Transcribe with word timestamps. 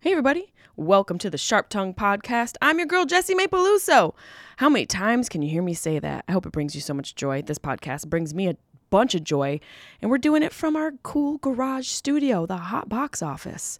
Hey, 0.00 0.12
everybody. 0.12 0.52
Welcome 0.76 1.18
to 1.18 1.28
the 1.28 1.36
Sharp 1.36 1.70
Tongue 1.70 1.92
Podcast. 1.92 2.54
I'm 2.62 2.78
your 2.78 2.86
girl, 2.86 3.04
Jessimae. 3.04 4.12
How 4.58 4.68
many 4.68 4.86
times 4.86 5.28
can 5.28 5.42
you 5.42 5.50
hear 5.50 5.60
me 5.60 5.74
say 5.74 5.98
that? 5.98 6.24
I 6.28 6.30
hope 6.30 6.46
it 6.46 6.52
brings 6.52 6.76
you 6.76 6.80
so 6.80 6.94
much 6.94 7.16
joy. 7.16 7.42
This 7.42 7.58
podcast 7.58 8.06
brings 8.06 8.32
me 8.32 8.46
a 8.46 8.56
bunch 8.90 9.16
of 9.16 9.24
joy, 9.24 9.58
and 10.00 10.08
we're 10.08 10.18
doing 10.18 10.44
it 10.44 10.52
from 10.52 10.76
our 10.76 10.92
cool 11.02 11.38
garage 11.38 11.88
studio, 11.88 12.46
the 12.46 12.58
Hot 12.58 12.88
Box 12.88 13.22
Office. 13.22 13.76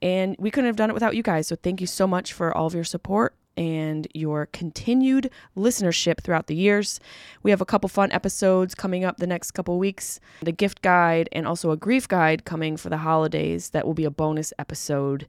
And 0.00 0.36
we 0.38 0.52
couldn't 0.52 0.68
have 0.68 0.76
done 0.76 0.88
it 0.88 0.94
without 0.94 1.16
you 1.16 1.24
guys. 1.24 1.48
So 1.48 1.56
thank 1.56 1.80
you 1.80 1.88
so 1.88 2.06
much 2.06 2.32
for 2.32 2.56
all 2.56 2.68
of 2.68 2.74
your 2.74 2.84
support 2.84 3.34
and 3.56 4.06
your 4.14 4.46
continued 4.46 5.30
listenership 5.56 6.20
throughout 6.22 6.46
the 6.46 6.54
years. 6.54 7.00
We 7.42 7.50
have 7.50 7.60
a 7.60 7.66
couple 7.66 7.88
fun 7.88 8.12
episodes 8.12 8.74
coming 8.74 9.04
up 9.04 9.16
the 9.16 9.26
next 9.26 9.52
couple 9.52 9.78
weeks 9.78 10.20
the 10.42 10.52
gift 10.52 10.82
guide 10.82 11.28
and 11.32 11.46
also 11.46 11.70
a 11.70 11.76
grief 11.76 12.06
guide 12.06 12.44
coming 12.44 12.76
for 12.76 12.88
the 12.88 12.98
holidays 12.98 13.70
that 13.70 13.86
will 13.86 13.94
be 13.94 14.04
a 14.04 14.10
bonus 14.10 14.52
episode 14.58 15.26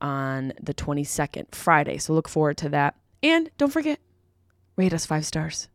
on 0.00 0.52
the 0.60 0.74
22nd, 0.74 1.54
Friday. 1.54 1.98
So 1.98 2.12
look 2.12 2.28
forward 2.28 2.56
to 2.58 2.68
that. 2.70 2.94
And 3.22 3.50
don't 3.58 3.72
forget, 3.72 3.98
rate 4.76 4.92
us 4.92 5.06
five 5.06 5.26
stars. 5.26 5.68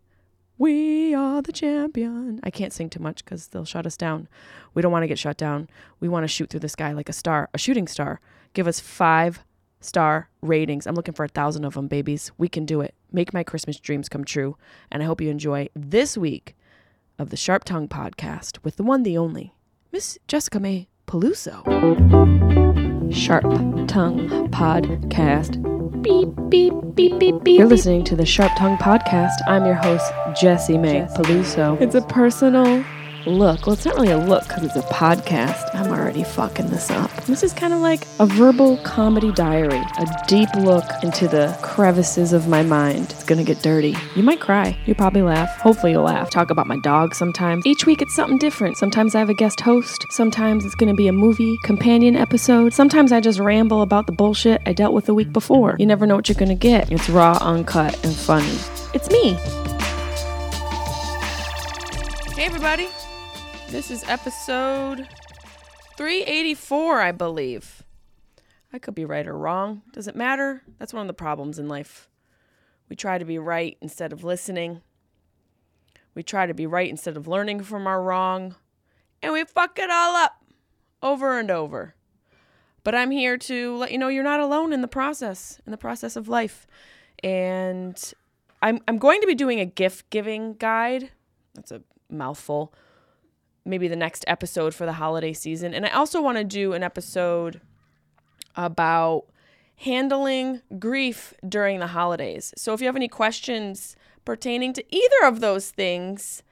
We 0.57 1.13
are 1.13 1.41
the 1.41 1.51
champion. 1.51 2.39
I 2.43 2.51
can't 2.51 2.71
sing 2.71 2.89
too 2.89 3.01
much 3.01 3.25
because 3.25 3.47
they'll 3.47 3.65
shut 3.65 3.85
us 3.85 3.97
down. 3.97 4.27
We 4.73 4.81
don't 4.81 4.91
want 4.91 5.03
to 5.03 5.07
get 5.07 5.19
shut 5.19 5.37
down. 5.37 5.67
We 5.99 6.07
want 6.07 6.23
to 6.23 6.27
shoot 6.27 6.49
through 6.49 6.61
the 6.61 6.69
sky 6.69 6.93
like 6.93 7.09
a 7.09 7.13
star, 7.13 7.49
a 7.53 7.57
shooting 7.57 7.87
star. 7.87 8.21
Give 8.53 8.67
us 8.67 8.79
five 8.79 9.43
star 9.83 10.29
ratings. 10.41 10.87
I'm 10.87 10.95
looking 10.95 11.13
for 11.13 11.23
a 11.23 11.29
thousand 11.29 11.65
of 11.65 11.73
them, 11.73 11.87
babies. 11.87 12.31
We 12.37 12.47
can 12.47 12.65
do 12.65 12.81
it. 12.81 12.93
Make 13.11 13.33
my 13.33 13.43
Christmas 13.43 13.79
dreams 13.79 14.09
come 14.09 14.23
true. 14.23 14.57
And 14.91 15.03
I 15.03 15.05
hope 15.05 15.21
you 15.21 15.29
enjoy 15.29 15.69
this 15.75 16.17
week 16.17 16.55
of 17.19 17.29
the 17.29 17.37
Sharp 17.37 17.63
Tongue 17.63 17.87
podcast 17.87 18.57
with 18.63 18.77
the 18.77 18.83
one, 18.83 19.03
the 19.03 19.17
only, 19.17 19.53
Miss 19.91 20.17
Jessica 20.27 20.59
May 20.59 20.87
Peluso. 21.07 21.63
Sharp 23.13 23.43
Tongue 23.87 24.49
Podcast. 24.49 25.61
Beep, 26.01 26.29
beep, 26.49 26.73
beep, 26.95 27.19
beep, 27.19 27.43
beep. 27.43 27.59
You're 27.59 27.67
listening 27.67 28.03
to 28.05 28.15
the 28.15 28.25
Sharp 28.25 28.51
Tongue 28.57 28.77
Podcast. 28.77 29.35
I'm 29.47 29.65
your 29.65 29.75
host, 29.75 30.11
Jessimae 30.41 31.15
Peluso. 31.15 31.79
It's 31.79 31.95
a 31.95 32.01
personal 32.01 32.83
look. 33.25 33.65
Well, 33.65 33.73
it's 33.73 33.85
not 33.85 33.95
really 33.95 34.11
a 34.11 34.17
look 34.17 34.47
because 34.47 34.63
it's 34.63 34.75
a 34.75 34.81
podcast. 34.81 35.73
I'm 35.73 35.91
already 35.91 36.23
fucking 36.23 36.69
this 36.69 36.89
up. 36.91 37.11
This 37.25 37.43
is 37.43 37.53
kind 37.53 37.73
of 37.73 37.79
like 37.79 38.05
a 38.19 38.25
verbal 38.25 38.77
comedy 38.77 39.31
diary, 39.31 39.81
a 39.97 40.07
deep 40.27 40.49
look 40.55 40.85
into 41.01 41.27
the 41.27 41.57
crevices 41.61 42.33
of 42.33 42.47
my 42.47 42.63
mind. 42.63 43.11
It's 43.11 43.23
gonna 43.23 43.43
get 43.43 43.61
dirty. 43.61 43.95
You 44.15 44.23
might 44.23 44.39
cry. 44.39 44.77
You 44.85 44.95
probably 44.95 45.21
laugh. 45.21 45.49
Hopefully, 45.59 45.93
you'll 45.93 46.03
laugh. 46.03 46.29
Talk 46.29 46.49
about 46.49 46.67
my 46.67 46.77
dog 46.79 47.15
sometimes. 47.15 47.65
Each 47.65 47.85
week, 47.85 48.01
it's 48.01 48.15
something 48.15 48.37
different. 48.37 48.77
Sometimes 48.77 49.15
I 49.15 49.19
have 49.19 49.29
a 49.29 49.33
guest 49.33 49.61
host. 49.61 50.05
Sometimes 50.09 50.65
it's 50.65 50.75
gonna 50.75 50.93
be 50.93 51.07
a 51.07 51.13
movie 51.13 51.57
companion 51.63 52.15
episode. 52.15 52.73
Sometimes 52.73 53.11
I 53.11 53.19
just 53.19 53.39
ramble 53.39 53.81
about 53.81 54.05
the 54.05 54.13
bullshit 54.13 54.61
I 54.65 54.73
dealt 54.73 54.93
with 54.93 55.05
the 55.05 55.13
week 55.13 55.31
before. 55.31 55.75
You 55.79 55.85
never 55.85 56.05
know 56.05 56.15
what 56.15 56.29
you're 56.29 56.35
gonna 56.35 56.55
get. 56.55 56.91
It's 56.91 57.09
raw, 57.09 57.37
uncut, 57.41 58.03
and 58.03 58.15
funny. 58.15 58.57
It's 58.93 59.09
me. 59.09 59.33
Hey, 62.35 62.45
everybody. 62.45 62.89
This 63.73 63.89
is 63.89 64.03
episode 64.07 65.07
384, 65.97 67.01
I 67.01 67.11
believe. 67.11 67.81
I 68.71 68.77
could 68.77 68.93
be 68.93 69.03
right 69.03 69.25
or 69.25 69.35
wrong. 69.35 69.81
Does 69.93 70.07
it 70.07 70.15
matter? 70.15 70.61
That's 70.77 70.93
one 70.93 71.01
of 71.01 71.07
the 71.07 71.13
problems 71.15 71.57
in 71.57 71.67
life. 71.67 72.07
We 72.87 72.95
try 72.95 73.17
to 73.17 73.25
be 73.25 73.39
right 73.39 73.75
instead 73.81 74.13
of 74.13 74.23
listening. 74.23 74.83
We 76.13 76.21
try 76.21 76.45
to 76.45 76.53
be 76.53 76.67
right 76.67 76.87
instead 76.87 77.17
of 77.17 77.27
learning 77.27 77.63
from 77.63 77.87
our 77.87 77.99
wrong. 77.99 78.53
And 79.23 79.33
we 79.33 79.43
fuck 79.43 79.79
it 79.79 79.89
all 79.89 80.17
up 80.17 80.43
over 81.01 81.39
and 81.39 81.49
over. 81.49 81.95
But 82.83 82.93
I'm 82.93 83.09
here 83.09 83.39
to 83.39 83.75
let 83.75 83.91
you 83.91 83.97
know 83.97 84.07
you're 84.07 84.23
not 84.23 84.39
alone 84.39 84.71
in 84.71 84.81
the 84.81 84.87
process, 84.87 85.59
in 85.65 85.71
the 85.71 85.77
process 85.79 86.15
of 86.15 86.29
life. 86.29 86.67
And 87.23 87.99
I'm, 88.61 88.81
I'm 88.87 88.99
going 88.99 89.19
to 89.21 89.27
be 89.27 89.33
doing 89.33 89.59
a 89.59 89.65
gift 89.65 90.11
giving 90.11 90.53
guide. 90.53 91.09
That's 91.55 91.71
a 91.71 91.81
mouthful 92.07 92.71
maybe 93.65 93.87
the 93.87 93.95
next 93.95 94.25
episode 94.27 94.73
for 94.73 94.85
the 94.85 94.93
holiday 94.93 95.33
season. 95.33 95.73
And 95.73 95.85
I 95.85 95.89
also 95.89 96.21
want 96.21 96.37
to 96.37 96.43
do 96.43 96.73
an 96.73 96.83
episode 96.83 97.61
about 98.55 99.25
handling 99.77 100.61
grief 100.79 101.33
during 101.47 101.79
the 101.79 101.87
holidays. 101.87 102.53
So 102.57 102.73
if 102.73 102.81
you 102.81 102.87
have 102.87 102.95
any 102.95 103.07
questions 103.07 103.95
pertaining 104.25 104.73
to 104.73 104.95
either 104.95 105.25
of 105.27 105.39
those 105.39 105.71
things, 105.71 106.43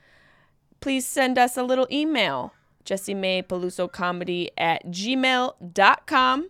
please 0.79 1.05
send 1.05 1.37
us 1.37 1.57
a 1.57 1.63
little 1.63 1.87
email. 1.91 2.53
Jessimae 2.85 3.43
Peluso 3.43 3.91
Comedy 3.91 4.49
at 4.57 4.85
gmail.com. 4.87 6.49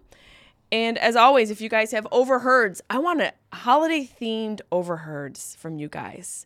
And 0.72 0.98
as 0.98 1.16
always, 1.18 1.52
if 1.52 1.60
you 1.60 1.68
guys 1.68 1.92
have 1.92 2.08
overheards, 2.12 2.82
I 2.90 3.00
want 3.00 3.22
a 3.22 3.34
holiday 3.52 4.10
themed 4.20 4.62
overheards 4.72 5.58
from 5.60 5.78
you 5.78 5.90
guys 5.90 6.46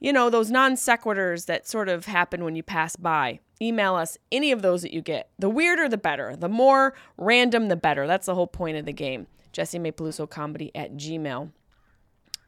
you 0.00 0.12
know, 0.12 0.30
those 0.30 0.50
non 0.50 0.72
sequiturs 0.72 1.46
that 1.46 1.68
sort 1.68 1.88
of 1.88 2.06
happen 2.06 2.42
when 2.42 2.56
you 2.56 2.62
pass 2.62 2.96
by. 2.96 3.40
Email 3.62 3.94
us 3.94 4.16
any 4.32 4.50
of 4.52 4.62
those 4.62 4.80
that 4.82 4.94
you 4.94 5.02
get. 5.02 5.28
The 5.38 5.50
weirder, 5.50 5.88
the 5.88 5.98
better. 5.98 6.34
The 6.34 6.48
more 6.48 6.94
random, 7.18 7.68
the 7.68 7.76
better. 7.76 8.06
That's 8.06 8.26
the 8.26 8.34
whole 8.34 8.46
point 8.46 8.78
of 8.78 8.86
the 8.86 8.92
game. 8.92 9.26
Jessimae 9.52 9.92
Peluso 9.92 10.28
Comedy 10.28 10.70
at 10.74 10.94
Gmail. 10.94 11.50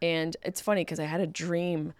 And 0.01 0.37
it's 0.43 0.61
funny 0.61 0.81
because 0.81 0.99
I 0.99 1.05
had 1.05 1.21
a 1.21 1.27
dream 1.27 1.93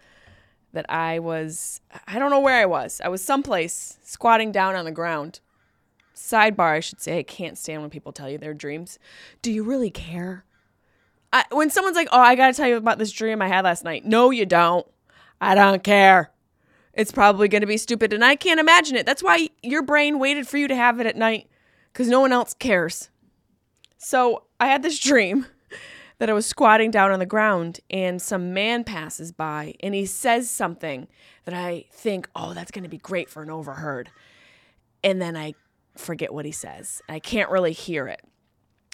that 0.73 0.89
I 0.89 1.19
was, 1.19 1.81
I 2.07 2.17
don't 2.17 2.31
know 2.31 2.39
where 2.39 2.59
I 2.59 2.65
was. 2.65 2.99
I 3.03 3.07
was 3.07 3.23
someplace 3.23 3.99
squatting 4.03 4.51
down 4.51 4.75
on 4.75 4.85
the 4.85 4.91
ground. 4.91 5.39
Sidebar, 6.15 6.73
I 6.73 6.79
should 6.79 6.99
say, 6.99 7.19
I 7.19 7.23
can't 7.23 7.57
stand 7.57 7.81
when 7.81 7.91
people 7.91 8.11
tell 8.11 8.29
you 8.29 8.39
their 8.39 8.53
dreams. 8.55 8.97
Do 9.43 9.51
you 9.51 9.63
really 9.63 9.91
care? 9.91 10.45
I, 11.31 11.45
when 11.51 11.69
someone's 11.69 11.95
like, 11.95 12.09
oh, 12.11 12.19
I 12.19 12.35
got 12.35 12.47
to 12.47 12.53
tell 12.53 12.67
you 12.67 12.77
about 12.77 12.97
this 12.97 13.11
dream 13.11 13.41
I 13.41 13.47
had 13.47 13.65
last 13.65 13.83
night. 13.83 14.05
No, 14.05 14.31
you 14.31 14.45
don't. 14.45 14.85
I 15.43 15.55
don't 15.55 15.83
care. 15.83 16.31
It's 16.93 17.11
probably 17.11 17.49
going 17.49 17.61
to 17.61 17.67
be 17.67 17.77
stupid. 17.77 18.13
And 18.13 18.23
I 18.23 18.35
can't 18.35 18.61
imagine 18.61 18.95
it. 18.95 19.05
That's 19.05 19.21
why 19.21 19.49
your 19.61 19.81
brain 19.81 20.17
waited 20.17 20.47
for 20.47 20.57
you 20.57 20.69
to 20.69 20.75
have 20.75 21.01
it 21.01 21.05
at 21.05 21.17
night 21.17 21.49
because 21.91 22.07
no 22.07 22.21
one 22.21 22.31
else 22.31 22.53
cares. 22.53 23.09
So 23.97 24.43
I 24.59 24.67
had 24.67 24.83
this 24.83 24.99
dream 24.99 25.45
that 26.19 26.29
I 26.29 26.33
was 26.33 26.45
squatting 26.45 26.91
down 26.91 27.11
on 27.11 27.19
the 27.19 27.25
ground 27.25 27.81
and 27.89 28.21
some 28.21 28.53
man 28.53 28.85
passes 28.85 29.33
by 29.33 29.73
and 29.81 29.93
he 29.93 30.05
says 30.05 30.49
something 30.49 31.09
that 31.43 31.53
I 31.53 31.85
think, 31.91 32.29
oh, 32.35 32.53
that's 32.53 32.71
going 32.71 32.83
to 32.83 32.89
be 32.89 32.97
great 32.97 33.29
for 33.29 33.43
an 33.43 33.49
overheard. 33.49 34.11
And 35.03 35.21
then 35.21 35.35
I 35.35 35.55
forget 35.97 36.33
what 36.33 36.45
he 36.45 36.53
says. 36.53 37.01
I 37.09 37.19
can't 37.19 37.49
really 37.49 37.73
hear 37.73 38.07
it. 38.07 38.21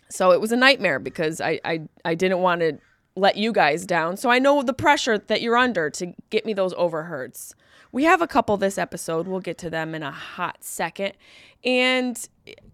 So 0.10 0.31
it 0.31 0.42
was 0.42 0.52
a 0.52 0.57
nightmare 0.57 0.98
because 0.98 1.40
I, 1.42 1.60
I, 1.63 1.81
I 2.04 2.16
didn't 2.16 2.40
want 2.40 2.62
to 2.62 2.80
let 3.15 3.38
you 3.38 3.51
guys 3.51 3.85
down. 3.85 4.17
So 4.17 4.29
I 4.29 4.39
know 4.39 4.61
the 4.61 4.73
pressure 4.73 5.17
that 5.17 5.41
you're 5.41 5.57
under 5.57 5.89
to 5.91 6.13
get 6.29 6.45
me 6.45 6.53
those 6.53 6.73
overheards. 6.77 7.56
We 7.91 8.03
have 8.03 8.21
a 8.21 8.27
couple 8.27 8.56
this 8.57 8.77
episode. 8.77 9.27
We'll 9.27 9.39
get 9.39 9.57
to 9.59 9.69
them 9.69 9.95
in 9.95 10.03
a 10.03 10.11
hot 10.11 10.63
second. 10.63 11.13
And 11.63 12.27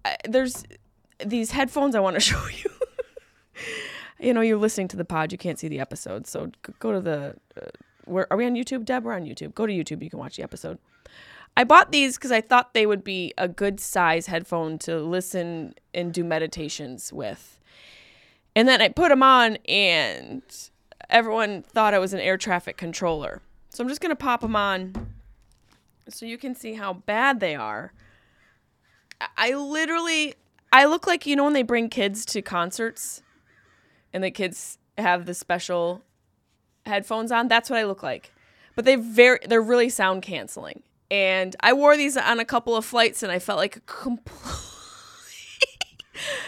uh, 0.03 0.15
there's 0.27 0.63
these 1.25 1.51
headphones 1.51 1.95
I 1.95 1.99
want 1.99 2.15
to 2.15 2.19
show 2.19 2.43
you. 2.47 2.69
you 4.19 4.33
know, 4.33 4.41
you're 4.41 4.57
listening 4.57 4.87
to 4.89 4.97
the 4.97 5.05
pod, 5.05 5.31
you 5.31 5.37
can't 5.37 5.57
see 5.57 5.67
the 5.67 5.79
episode. 5.79 6.27
So 6.27 6.51
go 6.79 6.91
to 6.91 7.01
the 7.01 7.35
uh, 7.59 7.69
where 8.05 8.31
are 8.31 8.37
we 8.37 8.45
on 8.45 8.53
YouTube? 8.53 8.85
Deb, 8.85 9.03
we're 9.03 9.13
on 9.13 9.25
YouTube. 9.25 9.55
Go 9.55 9.65
to 9.65 9.73
YouTube, 9.73 10.03
you 10.03 10.09
can 10.09 10.19
watch 10.19 10.37
the 10.37 10.43
episode. 10.43 10.77
I 11.57 11.63
bought 11.63 11.91
these 11.91 12.17
because 12.17 12.31
I 12.31 12.41
thought 12.41 12.73
they 12.73 12.85
would 12.85 13.03
be 13.03 13.33
a 13.37 13.47
good 13.47 13.79
size 13.79 14.27
headphone 14.27 14.77
to 14.79 14.99
listen 14.99 15.73
and 15.93 16.13
do 16.13 16.23
meditations 16.23 17.13
with. 17.13 17.54
And 18.55 18.67
then 18.67 18.81
I 18.81 18.89
put 18.89 19.09
them 19.09 19.21
on, 19.21 19.57
and 19.67 20.41
everyone 21.09 21.63
thought 21.63 21.93
I 21.93 21.99
was 21.99 22.13
an 22.13 22.19
air 22.19 22.37
traffic 22.37 22.77
controller. 22.77 23.41
So 23.69 23.83
I'm 23.83 23.89
just 23.89 23.99
going 23.99 24.11
to 24.11 24.15
pop 24.15 24.41
them 24.41 24.55
on 24.55 24.93
so 26.07 26.25
you 26.25 26.37
can 26.37 26.55
see 26.55 26.73
how 26.73 26.93
bad 26.93 27.39
they 27.39 27.55
are. 27.55 27.91
I 29.37 29.53
literally, 29.53 30.35
I 30.71 30.85
look 30.85 31.07
like, 31.07 31.25
you 31.25 31.35
know, 31.35 31.43
when 31.43 31.53
they 31.53 31.63
bring 31.63 31.89
kids 31.89 32.25
to 32.27 32.41
concerts 32.41 33.21
and 34.13 34.23
the 34.23 34.31
kids 34.31 34.77
have 34.97 35.25
the 35.25 35.33
special 35.33 36.03
headphones 36.85 37.31
on, 37.31 37.47
that's 37.47 37.69
what 37.69 37.79
I 37.79 37.83
look 37.83 38.03
like. 38.03 38.31
But 38.75 38.85
they 38.85 38.95
very, 38.95 39.39
they're 39.47 39.61
really 39.61 39.89
sound 39.89 40.21
canceling. 40.21 40.83
And 41.09 41.55
I 41.61 41.73
wore 41.73 41.97
these 41.97 42.17
on 42.17 42.39
a 42.39 42.45
couple 42.45 42.75
of 42.75 42.85
flights 42.85 43.23
and 43.23 43.31
I 43.31 43.39
felt 43.39 43.57
like 43.57 43.77
a 43.77 43.81
complete 43.81 44.74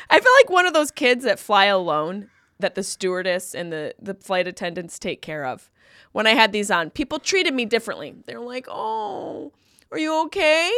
I 0.09 0.19
feel 0.19 0.31
like 0.41 0.49
one 0.49 0.65
of 0.65 0.73
those 0.73 0.91
kids 0.91 1.23
that 1.25 1.39
fly 1.39 1.65
alone 1.65 2.29
that 2.59 2.75
the 2.75 2.83
stewardess 2.83 3.53
and 3.53 3.71
the, 3.71 3.93
the 4.01 4.13
flight 4.13 4.47
attendants 4.47 4.97
take 4.99 5.21
care 5.21 5.45
of. 5.45 5.69
When 6.11 6.25
I 6.25 6.31
had 6.31 6.51
these 6.51 6.71
on, 6.71 6.89
people 6.89 7.19
treated 7.19 7.53
me 7.53 7.65
differently. 7.65 8.15
They're 8.25 8.39
like, 8.39 8.67
oh, 8.69 9.51
are 9.91 9.99
you 9.99 10.21
okay? 10.25 10.71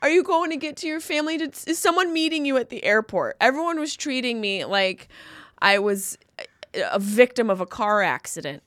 Are 0.00 0.10
you 0.10 0.22
going 0.22 0.50
to 0.50 0.56
get 0.56 0.76
to 0.78 0.86
your 0.86 1.00
family? 1.00 1.36
Is 1.66 1.78
someone 1.78 2.12
meeting 2.12 2.44
you 2.44 2.56
at 2.56 2.68
the 2.68 2.84
airport? 2.84 3.36
Everyone 3.40 3.80
was 3.80 3.96
treating 3.96 4.40
me 4.40 4.64
like 4.64 5.08
I 5.60 5.80
was 5.80 6.18
a 6.74 7.00
victim 7.00 7.50
of 7.50 7.60
a 7.60 7.66
car 7.66 8.02
accident 8.02 8.62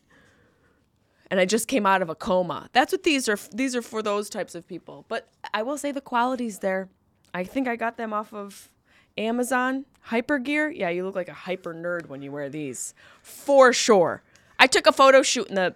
and 1.30 1.40
I 1.40 1.46
just 1.46 1.70
came 1.70 1.86
out 1.86 2.02
of 2.02 2.10
a 2.10 2.16
coma. 2.16 2.70
That's 2.74 2.92
what 2.92 3.04
these 3.04 3.30
are. 3.30 3.38
These 3.54 3.76
are 3.76 3.82
for 3.82 4.02
those 4.04 4.30
types 4.30 4.56
of 4.56 4.68
people. 4.68 5.06
But 5.08 5.30
I 5.54 5.64
will 5.64 5.78
say 5.78 5.94
the 5.94 6.02
quality's 6.02 6.60
there. 6.60 6.90
I 7.34 7.46
think 7.46 7.70
I 7.70 7.78
got 7.78 7.96
them 7.96 8.12
off 8.12 8.34
of 8.34 8.70
Amazon 9.18 9.86
hyper 10.02 10.40
gear. 10.40 10.70
Yeah, 10.70 10.90
you 10.90 11.06
look 11.06 11.16
like 11.16 11.30
a 11.30 11.34
hyper 11.34 11.74
nerd 11.74 12.08
when 12.08 12.22
you 12.22 12.32
wear 12.32 12.50
these, 12.50 12.94
for 13.22 13.74
sure. 13.74 14.24
I 14.60 14.68
took 14.68 14.88
a 14.88 14.92
photo 14.92 15.22
shoot 15.22 15.48
in 15.48 15.56
the 15.56 15.76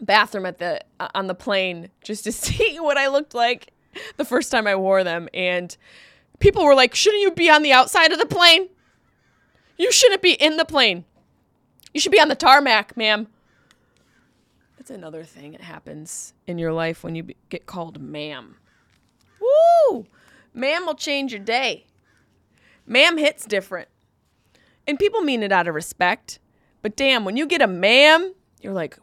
bathroom 0.00 0.46
at 0.46 0.58
the 0.58 0.80
uh, 0.98 1.08
on 1.14 1.26
the 1.26 1.34
plane 1.34 1.90
just 2.02 2.24
to 2.24 2.32
see 2.32 2.78
what 2.80 2.96
I 2.96 3.08
looked 3.08 3.34
like 3.34 3.72
the 4.16 4.24
first 4.24 4.50
time 4.50 4.66
I 4.66 4.76
wore 4.76 5.04
them, 5.04 5.28
and 5.34 5.76
people 6.38 6.64
were 6.64 6.74
like, 6.74 6.94
"Shouldn't 6.94 7.22
you 7.22 7.32
be 7.32 7.50
on 7.50 7.62
the 7.62 7.72
outside 7.72 8.12
of 8.12 8.18
the 8.18 8.26
plane? 8.26 8.68
You 9.76 9.92
shouldn't 9.92 10.22
be 10.22 10.32
in 10.32 10.56
the 10.56 10.64
plane. 10.64 11.04
You 11.92 12.00
should 12.00 12.12
be 12.12 12.20
on 12.20 12.28
the 12.28 12.34
tarmac, 12.34 12.96
ma'am." 12.96 13.28
That's 14.78 14.90
another 14.90 15.24
thing 15.24 15.52
that 15.52 15.60
happens 15.60 16.32
in 16.46 16.56
your 16.58 16.72
life 16.72 17.04
when 17.04 17.14
you 17.14 17.22
be- 17.22 17.36
get 17.50 17.66
called 17.66 18.00
ma'am. 18.00 18.56
Woo! 19.40 20.06
Ma'am 20.54 20.86
will 20.86 20.94
change 20.94 21.32
your 21.32 21.40
day. 21.40 21.84
Ma'am 22.90 23.18
hits 23.18 23.46
different. 23.46 23.88
And 24.84 24.98
people 24.98 25.20
mean 25.20 25.44
it 25.44 25.52
out 25.52 25.68
of 25.68 25.76
respect. 25.76 26.40
But 26.82 26.96
damn, 26.96 27.24
when 27.24 27.36
you 27.36 27.46
get 27.46 27.62
a 27.62 27.68
ma'am, 27.68 28.34
you're 28.60 28.72
like, 28.72 28.98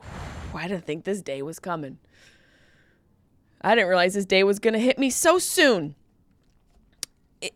I 0.54 0.68
didn't 0.68 0.86
think 0.86 1.06
this 1.06 1.22
day 1.22 1.42
was 1.42 1.58
coming. 1.58 1.98
I 3.62 3.76
didn't 3.76 3.88
realize 3.88 4.14
this 4.14 4.26
day 4.26 4.44
was 4.44 4.60
going 4.60 4.74
to 4.74 4.80
hit 4.80 5.00
me 5.00 5.10
so 5.10 5.40
soon. 5.40 5.96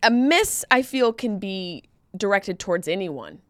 A 0.02 0.10
miss, 0.10 0.64
I 0.70 0.80
feel, 0.80 1.12
can 1.12 1.38
be 1.38 1.82
directed 2.16 2.58
towards 2.58 2.88
anyone. 2.88 3.40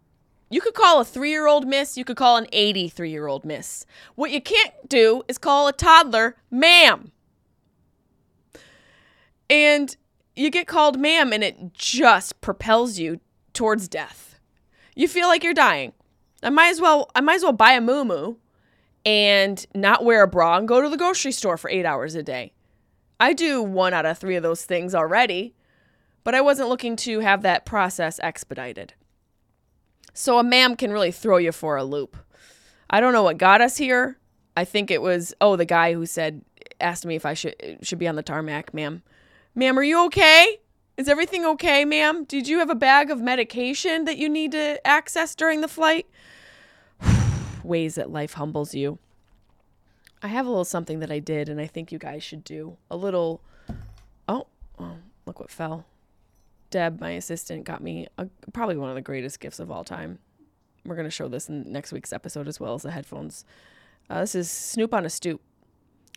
You 0.51 0.61
could 0.61 0.75
call 0.75 1.01
a 1.01 1.05
three 1.05 1.31
year 1.31 1.47
old 1.47 1.69
miss, 1.69 1.97
you 1.97 2.05
could 2.05 2.17
call 2.17 2.37
an 2.37 2.49
83 2.53 3.11
year 3.11 3.29
old 3.29 3.45
miss. 3.45 3.87
What 4.17 4.33
you 4.33 4.41
can't 4.41 4.75
do 4.89 5.23
is 5.29 5.39
call 5.39 5.69
a 5.69 5.73
toddler 5.73 6.37
ma'am. 6.51 7.13
And 9.49 9.97
you 10.35 10.51
get 10.51 10.67
called 10.67 10.99
ma'am 10.99 11.33
and 11.33 11.45
it 11.45 11.75
just 11.75 12.41
propels 12.41 12.99
you 12.99 13.21
towards 13.53 13.89
death. 13.89 14.39
You 14.95 15.09
feel 15.09 15.29
like 15.29 15.45
you're 15.45 15.55
dying. 15.55 15.93
I 16.43 16.51
might 16.51 16.71
as 16.71 16.81
well 16.81 17.11
I 17.15 17.21
might 17.21 17.37
as 17.37 17.43
well 17.43 17.53
buy 17.53 17.73
a 17.73 17.81
moo 17.81 18.37
and 19.05 19.65
not 19.75 20.05
wear 20.05 20.23
a 20.23 20.29
bra 20.29 20.59
and 20.59 20.69
go 20.69 20.81
to 20.81 20.89
the 20.89 20.97
grocery 20.97 21.33
store 21.33 21.57
for 21.57 21.71
8 21.71 21.85
hours 21.85 22.15
a 22.15 22.23
day. 22.23 22.53
I 23.19 23.33
do 23.33 23.63
one 23.63 23.95
out 23.95 24.07
of 24.07 24.19
3 24.19 24.37
of 24.37 24.43
those 24.43 24.65
things 24.65 24.95
already, 24.95 25.55
but 26.25 26.35
I 26.35 26.41
wasn't 26.41 26.69
looking 26.69 26.97
to 26.97 27.21
have 27.21 27.43
that 27.43 27.67
process 27.67 28.19
expedited. 28.23 28.95
So 30.15 30.39
a 30.39 30.45
ma'am 30.45 30.77
can 30.77 30.93
really 30.93 31.13
throw 31.13 31.37
you 31.37 31.53
for 31.53 31.77
a 31.77 31.85
loop. 31.85 32.17
I 32.91 33.01
don't 33.01 33.13
know 33.13 33.23
what 33.23 33.39
got 33.39 33.61
us 33.61 33.77
here. 33.77 34.19
I 34.57 34.65
think 34.65 34.91
it 34.91 35.01
was 35.01 35.35
oh 35.41 35.57
the 35.57 35.65
guy 35.65 35.95
who 35.95 36.07
said 36.07 36.45
asked 36.81 37.07
me 37.07 37.15
if 37.15 37.25
I 37.25 37.35
should 37.35 37.55
should 37.83 37.99
be 37.99 38.09
on 38.09 38.17
the 38.17 38.23
tarmac, 38.23 38.75
ma'am. 38.75 39.03
Ma'am, 39.55 39.79
are 39.79 39.83
you 39.83 40.07
okay? 40.07 40.61
Is 40.97 41.09
everything 41.09 41.45
okay, 41.45 41.85
ma'am? 41.85 42.25
Did 42.25 42.49
you 42.49 42.61
have 42.61 42.71
a 42.71 42.75
bag 42.75 43.11
of 43.11 43.21
medication 43.21 44.07
that 44.07 44.17
you 44.17 44.31
need 44.31 44.53
to 44.53 44.87
access 44.87 45.35
during 45.35 45.61
the 45.61 45.69
flight? 45.69 46.07
Ways 47.63 47.97
that 47.97 48.11
life 48.11 48.35
humbles 48.35 48.75
you. 48.75 48.99
I 50.23 50.29
have 50.29 50.47
a 50.47 50.49
little 50.49 50.65
something 50.65 51.01
that 51.01 51.11
I 51.11 51.19
did, 51.19 51.51
and 51.51 51.61
I 51.61 51.67
think 51.67 51.93
you 51.93 51.99
guys 51.99 52.23
should 52.23 52.45
do. 52.45 52.79
A 52.91 52.97
little. 52.97 53.43
Oh, 54.27 54.47
oh 54.79 54.97
look 55.27 55.39
what 55.39 55.51
fell. 55.51 55.85
Deb, 56.71 56.99
my 56.99 57.11
assistant, 57.11 57.65
got 57.65 57.83
me 57.83 58.07
a, 58.17 58.29
probably 58.55 58.79
one 58.79 58.89
of 58.89 58.95
the 58.95 59.03
greatest 59.03 59.39
gifts 59.39 59.61
of 59.61 59.71
all 59.71 59.85
time. 59.85 60.19
We're 60.87 60.97
going 60.97 61.07
to 61.07 61.11
show 61.11 61.29
this 61.29 61.51
in 61.51 61.71
next 61.71 61.93
week's 61.93 62.13
episode 62.13 62.49
as 62.49 62.59
well 62.59 62.73
as 62.73 62.83
the 62.83 62.91
headphones. 62.91 63.45
Uh, 64.09 64.21
this 64.21 64.35
is 64.35 64.51
Snoop 64.51 64.95
on 64.95 65.05
a 65.05 65.11
Stoop. 65.11 65.43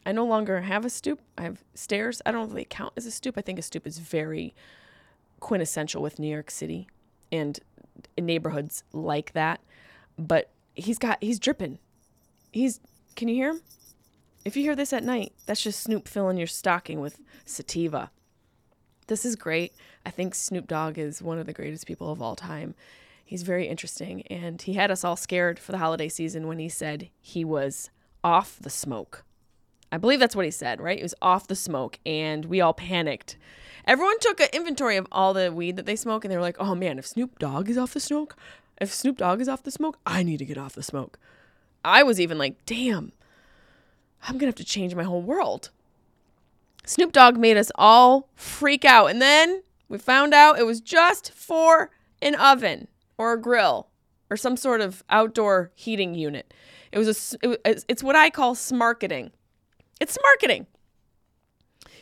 I 0.06 0.12
no 0.12 0.26
longer 0.26 0.62
have 0.62 0.86
a 0.86 0.90
stoop. 0.90 1.20
I 1.38 1.44
have 1.44 1.64
stairs. 1.74 2.22
I 2.26 2.32
don't 2.32 2.42
know 2.42 2.48
if 2.48 2.54
they 2.54 2.66
count 2.66 2.94
as 2.96 3.06
a 3.06 3.12
stoop. 3.12 3.38
I 3.38 3.42
think 3.42 3.58
a 3.58 3.64
stoop 3.64 3.88
is 3.88 3.98
very 3.98 4.54
quintessential 5.40 6.02
with 6.02 6.20
New 6.20 6.28
York 6.28 6.52
City 6.52 6.88
and 7.32 7.60
neighborhoods 8.20 8.84
like 8.94 9.34
that. 9.34 9.62
But 10.18 10.52
he's 10.74 11.00
got 11.00 11.18
he's 11.22 11.40
dripping. 11.40 11.80
He's 12.52 12.80
can 13.16 13.28
you 13.28 13.36
hear 13.36 13.52
him? 13.52 13.62
If 14.44 14.56
you 14.56 14.62
hear 14.62 14.76
this 14.76 14.94
at 14.94 15.04
night, 15.04 15.34
that's 15.48 15.64
just 15.64 15.80
Snoop 15.80 16.08
filling 16.08 16.38
your 16.38 16.48
stocking 16.48 17.00
with 17.02 17.20
sativa. 17.46 18.12
This 19.08 19.26
is 19.26 19.36
great. 19.36 19.74
I 20.06 20.12
think 20.12 20.36
Snoop 20.36 20.68
Dogg 20.68 21.00
is 21.00 21.22
one 21.22 21.40
of 21.40 21.48
the 21.48 21.54
greatest 21.54 21.88
people 21.88 22.12
of 22.12 22.22
all 22.22 22.36
time. 22.36 22.76
He's 23.24 23.42
very 23.42 23.68
interesting 23.68 24.22
and 24.28 24.62
he 24.62 24.74
had 24.74 24.92
us 24.92 25.04
all 25.04 25.16
scared 25.16 25.58
for 25.58 25.72
the 25.72 25.80
holiday 25.80 26.10
season 26.10 26.48
when 26.48 26.60
he 26.60 26.70
said 26.70 27.10
he 27.20 27.44
was 27.44 27.90
off 28.24 28.60
the 28.60 28.70
smoke. 28.70 29.24
I 29.92 29.98
believe 29.98 30.20
that's 30.20 30.36
what 30.36 30.46
he 30.46 30.52
said, 30.52 30.82
right? 30.82 31.00
It 31.00 31.04
was 31.04 31.16
off 31.22 31.48
the 31.48 31.56
smoke, 31.56 32.00
and 32.06 32.46
we 32.46 32.62
all 32.62 32.74
panicked. 32.74 33.38
Everyone 33.86 34.20
took 34.20 34.40
an 34.40 34.50
inventory 34.52 34.98
of 34.98 35.08
all 35.12 35.34
the 35.34 35.52
weed 35.52 35.76
that 35.78 35.86
they 35.86 35.96
smoke, 35.96 36.26
and 36.26 36.32
they 36.32 36.36
were 36.36 36.42
like, 36.42 36.58
oh 36.60 36.76
man, 36.76 36.98
if 36.98 37.06
Snoop 37.06 37.38
Dogg 37.40 37.70
is 37.70 37.78
off 37.78 37.94
the 37.94 38.00
smoke, 38.00 38.36
if 38.82 38.94
Snoop 38.94 39.18
Dogg 39.18 39.42
is 39.42 39.48
off 39.48 39.64
the 39.64 39.72
smoke, 39.72 40.00
I 40.06 40.24
need 40.24 40.38
to 40.38 40.46
get 40.46 40.58
off 40.58 40.74
the 40.74 40.84
smoke. 40.84 41.20
I 41.84 42.04
was 42.04 42.20
even 42.20 42.38
like, 42.38 42.66
damn, 42.66 43.12
I'm 44.28 44.38
gonna 44.38 44.48
have 44.48 44.56
to 44.56 44.64
change 44.66 44.96
my 44.96 45.04
whole 45.04 45.22
world. 45.22 45.70
Snoop 46.86 47.12
Dogg 47.12 47.38
made 47.38 47.58
us 47.58 47.72
all 47.76 48.30
freak 48.36 48.86
out, 48.86 49.08
and 49.08 49.22
then 49.22 49.62
we 49.88 49.98
found 49.98 50.34
out 50.34 50.60
it 50.60 50.66
was 50.66 50.82
just 50.82 51.32
for 51.32 51.92
an 52.22 52.36
oven 52.36 52.88
or 53.18 53.34
a 53.34 53.42
grill 53.42 53.88
or 54.30 54.38
some 54.38 54.58
sort 54.58 54.82
of 54.82 55.04
outdoor 55.10 55.72
heating 55.76 56.16
unit. 56.16 56.54
It 56.92 56.98
was 56.98 57.36
a, 57.44 57.52
it, 57.52 57.86
it's 57.88 58.04
what 58.04 58.16
I 58.16 58.30
call 58.30 58.56
smarketing. 58.56 59.32
It's 60.00 60.18
marketing. 60.22 60.68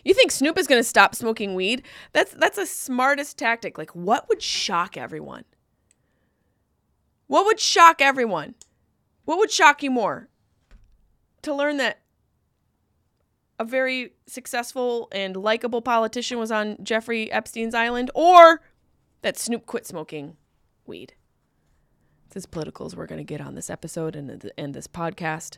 You 0.03 0.13
think 0.13 0.31
Snoop 0.31 0.57
is 0.57 0.67
going 0.67 0.79
to 0.79 0.87
stop 0.87 1.15
smoking 1.15 1.55
weed? 1.55 1.83
That's 2.11 2.33
that's 2.33 2.57
a 2.57 2.65
smartest 2.65 3.37
tactic. 3.37 3.77
Like 3.77 3.91
what 3.91 4.27
would 4.29 4.41
shock 4.41 4.97
everyone? 4.97 5.45
What 7.27 7.45
would 7.45 7.59
shock 7.59 8.01
everyone? 8.01 8.55
What 9.25 9.37
would 9.37 9.51
shock 9.51 9.81
you 9.81 9.91
more? 9.91 10.27
To 11.43 11.53
learn 11.53 11.77
that 11.77 11.99
a 13.59 13.65
very 13.65 14.13
successful 14.27 15.07
and 15.11 15.35
likable 15.37 15.81
politician 15.81 16.37
was 16.37 16.51
on 16.51 16.77
Jeffrey 16.83 17.31
Epstein's 17.31 17.75
island 17.75 18.11
or 18.13 18.61
that 19.21 19.37
Snoop 19.37 19.65
quit 19.65 19.85
smoking 19.85 20.35
weed. 20.85 21.13
It's 22.27 22.35
as 22.35 22.45
political 22.45 22.85
as 22.85 22.95
we're 22.95 23.05
going 23.05 23.19
to 23.19 23.23
get 23.23 23.41
on 23.41 23.55
this 23.55 23.69
episode 23.69 24.15
and, 24.15 24.51
and 24.57 24.73
this 24.73 24.87
podcast. 24.87 25.57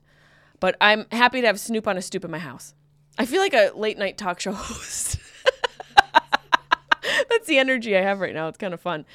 But 0.59 0.75
I'm 0.81 1.05
happy 1.11 1.41
to 1.41 1.47
have 1.47 1.59
Snoop 1.59 1.87
on 1.87 1.97
a 1.97 2.01
stoop 2.01 2.25
in 2.25 2.31
my 2.31 2.39
house. 2.39 2.73
I 3.17 3.25
feel 3.25 3.41
like 3.41 3.53
a 3.53 3.71
late 3.75 3.97
night 3.97 4.17
talk 4.17 4.39
show 4.39 4.51
host. 4.55 5.19
That's 7.29 7.47
the 7.47 7.59
energy 7.59 7.95
I 7.95 8.01
have 8.01 8.19
right 8.19 8.33
now. 8.33 8.47
It's 8.47 8.57
kind 8.57 8.73
of 8.73 8.81
fun. 8.81 9.05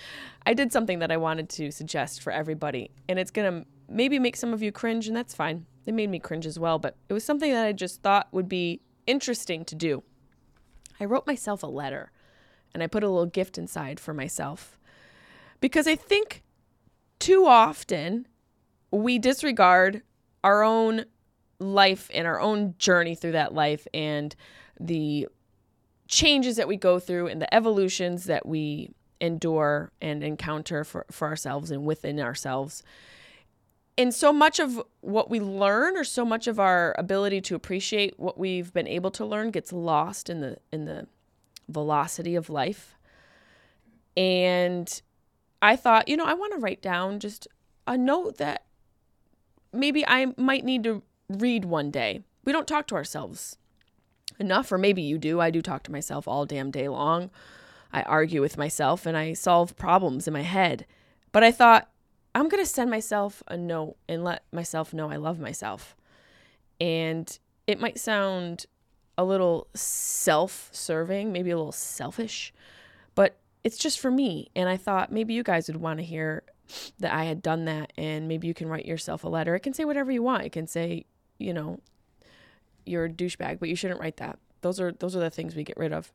I 0.46 0.54
did 0.54 0.72
something 0.72 1.00
that 1.00 1.10
I 1.10 1.16
wanted 1.16 1.48
to 1.50 1.70
suggest 1.70 2.22
for 2.22 2.32
everybody, 2.32 2.90
and 3.08 3.18
it's 3.18 3.30
going 3.30 3.50
to 3.52 3.66
maybe 3.88 4.18
make 4.18 4.36
some 4.36 4.54
of 4.54 4.62
you 4.62 4.72
cringe, 4.72 5.08
and 5.08 5.16
that's 5.16 5.34
fine. 5.34 5.66
It 5.86 5.94
made 5.94 6.10
me 6.10 6.18
cringe 6.18 6.46
as 6.46 6.58
well, 6.58 6.78
but 6.78 6.96
it 7.08 7.12
was 7.12 7.24
something 7.24 7.52
that 7.52 7.66
I 7.66 7.72
just 7.72 8.02
thought 8.02 8.28
would 8.32 8.48
be 8.48 8.80
interesting 9.06 9.64
to 9.66 9.74
do. 9.74 10.02
I 11.00 11.04
wrote 11.04 11.26
myself 11.26 11.62
a 11.62 11.66
letter 11.66 12.12
and 12.72 12.82
I 12.82 12.86
put 12.86 13.02
a 13.02 13.08
little 13.08 13.26
gift 13.26 13.58
inside 13.58 13.98
for 13.98 14.14
myself 14.14 14.78
because 15.60 15.86
I 15.86 15.96
think 15.96 16.42
too 17.18 17.46
often 17.46 18.28
we 18.90 19.18
disregard 19.18 20.02
our 20.44 20.62
own 20.62 21.06
life 21.60 22.10
and 22.12 22.26
our 22.26 22.40
own 22.40 22.74
journey 22.78 23.14
through 23.14 23.32
that 23.32 23.54
life 23.54 23.86
and 23.94 24.34
the 24.80 25.28
changes 26.08 26.56
that 26.56 26.66
we 26.66 26.76
go 26.76 26.98
through 26.98 27.28
and 27.28 27.40
the 27.40 27.54
evolutions 27.54 28.24
that 28.24 28.44
we 28.46 28.90
endure 29.20 29.92
and 30.00 30.24
encounter 30.24 30.82
for, 30.82 31.06
for 31.10 31.28
ourselves 31.28 31.70
and 31.70 31.84
within 31.84 32.18
ourselves. 32.18 32.82
And 33.98 34.14
so 34.14 34.32
much 34.32 34.58
of 34.58 34.82
what 35.02 35.28
we 35.30 35.40
learn 35.40 35.96
or 35.96 36.04
so 36.04 36.24
much 36.24 36.46
of 36.46 36.58
our 36.58 36.94
ability 36.98 37.42
to 37.42 37.54
appreciate 37.54 38.18
what 38.18 38.38
we've 38.38 38.72
been 38.72 38.88
able 38.88 39.10
to 39.12 39.26
learn 39.26 39.50
gets 39.50 39.72
lost 39.72 40.30
in 40.30 40.40
the 40.40 40.56
in 40.72 40.86
the 40.86 41.06
velocity 41.68 42.34
of 42.34 42.48
life. 42.48 42.96
And 44.16 45.02
I 45.60 45.76
thought, 45.76 46.08
you 46.08 46.16
know, 46.16 46.24
I 46.24 46.34
want 46.34 46.54
to 46.54 46.58
write 46.58 46.80
down 46.80 47.20
just 47.20 47.46
a 47.86 47.98
note 47.98 48.38
that 48.38 48.64
maybe 49.72 50.06
I 50.06 50.32
might 50.36 50.64
need 50.64 50.82
to 50.84 51.02
read 51.30 51.64
one 51.64 51.90
day. 51.90 52.22
We 52.44 52.52
don't 52.52 52.66
talk 52.66 52.86
to 52.88 52.94
ourselves 52.94 53.56
enough, 54.38 54.72
or 54.72 54.78
maybe 54.78 55.02
you 55.02 55.18
do. 55.18 55.40
I 55.40 55.50
do 55.50 55.62
talk 55.62 55.82
to 55.84 55.92
myself 55.92 56.26
all 56.26 56.46
damn 56.46 56.70
day 56.70 56.88
long. 56.88 57.30
I 57.92 58.02
argue 58.02 58.40
with 58.40 58.56
myself 58.56 59.06
and 59.06 59.16
I 59.16 59.32
solve 59.32 59.76
problems 59.76 60.26
in 60.26 60.32
my 60.32 60.42
head. 60.42 60.86
But 61.32 61.44
I 61.44 61.52
thought, 61.52 61.88
I'm 62.34 62.48
going 62.48 62.62
to 62.62 62.70
send 62.70 62.90
myself 62.90 63.42
a 63.48 63.56
note 63.56 63.96
and 64.08 64.22
let 64.22 64.44
myself 64.52 64.94
know 64.94 65.10
I 65.10 65.16
love 65.16 65.40
myself. 65.40 65.96
And 66.80 67.38
it 67.66 67.80
might 67.80 67.98
sound 67.98 68.66
a 69.18 69.24
little 69.24 69.66
self 69.74 70.70
serving, 70.72 71.32
maybe 71.32 71.50
a 71.50 71.56
little 71.56 71.72
selfish, 71.72 72.54
but 73.14 73.36
it's 73.64 73.76
just 73.76 73.98
for 73.98 74.10
me. 74.10 74.48
And 74.56 74.68
I 74.68 74.76
thought 74.76 75.12
maybe 75.12 75.34
you 75.34 75.42
guys 75.42 75.66
would 75.66 75.76
want 75.76 75.98
to 75.98 76.04
hear 76.04 76.44
that 77.00 77.12
I 77.12 77.24
had 77.24 77.42
done 77.42 77.64
that. 77.66 77.92
And 77.98 78.28
maybe 78.28 78.46
you 78.46 78.54
can 78.54 78.68
write 78.68 78.86
yourself 78.86 79.24
a 79.24 79.28
letter. 79.28 79.54
It 79.54 79.60
can 79.60 79.74
say 79.74 79.84
whatever 79.84 80.10
you 80.10 80.22
want. 80.22 80.44
It 80.44 80.52
can 80.52 80.66
say, 80.66 81.04
you 81.40 81.52
know, 81.52 81.80
you're 82.86 83.06
a 83.06 83.10
douchebag, 83.10 83.58
but 83.58 83.68
you 83.68 83.76
shouldn't 83.76 84.00
write 84.00 84.18
that. 84.18 84.38
Those 84.60 84.80
are 84.80 84.92
those 84.92 85.16
are 85.16 85.20
the 85.20 85.30
things 85.30 85.54
we 85.54 85.64
get 85.64 85.76
rid 85.76 85.92
of. 85.92 86.12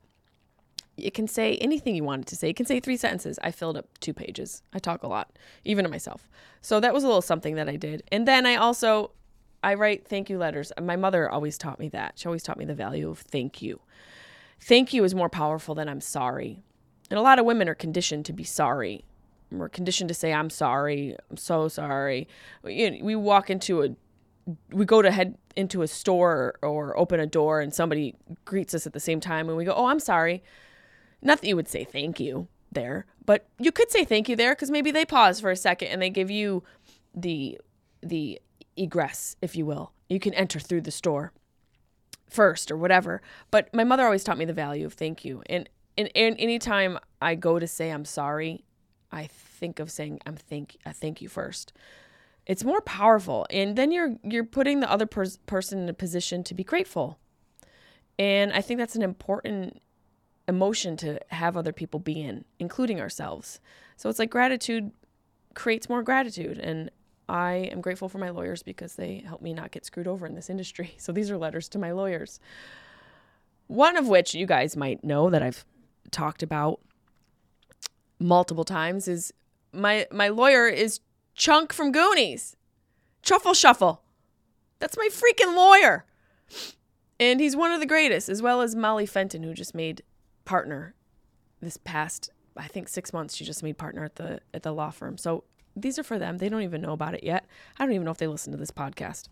It 0.96 1.12
can 1.12 1.28
say 1.28 1.56
anything 1.56 1.94
you 1.94 2.04
want 2.04 2.22
it 2.22 2.28
to 2.28 2.36
say. 2.36 2.48
It 2.48 2.56
can 2.56 2.64
say 2.64 2.80
three 2.80 2.96
sentences. 2.96 3.38
I 3.42 3.50
filled 3.50 3.76
up 3.76 3.86
two 4.00 4.14
pages. 4.14 4.62
I 4.72 4.78
talk 4.78 5.02
a 5.02 5.08
lot, 5.08 5.36
even 5.64 5.84
to 5.84 5.90
myself. 5.90 6.26
So 6.62 6.80
that 6.80 6.94
was 6.94 7.04
a 7.04 7.06
little 7.06 7.20
something 7.20 7.54
that 7.56 7.68
I 7.68 7.76
did. 7.76 8.02
And 8.10 8.26
then 8.26 8.46
I 8.46 8.56
also 8.56 9.10
I 9.62 9.74
write 9.74 10.06
thank 10.06 10.30
you 10.30 10.38
letters. 10.38 10.72
My 10.80 10.96
mother 10.96 11.28
always 11.28 11.58
taught 11.58 11.78
me 11.78 11.88
that. 11.90 12.14
She 12.16 12.26
always 12.26 12.42
taught 12.42 12.58
me 12.58 12.64
the 12.64 12.74
value 12.74 13.10
of 13.10 13.18
thank 13.18 13.60
you. 13.60 13.80
Thank 14.60 14.94
you 14.94 15.04
is 15.04 15.14
more 15.14 15.28
powerful 15.28 15.74
than 15.74 15.88
I'm 15.88 16.00
sorry. 16.00 16.62
And 17.10 17.18
a 17.18 17.22
lot 17.22 17.38
of 17.38 17.44
women 17.44 17.68
are 17.68 17.74
conditioned 17.74 18.24
to 18.26 18.32
be 18.32 18.44
sorry. 18.44 19.04
We're 19.52 19.68
conditioned 19.68 20.08
to 20.08 20.14
say 20.14 20.32
I'm 20.32 20.50
sorry. 20.50 21.16
I'm 21.30 21.36
so 21.36 21.68
sorry. 21.68 22.26
We 22.62 23.14
walk 23.14 23.50
into 23.50 23.82
a 23.82 23.90
we 24.72 24.84
go 24.84 25.02
to 25.02 25.10
head 25.10 25.36
into 25.56 25.82
a 25.82 25.88
store 25.88 26.58
or 26.62 26.96
open 26.98 27.18
a 27.20 27.26
door 27.26 27.60
and 27.60 27.74
somebody 27.74 28.14
greets 28.44 28.74
us 28.74 28.86
at 28.86 28.92
the 28.92 29.00
same 29.00 29.20
time 29.20 29.48
and 29.48 29.56
we 29.56 29.64
go, 29.64 29.74
"Oh, 29.74 29.86
I'm 29.86 30.00
sorry." 30.00 30.42
Not 31.22 31.40
that 31.40 31.48
you 31.48 31.56
would 31.56 31.68
say 31.68 31.84
thank 31.84 32.20
you 32.20 32.48
there, 32.70 33.06
but 33.24 33.48
you 33.58 33.72
could 33.72 33.90
say 33.90 34.04
thank 34.04 34.28
you 34.28 34.36
there 34.36 34.54
because 34.54 34.70
maybe 34.70 34.90
they 34.90 35.04
pause 35.04 35.40
for 35.40 35.50
a 35.50 35.56
second 35.56 35.88
and 35.88 36.00
they 36.00 36.10
give 36.10 36.30
you 36.30 36.62
the 37.14 37.58
the 38.02 38.40
egress, 38.76 39.36
if 39.42 39.56
you 39.56 39.66
will. 39.66 39.92
You 40.08 40.20
can 40.20 40.34
enter 40.34 40.60
through 40.60 40.82
the 40.82 40.90
store 40.90 41.32
first 42.28 42.70
or 42.70 42.76
whatever. 42.76 43.22
But 43.50 43.72
my 43.74 43.84
mother 43.84 44.04
always 44.04 44.24
taught 44.24 44.38
me 44.38 44.44
the 44.44 44.52
value 44.52 44.86
of 44.86 44.94
thank 44.94 45.24
you. 45.24 45.42
And 45.46 45.68
and, 45.98 46.10
and 46.14 46.36
anytime 46.38 46.98
I 47.20 47.34
go 47.34 47.58
to 47.58 47.66
say 47.66 47.90
I'm 47.90 48.04
sorry, 48.04 48.64
I 49.10 49.26
think 49.26 49.80
of 49.80 49.90
saying 49.90 50.20
I'm 50.26 50.36
thank 50.36 50.76
I 50.84 50.92
thank 50.92 51.20
you 51.20 51.28
first. 51.28 51.72
It's 52.46 52.62
more 52.62 52.80
powerful, 52.80 53.46
and 53.50 53.76
then 53.76 53.90
you're 53.90 54.16
you're 54.22 54.44
putting 54.44 54.80
the 54.80 54.90
other 54.90 55.06
pers- 55.06 55.38
person 55.46 55.80
in 55.80 55.88
a 55.88 55.94
position 55.94 56.44
to 56.44 56.54
be 56.54 56.62
grateful. 56.62 57.18
And 58.18 58.52
I 58.52 58.60
think 58.60 58.78
that's 58.78 58.96
an 58.96 59.02
important 59.02 59.82
emotion 60.48 60.96
to 60.98 61.18
have 61.28 61.56
other 61.56 61.72
people 61.72 62.00
be 62.00 62.22
in, 62.22 62.44
including 62.58 63.00
ourselves. 63.00 63.60
So 63.96 64.08
it's 64.08 64.18
like 64.18 64.30
gratitude 64.30 64.92
creates 65.54 65.88
more 65.88 66.02
gratitude. 66.02 66.58
And 66.58 66.90
I 67.28 67.68
am 67.72 67.80
grateful 67.80 68.08
for 68.08 68.18
my 68.18 68.30
lawyers 68.30 68.62
because 68.62 68.94
they 68.94 69.24
help 69.26 69.42
me 69.42 69.52
not 69.52 69.72
get 69.72 69.84
screwed 69.84 70.06
over 70.06 70.26
in 70.26 70.34
this 70.34 70.48
industry. 70.48 70.94
So 70.98 71.12
these 71.12 71.30
are 71.30 71.38
letters 71.38 71.68
to 71.70 71.78
my 71.78 71.92
lawyers. 71.92 72.38
One 73.66 73.96
of 73.96 74.06
which 74.06 74.34
you 74.34 74.46
guys 74.46 74.76
might 74.76 75.02
know 75.02 75.30
that 75.30 75.42
I've 75.42 75.64
talked 76.12 76.42
about 76.42 76.80
multiple 78.18 78.64
times 78.64 79.08
is 79.08 79.32
my 79.72 80.06
my 80.10 80.28
lawyer 80.28 80.68
is 80.68 81.00
Chunk 81.36 81.72
from 81.72 81.92
Goonies. 81.92 82.56
Truffle 83.22 83.54
Shuffle. 83.54 84.02
That's 84.78 84.96
my 84.96 85.08
freaking 85.10 85.54
lawyer. 85.54 86.04
And 87.18 87.40
he's 87.40 87.56
one 87.56 87.72
of 87.72 87.80
the 87.80 87.86
greatest, 87.86 88.28
as 88.28 88.42
well 88.42 88.60
as 88.60 88.74
Molly 88.74 89.06
Fenton, 89.06 89.42
who 89.42 89.54
just 89.54 89.74
made 89.74 90.02
partner 90.44 90.94
this 91.60 91.76
past 91.76 92.30
I 92.56 92.68
think 92.68 92.88
6 92.88 93.12
months 93.12 93.36
she 93.36 93.44
just 93.44 93.62
made 93.62 93.76
partner 93.76 94.04
at 94.04 94.16
the 94.16 94.40
at 94.54 94.62
the 94.62 94.72
law 94.72 94.90
firm. 94.90 95.18
So 95.18 95.44
these 95.74 95.98
are 95.98 96.02
for 96.02 96.18
them. 96.18 96.38
They 96.38 96.48
don't 96.48 96.62
even 96.62 96.80
know 96.80 96.92
about 96.92 97.14
it 97.14 97.22
yet. 97.22 97.46
I 97.78 97.84
don't 97.84 97.94
even 97.94 98.04
know 98.04 98.10
if 98.10 98.18
they 98.18 98.26
listen 98.26 98.52
to 98.52 98.58
this 98.58 98.70
podcast. 98.70 99.28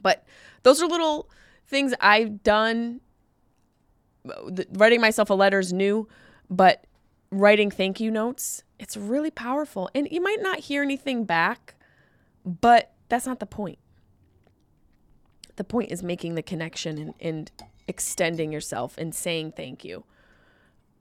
But 0.00 0.24
those 0.62 0.80
are 0.80 0.86
little 0.86 1.28
things 1.66 1.92
I've 2.00 2.42
done 2.42 3.00
uh, 4.28 4.64
writing 4.74 5.00
myself 5.00 5.30
a 5.30 5.34
letter 5.34 5.58
is 5.58 5.72
new, 5.72 6.06
but 6.48 6.86
writing 7.32 7.70
thank 7.70 7.98
you 7.98 8.10
notes, 8.10 8.62
it's 8.80 8.96
really 8.96 9.30
powerful. 9.30 9.90
And 9.94 10.08
you 10.10 10.22
might 10.22 10.40
not 10.40 10.60
hear 10.60 10.82
anything 10.82 11.24
back, 11.24 11.74
but 12.44 12.92
that's 13.10 13.26
not 13.26 13.38
the 13.38 13.46
point. 13.46 13.78
The 15.56 15.64
point 15.64 15.92
is 15.92 16.02
making 16.02 16.34
the 16.34 16.42
connection 16.42 16.96
and, 16.96 17.14
and 17.20 17.52
extending 17.86 18.50
yourself 18.50 18.96
and 18.96 19.14
saying 19.14 19.52
thank 19.52 19.84
you 19.84 20.04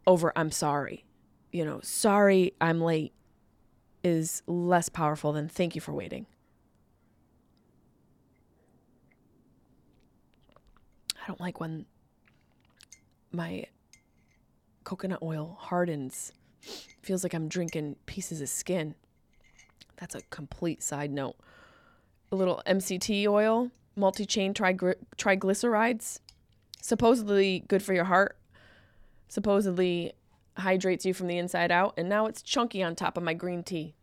over 0.06 0.34
I'm 0.36 0.52
sorry. 0.52 1.06
You 1.54 1.64
know, 1.64 1.80
sorry 1.82 2.54
I'm 2.60 2.82
late 2.82 3.14
is 4.04 4.44
less 4.46 4.90
powerful 4.90 5.32
than 5.32 5.48
thank 5.48 5.74
you 5.74 5.82
for 5.82 5.94
waiting. 5.94 6.26
I 11.16 11.28
don't 11.28 11.40
like 11.40 11.62
when 11.62 11.86
my 13.32 13.66
coconut 14.84 15.20
oil 15.22 15.56
hardens. 15.60 16.34
Feels 17.02 17.24
like 17.24 17.34
I'm 17.34 17.48
drinking 17.48 17.96
pieces 18.06 18.42
of 18.42 18.50
skin. 18.50 18.96
That's 19.98 20.16
a 20.16 20.22
complete 20.30 20.84
side 20.84 21.12
note. 21.12 21.36
A 22.32 22.36
little 22.36 22.62
MCT 22.66 23.28
oil, 23.28 23.72
multi 23.96 24.26
chain 24.26 24.54
trigly- 24.54 24.96
triglycerides 25.18 26.20
supposedly 26.82 27.64
good 27.68 27.84
for 27.84 27.94
your 27.94 28.06
heart, 28.06 28.38
supposedly 29.28 30.14
hydrates 30.58 31.06
you 31.06 31.14
from 31.14 31.28
the 31.28 31.38
inside 31.38 31.72
out, 31.72 31.94
and 31.98 32.10
now 32.10 32.26
it's 32.26 32.42
chunky 32.42 32.84
on 32.84 32.96
top 32.96 33.18
of 33.18 33.24
my 33.24 33.34
green 33.34 33.64
tea. 33.64 33.96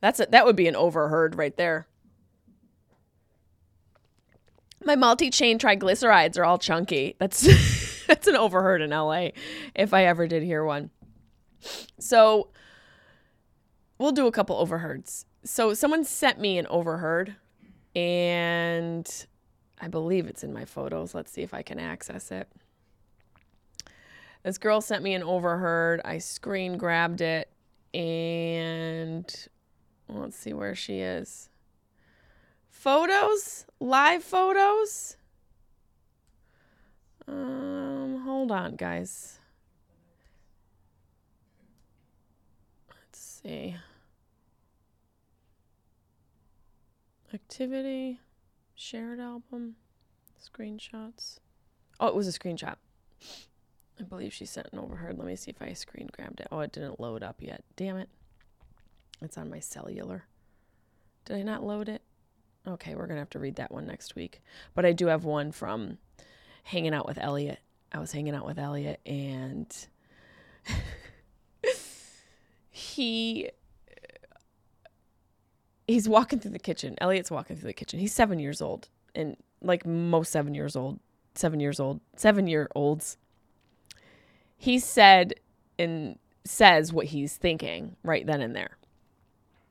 That's 0.00 0.20
a, 0.20 0.26
that 0.30 0.46
would 0.46 0.56
be 0.56 0.68
an 0.68 0.76
overheard 0.76 1.36
right 1.36 1.56
there. 1.56 1.86
My 4.84 4.94
multi-chain 4.94 5.58
triglycerides 5.58 6.38
are 6.38 6.44
all 6.44 6.58
chunky. 6.58 7.16
That's 7.18 7.42
that's 8.06 8.26
an 8.26 8.36
overheard 8.36 8.80
in 8.80 8.90
LA 8.90 9.30
if 9.74 9.92
I 9.92 10.04
ever 10.04 10.26
did 10.26 10.42
hear 10.42 10.64
one. 10.64 10.90
So 11.98 12.48
we'll 13.98 14.12
do 14.12 14.26
a 14.26 14.32
couple 14.32 14.56
overheards. 14.56 15.26
So 15.44 15.74
someone 15.74 16.04
sent 16.04 16.40
me 16.40 16.58
an 16.58 16.66
overheard 16.68 17.36
and 17.94 19.26
I 19.80 19.88
believe 19.88 20.26
it's 20.26 20.44
in 20.44 20.52
my 20.52 20.64
photos. 20.64 21.14
Let's 21.14 21.32
see 21.32 21.42
if 21.42 21.54
I 21.54 21.62
can 21.62 21.78
access 21.78 22.30
it. 22.30 22.48
This 24.42 24.58
girl 24.58 24.80
sent 24.80 25.02
me 25.02 25.14
an 25.14 25.22
overheard. 25.22 26.00
I 26.04 26.18
screen 26.18 26.78
grabbed 26.78 27.20
it 27.20 27.50
and 27.92 29.48
let's 30.08 30.36
see 30.36 30.52
where 30.52 30.74
she 30.74 31.00
is. 31.00 31.48
Photos? 32.68 33.66
Live 33.80 34.22
photos? 34.22 35.16
Um, 37.26 38.22
hold 38.24 38.52
on, 38.52 38.76
guys. 38.76 39.38
Let's. 43.48 43.74
Activity. 47.34 48.20
Shared 48.74 49.18
album, 49.18 49.74
screenshots. 50.40 51.38
Oh, 51.98 52.06
it 52.06 52.14
was 52.14 52.28
a 52.28 52.38
screenshot. 52.38 52.76
I 53.98 54.04
believe 54.04 54.32
she 54.32 54.46
sent 54.46 54.68
an 54.72 54.78
overheard. 54.78 55.18
Let 55.18 55.26
me 55.26 55.34
see 55.34 55.50
if 55.50 55.60
I 55.60 55.72
screen 55.72 56.08
grabbed 56.12 56.40
it. 56.40 56.48
Oh, 56.52 56.60
it 56.60 56.70
didn't 56.70 57.00
load 57.00 57.24
up 57.24 57.36
yet. 57.40 57.64
Damn 57.74 57.96
it. 57.96 58.08
It's 59.20 59.36
on 59.36 59.50
my 59.50 59.58
cellular. 59.58 60.26
Did 61.24 61.38
I 61.38 61.42
not 61.42 61.64
load 61.64 61.88
it? 61.88 62.02
Okay, 62.66 62.94
we're 62.94 63.06
to 63.16 63.16
have 63.16 63.30
to 63.30 63.40
read 63.40 63.56
that 63.56 63.72
one 63.72 63.86
next 63.86 64.14
week. 64.14 64.40
But 64.76 64.86
I 64.86 64.92
do 64.92 65.06
have 65.06 65.24
one 65.24 65.50
from 65.50 65.98
hanging 66.62 66.94
out 66.94 67.06
with 67.06 67.18
Elliot. 67.18 67.58
I 67.90 67.98
was 67.98 68.12
hanging 68.12 68.34
out 68.36 68.46
with 68.46 68.58
Elliot 68.58 69.00
and 69.04 69.74
he 72.98 73.50
he's 75.86 76.08
walking 76.08 76.40
through 76.40 76.50
the 76.50 76.58
kitchen. 76.58 76.96
Elliot's 77.00 77.30
walking 77.30 77.56
through 77.56 77.68
the 77.68 77.72
kitchen. 77.72 77.98
He's 78.00 78.12
7 78.12 78.38
years 78.38 78.60
old 78.60 78.88
and 79.14 79.36
like 79.62 79.86
most 79.86 80.32
7 80.32 80.52
years 80.52 80.76
old, 80.76 80.98
7 81.34 81.60
years 81.60 81.80
old, 81.80 82.00
7 82.16 82.46
year 82.46 82.68
olds. 82.74 83.16
He 84.56 84.78
said 84.78 85.34
and 85.78 86.18
says 86.44 86.92
what 86.92 87.06
he's 87.06 87.36
thinking 87.36 87.96
right 88.02 88.26
then 88.26 88.40
and 88.40 88.54
there. 88.54 88.76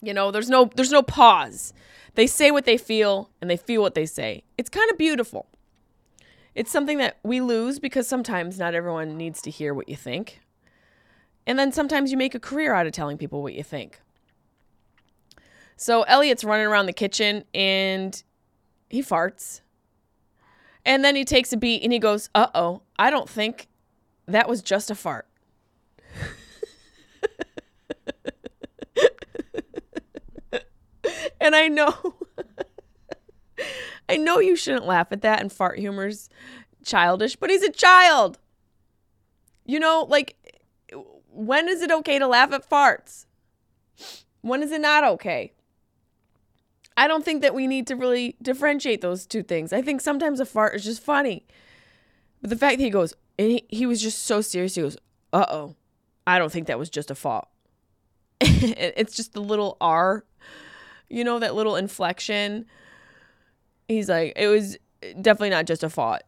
You 0.01 0.13
know, 0.13 0.31
there's 0.31 0.49
no 0.49 0.71
there's 0.75 0.91
no 0.91 1.03
pause. 1.03 1.73
They 2.15 2.27
say 2.27 2.49
what 2.49 2.65
they 2.65 2.77
feel 2.77 3.29
and 3.41 3.49
they 3.49 3.57
feel 3.57 3.81
what 3.81 3.93
they 3.93 4.05
say. 4.05 4.43
It's 4.57 4.69
kind 4.69 4.89
of 4.89 4.97
beautiful. 4.97 5.47
It's 6.55 6.71
something 6.71 6.97
that 6.99 7.17
we 7.23 7.41
lose 7.41 7.77
because 7.79 8.07
sometimes 8.07 8.57
not 8.57 8.73
everyone 8.73 9.17
needs 9.17 9.41
to 9.43 9.51
hear 9.51 9.73
what 9.73 9.89
you 9.89 9.97
think. 9.97 10.39
And 11.47 11.57
then 11.57 11.71
sometimes 11.71 12.11
you 12.11 12.17
make 12.17 12.35
a 12.35 12.39
career 12.39 12.73
out 12.73 12.85
of 12.85 12.91
telling 12.91 13.17
people 13.17 13.41
what 13.41 13.53
you 13.53 13.63
think. 13.63 14.01
So 15.77 16.03
Elliot's 16.03 16.43
running 16.43 16.67
around 16.67 16.87
the 16.87 16.93
kitchen 16.93 17.45
and 17.53 18.21
he 18.89 19.01
farts. 19.01 19.61
And 20.85 21.05
then 21.05 21.15
he 21.15 21.23
takes 21.23 21.53
a 21.53 21.57
beat 21.57 21.83
and 21.83 21.93
he 21.93 21.99
goes, 21.99 22.29
"Uh 22.35 22.47
oh, 22.53 22.81
I 22.99 23.09
don't 23.09 23.29
think 23.29 23.67
that 24.27 24.49
was 24.49 24.61
just 24.61 24.91
a 24.91 24.95
fart." 24.95 25.27
and 31.41 31.55
I 31.55 31.67
know 31.67 31.93
I 34.09 34.17
know 34.17 34.39
you 34.39 34.55
shouldn't 34.55 34.85
laugh 34.85 35.07
at 35.11 35.21
that 35.21 35.41
and 35.41 35.51
fart 35.51 35.79
humor's 35.79 36.29
childish, 36.85 37.35
but 37.35 37.49
he's 37.49 37.63
a 37.63 37.71
child. 37.71 38.37
You 39.65 39.79
know, 39.79 40.05
like 40.07 40.36
when 41.37 41.67
is 41.67 41.81
it 41.81 41.91
okay 41.91 42.19
to 42.19 42.27
laugh 42.27 42.51
at 42.51 42.69
farts? 42.69 43.25
When 44.41 44.63
is 44.63 44.71
it 44.71 44.81
not 44.81 45.03
okay? 45.03 45.53
I 46.95 47.07
don't 47.07 47.23
think 47.23 47.41
that 47.41 47.53
we 47.53 47.67
need 47.67 47.85
to 47.87 47.95
really 47.95 48.35
differentiate 48.41 49.01
those 49.01 49.25
two 49.25 49.43
things. 49.43 49.71
I 49.71 49.81
think 49.81 50.01
sometimes 50.01 50.39
a 50.39 50.45
fart 50.45 50.75
is 50.75 50.83
just 50.83 51.01
funny. 51.01 51.45
But 52.41 52.49
the 52.49 52.55
fact 52.55 52.77
that 52.77 52.83
he 52.83 52.89
goes, 52.89 53.13
and 53.37 53.51
he, 53.51 53.65
he 53.69 53.85
was 53.85 54.01
just 54.01 54.23
so 54.23 54.41
serious, 54.41 54.75
he 54.75 54.81
goes, 54.81 54.97
uh 55.33 55.45
oh, 55.49 55.75
I 56.25 56.39
don't 56.39 56.51
think 56.51 56.67
that 56.67 56.79
was 56.79 56.89
just 56.89 57.11
a 57.11 57.15
fart. 57.15 57.47
it's 58.41 59.15
just 59.15 59.33
the 59.33 59.41
little 59.41 59.77
R 59.79 60.23
you 61.09 61.23
know, 61.23 61.39
that 61.39 61.55
little 61.55 61.75
inflection. 61.75 62.65
He's 63.87 64.09
like, 64.09 64.33
it 64.35 64.47
was 64.47 64.77
definitely 65.21 65.51
not 65.51 65.65
just 65.65 65.83
a 65.83 65.89
fought. 65.89 66.23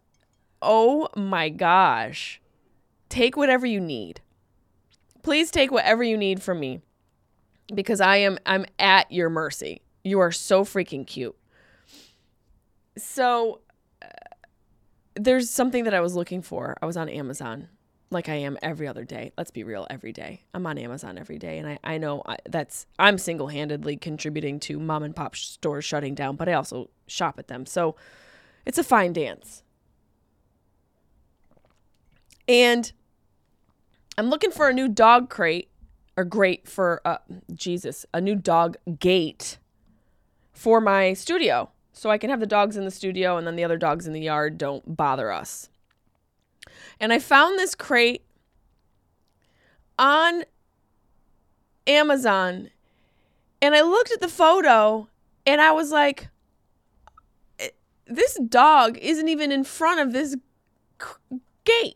Oh 0.62 1.10
my 1.16 1.50
gosh. 1.50 2.42
Take 3.10 3.36
whatever 3.36 3.66
you 3.66 3.80
need. 3.80 4.22
Please 5.24 5.52
take 5.52 5.72
whatever 5.72 6.04
you 6.04 6.18
need 6.18 6.42
from 6.42 6.60
me 6.60 6.82
because 7.74 8.02
I 8.02 8.18
am 8.18 8.40
I'm 8.46 8.66
at 8.78 9.12
your 9.12 9.30
mercy. 9.30 9.82
You 10.04 10.20
are 10.20 10.32
so 10.32 10.64
freaking 10.64 11.06
cute. 11.06 11.36
So 12.98 13.62
uh, 14.02 14.08
there's 15.16 15.50
something 15.50 15.84
that 15.84 15.94
I 15.94 16.02
was 16.02 16.16
looking 16.16 16.42
for. 16.42 16.78
I 16.82 16.86
was 16.86 16.98
on 16.98 17.10
Amazon 17.10 17.70
like 18.12 18.28
I 18.28 18.36
am 18.36 18.58
every 18.62 18.88
other 18.88 19.04
day. 19.04 19.32
Let's 19.38 19.52
be 19.52 19.64
real, 19.64 19.86
every 19.90 20.12
day. 20.12 20.44
I'm 20.54 20.66
on 20.66 20.78
Amazon 20.78 21.18
every 21.18 21.38
day, 21.38 21.60
and 21.60 21.68
I, 21.68 21.80
I 21.84 21.98
know 21.98 22.24
I, 22.26 22.38
that's 22.50 22.88
I'm 22.98 23.18
single 23.18 23.48
handedly 23.48 23.98
contributing 23.98 24.60
to 24.62 24.80
mom 24.80 25.04
and 25.04 25.16
pop 25.16 25.36
stores 25.36 25.86
shutting 25.86 26.16
down, 26.16 26.36
but 26.36 26.50
I 26.50 26.54
also 26.54 26.90
shop 27.08 27.38
at 27.38 27.48
them. 27.48 27.66
So 27.66 27.96
it's 28.66 28.78
a 28.78 28.84
fine 28.84 29.14
dance. 29.14 29.64
And 32.48 32.92
I'm 34.20 34.30
looking 34.30 34.52
for 34.52 34.68
a 34.68 34.74
new 34.74 34.90
dog 34.90 35.30
crate 35.30 35.70
or 36.18 36.26
grate 36.26 36.68
for 36.68 37.02
uh, 37.06 37.20
Jesus, 37.54 38.06
a 38.14 38.20
new 38.20 38.36
dog 38.36 38.76
gate 39.00 39.60
for 40.52 40.82
my 40.82 41.14
studio. 41.14 41.70
So 41.94 42.10
I 42.10 42.18
can 42.18 42.30
have 42.30 42.42
the 42.42 42.46
dogs 42.46 42.76
in 42.76 42.84
the 42.84 42.92
studio 42.92 43.38
and 43.38 43.48
then 43.48 43.56
the 43.56 43.64
other 43.64 43.78
dogs 43.78 44.08
in 44.08 44.12
the 44.12 44.20
yard 44.20 44.58
don't 44.58 44.98
bother 44.98 45.32
us. 45.32 45.70
And 47.00 47.14
I 47.14 47.20
found 47.20 47.58
this 47.58 47.76
crate 47.76 48.26
on 49.98 50.44
Amazon 51.88 52.72
and 53.62 53.74
I 53.74 53.80
looked 53.80 54.12
at 54.12 54.20
the 54.20 54.28
photo 54.28 55.08
and 55.46 55.62
I 55.62 55.72
was 55.72 55.92
like, 55.92 56.28
this 58.06 58.38
dog 58.50 58.98
isn't 58.98 59.30
even 59.30 59.54
in 59.54 59.64
front 59.64 60.02
of 60.02 60.12
this 60.12 60.36
gate. 61.64 61.96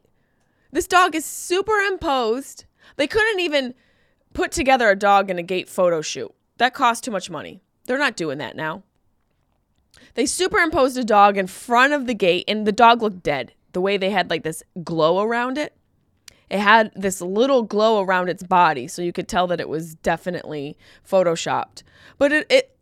This 0.74 0.88
dog 0.88 1.14
is 1.14 1.24
superimposed. 1.24 2.66
They 2.96 3.06
couldn't 3.06 3.40
even 3.40 3.76
put 4.34 4.52
together 4.52 4.90
a 4.90 4.96
dog 4.96 5.30
in 5.30 5.38
a 5.38 5.44
gate 5.44 5.70
photo 5.70 6.02
shoot. 6.02 6.34
That 6.58 6.74
cost 6.74 7.04
too 7.04 7.12
much 7.12 7.30
money. 7.30 7.62
They're 7.86 8.00
not 8.00 8.16
doing 8.16 8.40
that 8.40 8.56
now. 8.56 8.82
They 10.16 10.26
superimposed 10.26 10.98
a 10.98 11.04
dog 11.04 11.38
in 11.38 11.46
front 11.46 11.94
of 11.94 12.08
the 12.08 12.16
gate 12.16 12.46
and 12.48 12.66
the 12.66 12.72
dog 12.72 13.04
looked 13.04 13.22
dead 13.22 13.54
the 13.74 13.82
way 13.82 13.98
they 13.98 14.10
had 14.10 14.32
like 14.32 14.42
this 14.42 14.64
glow 14.84 15.22
around 15.22 15.60
it. 15.60 15.76
It 16.50 16.60
had 16.60 16.92
this 16.96 17.22
little 17.22 17.62
glow 17.62 18.02
around 18.02 18.30
its 18.30 18.44
body, 18.44 18.88
so 18.88 19.04
you 19.04 19.14
could 19.14 19.28
tell 19.28 19.46
that 19.48 19.60
it 19.60 19.70
was 19.70 19.94
definitely 19.96 20.76
photoshopped. 21.08 21.84
But 22.18 22.32
it 22.32 22.48
it, 22.50 22.78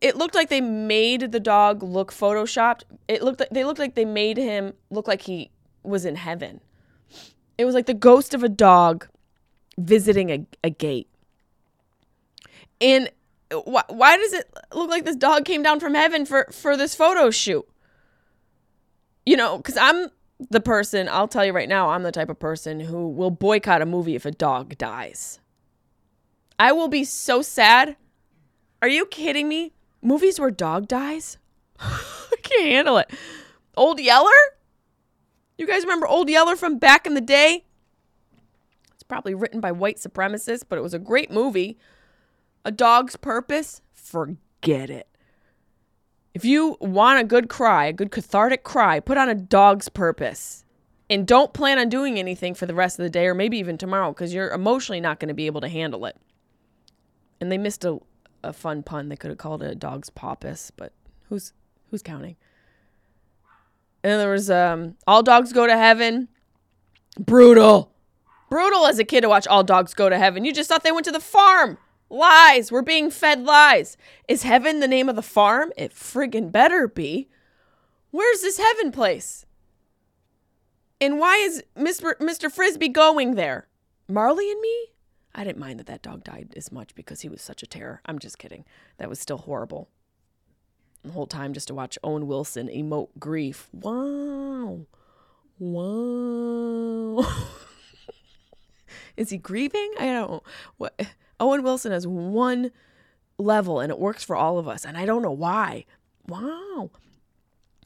it 0.00 0.16
looked 0.16 0.34
like 0.34 0.48
they 0.48 0.60
made 0.60 1.32
the 1.32 1.40
dog 1.40 1.82
look 1.82 2.12
photoshopped. 2.12 2.82
It 3.06 3.22
looked 3.22 3.38
like 3.38 3.50
they 3.50 3.64
looked 3.64 3.78
like 3.78 3.94
they 3.94 4.04
made 4.04 4.36
him 4.36 4.74
look 4.90 5.06
like 5.06 5.22
he 5.22 5.50
was 5.84 6.04
in 6.04 6.16
heaven. 6.16 6.60
It 7.58 7.64
was 7.64 7.74
like 7.74 7.86
the 7.86 7.94
ghost 7.94 8.34
of 8.34 8.42
a 8.42 8.48
dog 8.48 9.08
visiting 9.78 10.30
a, 10.30 10.46
a 10.64 10.70
gate. 10.70 11.08
And 12.80 13.10
why, 13.64 13.82
why 13.88 14.16
does 14.16 14.32
it 14.32 14.52
look 14.74 14.90
like 14.90 15.04
this 15.04 15.16
dog 15.16 15.44
came 15.44 15.62
down 15.62 15.80
from 15.80 15.94
heaven 15.94 16.26
for, 16.26 16.48
for 16.52 16.76
this 16.76 16.94
photo 16.94 17.30
shoot? 17.30 17.66
You 19.24 19.36
know, 19.36 19.56
because 19.56 19.76
I'm 19.76 20.10
the 20.50 20.60
person, 20.60 21.08
I'll 21.10 21.28
tell 21.28 21.44
you 21.44 21.52
right 21.52 21.68
now, 21.68 21.90
I'm 21.90 22.02
the 22.02 22.12
type 22.12 22.28
of 22.28 22.38
person 22.38 22.80
who 22.80 23.08
will 23.08 23.30
boycott 23.30 23.82
a 23.82 23.86
movie 23.86 24.14
if 24.14 24.26
a 24.26 24.30
dog 24.30 24.76
dies. 24.76 25.40
I 26.58 26.72
will 26.72 26.88
be 26.88 27.04
so 27.04 27.42
sad. 27.42 27.96
Are 28.82 28.88
you 28.88 29.06
kidding 29.06 29.48
me? 29.48 29.72
Movies 30.02 30.38
where 30.38 30.50
dog 30.50 30.88
dies? 30.88 31.38
I 31.78 32.36
can't 32.42 32.70
handle 32.70 32.98
it. 32.98 33.10
Old 33.76 34.00
Yeller? 34.00 34.30
You 35.58 35.66
guys 35.66 35.82
remember 35.82 36.06
Old 36.06 36.28
Yeller 36.28 36.56
from 36.56 36.78
back 36.78 37.06
in 37.06 37.14
the 37.14 37.20
day? 37.20 37.64
It's 38.92 39.02
probably 39.02 39.34
written 39.34 39.60
by 39.60 39.72
white 39.72 39.96
supremacists, 39.96 40.64
but 40.68 40.78
it 40.78 40.82
was 40.82 40.94
a 40.94 40.98
great 40.98 41.30
movie. 41.30 41.78
A 42.64 42.70
Dog's 42.70 43.16
Purpose? 43.16 43.80
Forget 43.92 44.90
it. 44.90 45.08
If 46.34 46.44
you 46.44 46.76
want 46.80 47.20
a 47.20 47.24
good 47.24 47.48
cry, 47.48 47.86
a 47.86 47.94
good 47.94 48.10
cathartic 48.10 48.62
cry, 48.62 49.00
put 49.00 49.16
on 49.16 49.30
a 49.30 49.34
dog's 49.34 49.88
purpose. 49.88 50.64
And 51.08 51.26
don't 51.26 51.54
plan 51.54 51.78
on 51.78 51.88
doing 51.88 52.18
anything 52.18 52.54
for 52.54 52.66
the 52.66 52.74
rest 52.74 52.98
of 52.98 53.04
the 53.04 53.10
day 53.10 53.26
or 53.26 53.32
maybe 53.34 53.56
even 53.56 53.78
tomorrow 53.78 54.10
because 54.10 54.34
you're 54.34 54.50
emotionally 54.50 55.00
not 55.00 55.18
going 55.18 55.28
to 55.28 55.34
be 55.34 55.46
able 55.46 55.62
to 55.62 55.68
handle 55.68 56.04
it. 56.04 56.16
And 57.40 57.50
they 57.50 57.56
missed 57.56 57.86
a, 57.86 58.00
a 58.44 58.52
fun 58.52 58.82
pun. 58.82 59.08
They 59.08 59.16
could 59.16 59.30
have 59.30 59.38
called 59.38 59.62
it 59.62 59.70
a 59.70 59.74
dog's 59.74 60.10
poppus, 60.10 60.70
but 60.76 60.92
who's 61.30 61.54
who's 61.90 62.02
counting? 62.02 62.36
And 64.02 64.20
there 64.20 64.30
was 64.30 64.50
um, 64.50 64.96
All 65.06 65.22
Dogs 65.22 65.52
Go 65.52 65.66
to 65.66 65.76
Heaven. 65.76 66.28
Brutal. 67.18 67.92
Brutal 68.50 68.86
as 68.86 68.98
a 68.98 69.04
kid 69.04 69.22
to 69.22 69.28
watch 69.28 69.46
All 69.46 69.64
Dogs 69.64 69.94
Go 69.94 70.08
to 70.08 70.18
Heaven. 70.18 70.44
You 70.44 70.52
just 70.52 70.68
thought 70.68 70.84
they 70.84 70.92
went 70.92 71.06
to 71.06 71.12
the 71.12 71.20
farm. 71.20 71.78
Lies. 72.08 72.70
We're 72.70 72.82
being 72.82 73.10
fed 73.10 73.42
lies. 73.42 73.96
Is 74.28 74.44
heaven 74.44 74.80
the 74.80 74.88
name 74.88 75.08
of 75.08 75.16
the 75.16 75.22
farm? 75.22 75.72
It 75.76 75.92
friggin' 75.92 76.52
better 76.52 76.86
be. 76.86 77.28
Where's 78.12 78.42
this 78.42 78.58
heaven 78.58 78.92
place? 78.92 79.44
And 81.00 81.18
why 81.18 81.36
is 81.36 81.62
Mr. 81.76 82.14
Mr. 82.18 82.50
Frisbee 82.50 82.88
going 82.88 83.34
there? 83.34 83.66
Marley 84.08 84.50
and 84.50 84.60
me? 84.60 84.86
I 85.34 85.44
didn't 85.44 85.58
mind 85.58 85.78
that 85.80 85.86
that 85.86 86.02
dog 86.02 86.24
died 86.24 86.54
as 86.56 86.72
much 86.72 86.94
because 86.94 87.20
he 87.20 87.28
was 87.28 87.42
such 87.42 87.62
a 87.62 87.66
terror. 87.66 88.00
I'm 88.06 88.18
just 88.18 88.38
kidding. 88.38 88.64
That 88.96 89.10
was 89.10 89.20
still 89.20 89.38
horrible. 89.38 89.90
The 91.06 91.12
whole 91.12 91.28
time 91.28 91.52
just 91.52 91.68
to 91.68 91.74
watch 91.74 91.96
Owen 92.02 92.26
Wilson 92.26 92.66
emote 92.66 93.10
grief. 93.16 93.68
Wow. 93.72 94.80
Wow. 95.60 97.24
is 99.16 99.30
he 99.30 99.38
grieving? 99.38 99.92
I 100.00 100.06
don't. 100.06 100.42
What 100.78 101.00
Owen 101.38 101.62
Wilson 101.62 101.92
has 101.92 102.08
one 102.08 102.72
level 103.38 103.78
and 103.78 103.90
it 103.90 104.00
works 104.00 104.24
for 104.24 104.34
all 104.34 104.58
of 104.58 104.66
us. 104.66 104.84
And 104.84 104.98
I 104.98 105.06
don't 105.06 105.22
know 105.22 105.30
why. 105.30 105.84
Wow. 106.26 106.90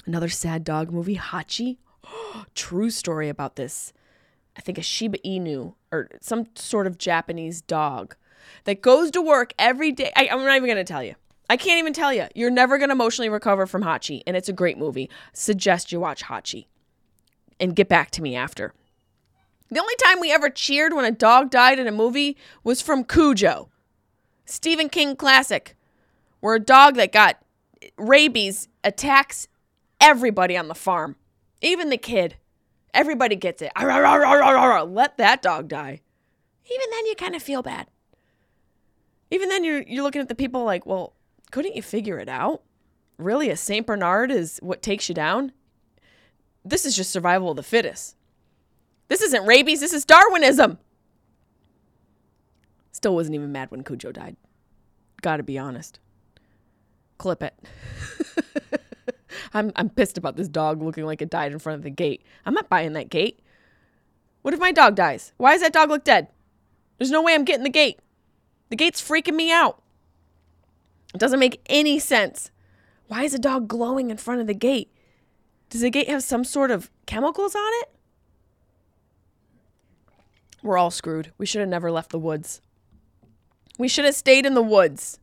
Another 0.07 0.31
sad 0.31 0.65
dog 0.65 0.91
movie, 0.91 1.17
Hachi. 1.17 1.77
True 2.55 2.89
story 2.89 3.29
about 3.29 3.57
this. 3.57 3.93
I 4.57 4.63
think 4.63 4.79
a 4.79 4.83
Shiba 4.83 5.19
Inu 5.19 5.75
or 5.93 6.09
some 6.23 6.47
sort 6.55 6.87
of 6.87 6.97
Japanese 6.97 7.61
dog 7.61 8.17
that 8.65 8.81
goes 8.81 9.11
to 9.11 9.21
work 9.21 9.53
every 9.59 9.93
day. 9.93 10.11
I, 10.17 10.29
I'm 10.33 10.43
not 10.43 10.57
even 10.57 10.67
going 10.67 10.77
to 10.77 10.85
tell 10.85 11.03
you. 11.03 11.17
I 11.51 11.57
can't 11.57 11.81
even 11.81 11.93
tell 11.93 12.13
you. 12.13 12.29
You're 12.37 12.49
never 12.49 12.79
going 12.79 12.91
to 12.91 12.95
emotionally 12.95 13.29
recover 13.29 13.67
from 13.67 13.83
Hachi, 13.83 14.23
and 14.25 14.37
it's 14.37 14.49
a 14.49 14.53
great 14.53 14.79
movie. 14.79 15.11
Suggest 15.33 15.91
you 15.91 15.99
watch 15.99 16.23
Hachi 16.23 16.67
and 17.59 17.75
get 17.75 17.89
back 17.89 18.13
to 18.13 18.23
me 18.23 18.37
after. 18.37 18.73
The 19.69 19.81
only 19.81 19.97
time 19.97 20.21
we 20.21 20.31
ever 20.31 20.49
cheered 20.49 20.95
when 20.95 21.05
a 21.05 21.11
dog 21.11 21.51
died 21.51 21.81
in 21.81 21.89
a 21.89 21.93
movie 21.93 22.37
was 22.63 22.81
from 22.81 23.03
Cujo, 23.03 23.69
Stephen 24.45 24.89
King 24.89 25.17
classic, 25.17 25.75
where 26.39 26.55
a 26.55 26.61
dog 26.61 26.95
that 26.95 27.11
got 27.11 27.43
rabies 27.97 28.69
attacks 28.85 29.49
everybody 30.01 30.57
on 30.57 30.69
the 30.69 30.75
farm, 30.77 31.17
even 31.61 31.91
the 31.91 31.99
kid. 31.99 32.37
Everybody 32.95 33.35
gets 33.35 33.61
it. 33.61 33.73
Let 33.77 35.17
that 35.17 35.43
dog 35.43 35.67
die. 35.67 36.01
Even 36.73 36.91
then, 36.93 37.07
you 37.07 37.17
kind 37.17 37.35
of 37.35 37.43
feel 37.43 37.63
bad. 37.63 37.89
Even 39.33 39.49
then, 39.49 39.65
you're 39.65 39.83
you're 39.83 40.05
looking 40.05 40.23
at 40.23 40.29
the 40.29 40.37
people 40.37 40.63
like, 40.65 40.87
well, 40.87 41.15
couldn't 41.51 41.77
you 41.77 41.83
figure 41.83 42.19
it 42.19 42.29
out? 42.29 42.63
Really, 43.19 43.51
a 43.51 43.57
Saint 43.57 43.87
Bernard 43.87 44.31
is 44.31 44.59
what 44.63 44.83
takes 44.83 45.09
you 45.09 45.15
down? 45.15 45.53
This 46.65 46.85
is 46.85 46.97
just 46.97 47.11
survival 47.11 47.51
of 47.51 47.57
the 47.57 47.63
fittest. 47.63 48.17
This 49.09 49.23
isn't 49.23 49.47
rabies. 49.47 49.81
This 49.81 49.93
is 49.93 50.05
Darwinism. 50.05 50.79
Still 52.93 53.15
wasn't 53.15 53.35
even 53.35 53.53
mad 53.53 53.71
when 53.71 53.83
Cujo 53.83 54.13
died. 54.13 54.37
Gotta 55.23 55.43
be 55.43 55.59
honest. 55.59 55.99
Clip 57.19 57.43
it. 57.43 57.55
I'm, 59.55 59.73
I'm 59.77 59.91
pissed 59.91 60.19
about 60.19 60.37
this 60.37 60.49
dog 60.49 60.83
looking 60.83 61.05
like 61.05 61.23
it 61.23 61.31
died 61.31 61.53
in 61.53 61.59
front 61.59 61.79
of 61.79 61.83
the 61.83 61.91
gate. 61.91 62.23
I'm 62.47 62.55
not 62.55 62.69
buying 62.69 62.93
that 62.95 63.11
gate. 63.11 63.41
What 64.43 64.55
if 64.55 64.61
my 64.61 64.73
dog 64.73 64.95
dies? 64.95 65.33
Why 65.37 65.53
does 65.53 65.63
that 65.63 65.73
dog 65.73 65.91
look 65.91 66.05
dead? 66.05 66.29
There's 66.99 67.11
no 67.11 67.23
way 67.23 67.35
I'm 67.35 67.45
getting 67.45 67.65
the 67.65 67.71
gate. 67.71 67.99
The 68.69 68.77
gate's 68.77 69.07
freaking 69.07 69.35
me 69.35 69.51
out. 69.51 69.80
It 71.15 71.19
doesn't 71.19 71.41
make 71.41 71.61
any 71.67 71.99
sense. 71.99 72.51
Why 73.09 73.25
is 73.25 73.35
a 73.35 73.39
dog 73.39 73.69
glowing 73.69 74.11
in 74.11 74.17
front 74.17 74.41
of 74.41 74.47
the 74.47 74.55
gate? 74.55 74.93
Does 75.69 75.81
the 75.81 75.91
gate 75.91 76.09
have 76.09 76.23
some 76.23 76.45
sort 76.45 76.71
of 76.71 76.91
chemicals 77.07 77.55
on 77.55 77.71
it? 77.83 77.91
We're 80.63 80.79
all 80.79 80.91
screwed. 80.91 81.33
We 81.39 81.47
should 81.47 81.61
have 81.61 81.69
never 81.69 81.91
left 81.91 82.11
the 82.11 82.19
woods. 82.19 82.61
We 83.79 83.89
should 83.89 84.05
have 84.05 84.15
stayed 84.15 84.47
in 84.47 84.55
the 84.55 84.63
woods. 84.63 85.19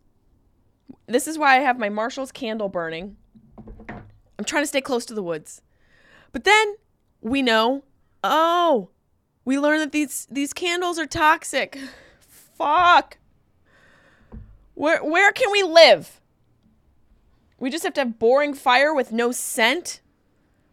This 1.06 1.28
is 1.28 1.38
why 1.38 1.58
I 1.58 1.60
have 1.60 1.78
my 1.78 1.89
Marshall's 1.89 2.32
candle 2.32 2.69
burning. 2.69 3.17
I'm 3.88 4.45
trying 4.45 4.63
to 4.63 4.67
stay 4.67 4.82
close 4.82 5.06
to 5.06 5.13
the 5.13 5.23
woods. 5.23 5.62
But 6.32 6.43
then 6.43 6.76
we 7.21 7.41
know, 7.41 7.84
oh, 8.23 8.89
we 9.45 9.58
learn 9.60 9.80
that 9.80 9.91
these 9.91 10.28
these 10.30 10.54
candles 10.54 11.00
are 11.00 11.06
toxic. 11.06 11.80
Fuck. 12.58 13.17
Where 14.78 15.04
where 15.04 15.32
can 15.32 15.52
we 15.52 15.63
live? 15.63 16.22
We 17.58 17.72
just 17.72 17.84
have 17.84 17.96
to 17.96 18.02
have 18.02 18.20
boring 18.20 18.54
fire 18.54 18.94
with 18.94 19.12
no 19.12 19.32
scent? 19.32 20.02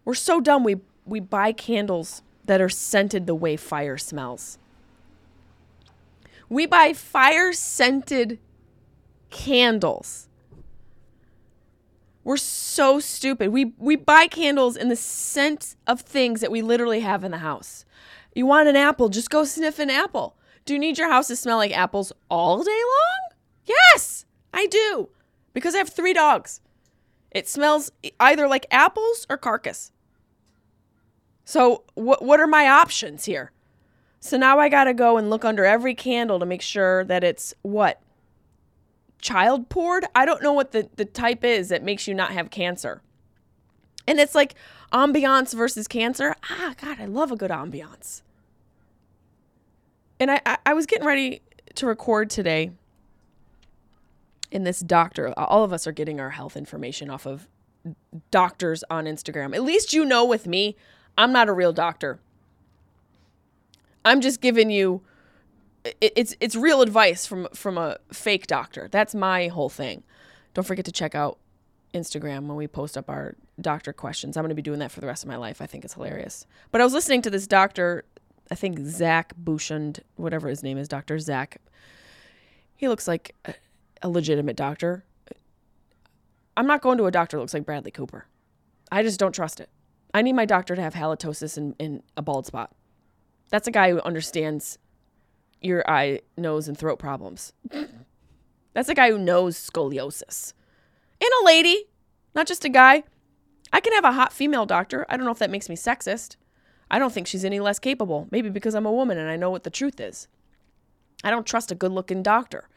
We're 0.04 0.12
so 0.12 0.42
dumb 0.42 0.62
we 0.62 0.76
we 1.06 1.20
buy 1.20 1.52
candles 1.52 2.20
that 2.44 2.60
are 2.60 2.68
scented 2.68 3.26
the 3.26 3.34
way 3.34 3.56
fire 3.56 3.96
smells. 3.96 4.58
We 6.50 6.66
buy 6.66 6.92
fire 6.92 7.54
scented 7.54 8.38
candles. 9.30 10.28
We're 12.24 12.36
so 12.36 13.00
stupid. 13.00 13.52
We 13.52 13.72
we 13.78 13.96
buy 13.96 14.26
candles 14.26 14.76
in 14.76 14.90
the 14.90 14.96
scent 14.96 15.76
of 15.86 16.02
things 16.02 16.42
that 16.42 16.50
we 16.50 16.60
literally 16.60 17.00
have 17.00 17.24
in 17.24 17.30
the 17.30 17.38
house. 17.38 17.86
You 18.34 18.44
want 18.44 18.68
an 18.68 18.76
apple, 18.76 19.08
just 19.08 19.30
go 19.30 19.44
sniff 19.44 19.78
an 19.78 19.88
apple. 19.88 20.36
Do 20.66 20.74
you 20.74 20.78
need 20.78 20.98
your 20.98 21.10
house 21.10 21.28
to 21.28 21.36
smell 21.36 21.56
like 21.56 21.74
apples 21.74 22.12
all 22.28 22.62
day 22.62 22.70
long? 22.70 23.33
Yes, 23.66 24.24
I 24.52 24.66
do. 24.66 25.08
Because 25.52 25.74
I 25.74 25.78
have 25.78 25.88
3 25.88 26.12
dogs. 26.12 26.60
It 27.30 27.48
smells 27.48 27.90
either 28.20 28.46
like 28.48 28.66
apples 28.70 29.26
or 29.28 29.36
carcass. 29.36 29.90
So, 31.44 31.82
what 31.94 32.22
what 32.22 32.40
are 32.40 32.46
my 32.46 32.68
options 32.68 33.26
here? 33.26 33.52
So 34.24 34.38
now 34.38 34.58
I 34.58 34.70
got 34.70 34.84
to 34.84 34.94
go 34.94 35.18
and 35.18 35.28
look 35.28 35.44
under 35.44 35.66
every 35.66 35.94
candle 35.94 36.38
to 36.38 36.46
make 36.46 36.62
sure 36.62 37.04
that 37.04 37.22
it's 37.22 37.52
what? 37.60 38.00
Child 39.20 39.68
poured? 39.68 40.06
I 40.14 40.24
don't 40.24 40.42
know 40.42 40.54
what 40.54 40.72
the, 40.72 40.88
the 40.96 41.04
type 41.04 41.44
is 41.44 41.68
that 41.68 41.82
makes 41.82 42.08
you 42.08 42.14
not 42.14 42.30
have 42.30 42.50
cancer. 42.50 43.02
And 44.06 44.18
it's 44.18 44.34
like 44.34 44.54
ambiance 44.94 45.52
versus 45.52 45.86
cancer. 45.86 46.34
Ah, 46.48 46.74
God, 46.80 46.98
I 46.98 47.04
love 47.04 47.32
a 47.32 47.36
good 47.36 47.50
ambiance. 47.50 48.22
And 50.18 50.30
I, 50.30 50.40
I, 50.46 50.56
I 50.64 50.72
was 50.72 50.86
getting 50.86 51.06
ready 51.06 51.42
to 51.74 51.86
record 51.86 52.30
today 52.30 52.70
in 54.54 54.62
this 54.64 54.80
doctor. 54.80 55.34
All 55.36 55.64
of 55.64 55.72
us 55.72 55.86
are 55.86 55.92
getting 55.92 56.20
our 56.20 56.30
health 56.30 56.56
information 56.56 57.10
off 57.10 57.26
of 57.26 57.48
doctors 58.30 58.84
on 58.88 59.04
Instagram. 59.04 59.54
At 59.54 59.62
least 59.62 59.92
you 59.92 60.04
know 60.04 60.24
with 60.24 60.46
me, 60.46 60.76
I'm 61.18 61.32
not 61.32 61.48
a 61.48 61.52
real 61.52 61.72
doctor. 61.72 62.20
I'm 64.04 64.20
just 64.20 64.40
giving 64.40 64.70
you 64.70 65.02
it's 66.00 66.34
it's 66.40 66.56
real 66.56 66.80
advice 66.80 67.26
from 67.26 67.48
from 67.52 67.76
a 67.76 67.98
fake 68.12 68.46
doctor. 68.46 68.88
That's 68.90 69.14
my 69.14 69.48
whole 69.48 69.68
thing. 69.68 70.02
Don't 70.54 70.66
forget 70.66 70.86
to 70.86 70.92
check 70.92 71.14
out 71.14 71.38
Instagram 71.92 72.46
when 72.46 72.56
we 72.56 72.66
post 72.66 72.96
up 72.96 73.10
our 73.10 73.34
doctor 73.60 73.92
questions. 73.92 74.36
I'm 74.36 74.42
going 74.42 74.50
to 74.50 74.54
be 74.54 74.62
doing 74.62 74.78
that 74.78 74.92
for 74.92 75.00
the 75.00 75.06
rest 75.06 75.24
of 75.24 75.28
my 75.28 75.36
life. 75.36 75.60
I 75.60 75.66
think 75.66 75.84
it's 75.84 75.94
hilarious. 75.94 76.46
But 76.70 76.80
I 76.80 76.84
was 76.84 76.94
listening 76.94 77.22
to 77.22 77.30
this 77.30 77.46
doctor, 77.46 78.04
I 78.50 78.54
think 78.54 78.78
Zach 78.80 79.34
Bouchand, 79.36 80.00
whatever 80.16 80.48
his 80.48 80.62
name 80.62 80.78
is, 80.78 80.88
Dr. 80.88 81.18
Zach. 81.18 81.60
He 82.76 82.88
looks 82.88 83.06
like 83.06 83.34
uh, 83.44 83.52
a, 84.02 84.08
legitimate 84.08 84.56
doctor. 84.56 85.04
I'm 86.56 86.66
not 86.66 86.82
going 86.82 86.98
to 86.98 87.06
a 87.06 87.10
doctor 87.10 87.36
that 87.36 87.40
looks 87.40 87.54
like 87.54 87.66
Bradley 87.66 87.90
Cooper. 87.90 88.26
I 88.92 89.02
just 89.02 89.18
don't 89.18 89.34
trust 89.34 89.60
it. 89.60 89.70
I 90.12 90.22
need 90.22 90.34
my 90.34 90.44
doctor 90.44 90.76
to 90.76 90.82
have 90.82 90.94
halitosis 90.94 91.56
and, 91.56 91.74
and 91.80 92.02
a 92.16 92.22
bald 92.22 92.46
spot. 92.46 92.72
That's 93.50 93.66
a 93.66 93.72
guy 93.72 93.90
who 93.90 94.00
understands 94.02 94.78
your 95.60 95.88
eye, 95.90 96.20
nose, 96.36 96.68
and 96.68 96.78
throat 96.78 96.98
problems. 96.98 97.52
That's 98.74 98.88
a 98.88 98.94
guy 98.94 99.10
who 99.10 99.18
knows 99.18 99.56
scoliosis. 99.56 100.52
And 101.20 101.30
a 101.42 101.44
lady, 101.44 101.86
not 102.34 102.46
just 102.46 102.64
a 102.64 102.68
guy. 102.68 103.04
I 103.72 103.80
can 103.80 103.92
have 103.94 104.04
a 104.04 104.12
hot 104.12 104.32
female 104.32 104.66
doctor. 104.66 105.06
I 105.08 105.16
don't 105.16 105.26
know 105.26 105.32
if 105.32 105.38
that 105.38 105.50
makes 105.50 105.68
me 105.68 105.76
sexist. 105.76 106.36
I 106.90 106.98
don't 106.98 107.12
think 107.12 107.26
she's 107.26 107.44
any 107.44 107.60
less 107.60 107.78
capable. 107.78 108.28
Maybe 108.30 108.50
because 108.50 108.74
I'm 108.74 108.86
a 108.86 108.92
woman 108.92 109.18
and 109.18 109.28
I 109.28 109.36
know 109.36 109.50
what 109.50 109.64
the 109.64 109.70
truth 109.70 110.00
is. 110.00 110.28
I 111.24 111.30
don't 111.30 111.46
trust 111.46 111.72
a 111.72 111.74
good 111.74 111.92
looking 111.92 112.22
doctor. 112.22 112.68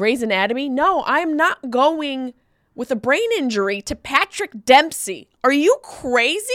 Grey's 0.00 0.22
Anatomy? 0.22 0.70
No, 0.70 1.04
I'm 1.06 1.36
not 1.36 1.68
going 1.68 2.32
with 2.74 2.90
a 2.90 2.96
brain 2.96 3.28
injury 3.36 3.82
to 3.82 3.94
Patrick 3.94 4.64
Dempsey. 4.64 5.28
Are 5.44 5.52
you 5.52 5.76
crazy? 5.82 6.54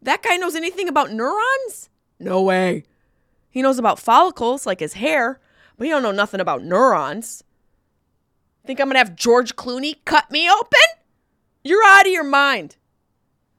That 0.00 0.22
guy 0.22 0.36
knows 0.36 0.54
anything 0.54 0.86
about 0.86 1.10
neurons? 1.10 1.90
No 2.20 2.40
way. 2.40 2.84
He 3.50 3.62
knows 3.62 3.80
about 3.80 3.98
follicles, 3.98 4.64
like 4.64 4.78
his 4.78 4.92
hair, 4.92 5.40
but 5.76 5.86
he 5.86 5.90
don't 5.90 6.04
know 6.04 6.12
nothing 6.12 6.38
about 6.38 6.62
neurons. 6.62 7.42
Think 8.64 8.78
I'm 8.78 8.86
gonna 8.86 9.00
have 9.00 9.16
George 9.16 9.56
Clooney 9.56 9.96
cut 10.04 10.30
me 10.30 10.48
open? 10.48 10.78
You're 11.64 11.82
out 11.84 12.06
of 12.06 12.12
your 12.12 12.22
mind. 12.22 12.76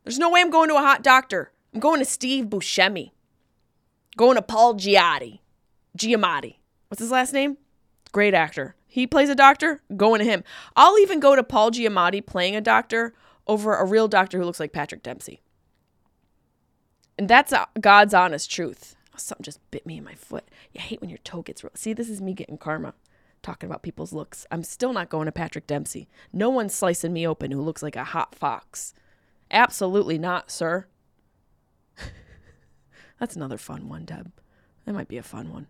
There's 0.06 0.18
no 0.18 0.30
way 0.30 0.40
I'm 0.40 0.50
going 0.50 0.70
to 0.70 0.78
a 0.78 0.82
hot 0.82 1.04
doctor. 1.04 1.52
I'm 1.74 1.82
going 1.82 2.00
to 2.00 2.06
Steve 2.06 2.46
Buscemi. 2.46 3.12
Going 4.16 4.38
to 4.38 4.42
Paul 4.42 4.76
Giamatti. 4.76 5.40
Giamatti. 5.98 6.56
What's 6.88 7.02
his 7.02 7.12
last 7.12 7.34
name? 7.34 7.58
Great 8.14 8.34
actor. 8.34 8.78
He 8.92 9.06
plays 9.06 9.30
a 9.30 9.36
doctor, 9.36 9.84
going 9.96 10.20
to 10.20 10.26
him. 10.26 10.44
I'll 10.76 10.98
even 10.98 11.20
go 11.20 11.36
to 11.36 11.44
Paul 11.44 11.70
Giamatti 11.70 12.26
playing 12.26 12.56
a 12.56 12.62
doctor 12.62 13.14
over 13.46 13.76
a 13.76 13.86
real 13.86 14.08
doctor 14.08 14.40
who 14.40 14.46
looks 14.46 14.60
like 14.60 14.74
Patrick 14.74 15.04
Dempsey. 15.04 15.42
And 17.18 17.30
that's 17.30 17.54
God's 17.80 18.16
honest 18.16 18.52
truth. 18.52 18.96
Something 19.16 19.44
just 19.44 19.60
bit 19.70 19.86
me 19.86 19.98
in 19.98 20.04
my 20.04 20.16
foot. 20.16 20.48
You 20.72 20.82
hate 20.82 21.02
when 21.02 21.10
your 21.10 21.20
toe 21.20 21.44
gets 21.44 21.64
real. 21.64 21.72
See, 21.76 21.94
this 21.94 22.10
is 22.10 22.20
me 22.20 22.34
getting 22.34 22.58
karma, 22.58 22.96
talking 23.44 23.70
about 23.70 23.84
people's 23.84 24.14
looks. 24.14 24.48
I'm 24.50 24.64
still 24.64 24.94
not 24.94 25.10
going 25.10 25.26
to 25.26 25.32
Patrick 25.32 25.68
Dempsey. 25.68 26.08
No 26.34 26.50
one's 26.50 26.74
slicing 26.74 27.14
me 27.14 27.28
open 27.28 27.52
who 27.52 27.62
looks 27.62 27.84
like 27.84 27.96
a 27.96 28.06
hot 28.06 28.34
fox. 28.34 28.94
Absolutely 29.52 30.18
not, 30.18 30.50
sir. 30.50 30.88
that's 33.20 33.36
another 33.36 33.58
fun 33.58 33.88
one, 33.88 34.06
Deb. 34.06 34.32
That 34.86 34.94
might 34.94 35.10
be 35.10 35.18
a 35.18 35.24
fun 35.24 35.52
one. 35.52 35.68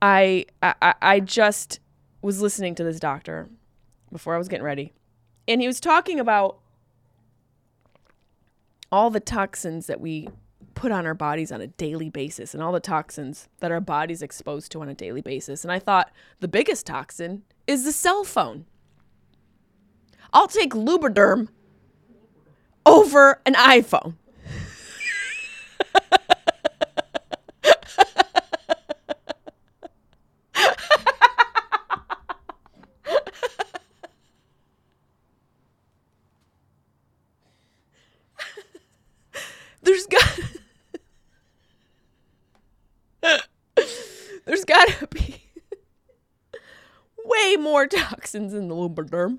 I 0.00 0.46
I 0.60 0.94
I 1.00 1.20
just 1.20 1.78
was 2.22 2.40
listening 2.40 2.74
to 2.76 2.84
this 2.84 3.00
doctor 3.00 3.48
before 4.10 4.34
I 4.34 4.38
was 4.38 4.48
getting 4.48 4.64
ready. 4.64 4.92
And 5.48 5.60
he 5.60 5.66
was 5.66 5.80
talking 5.80 6.20
about 6.20 6.58
all 8.90 9.10
the 9.10 9.20
toxins 9.20 9.86
that 9.86 10.00
we 10.00 10.28
put 10.74 10.92
on 10.92 11.04
our 11.04 11.14
bodies 11.14 11.50
on 11.52 11.60
a 11.60 11.66
daily 11.66 12.08
basis 12.08 12.54
and 12.54 12.62
all 12.62 12.72
the 12.72 12.80
toxins 12.80 13.48
that 13.58 13.72
our 13.72 13.80
body's 13.80 14.22
exposed 14.22 14.70
to 14.72 14.80
on 14.80 14.88
a 14.88 14.94
daily 14.94 15.20
basis. 15.20 15.64
And 15.64 15.72
I 15.72 15.78
thought 15.78 16.12
the 16.40 16.48
biggest 16.48 16.86
toxin 16.86 17.42
is 17.66 17.84
the 17.84 17.92
cell 17.92 18.24
phone. 18.24 18.66
I'll 20.32 20.48
take 20.48 20.72
Lubriderm 20.72 21.48
over 22.86 23.40
an 23.44 23.54
iPhone. 23.54 24.14
gotta 44.72 45.06
be 45.08 45.42
way 47.24 47.56
more 47.82 47.86
toxins 48.10 48.54
in 48.54 48.68
the 48.68 48.74
lubriderm. 48.74 49.38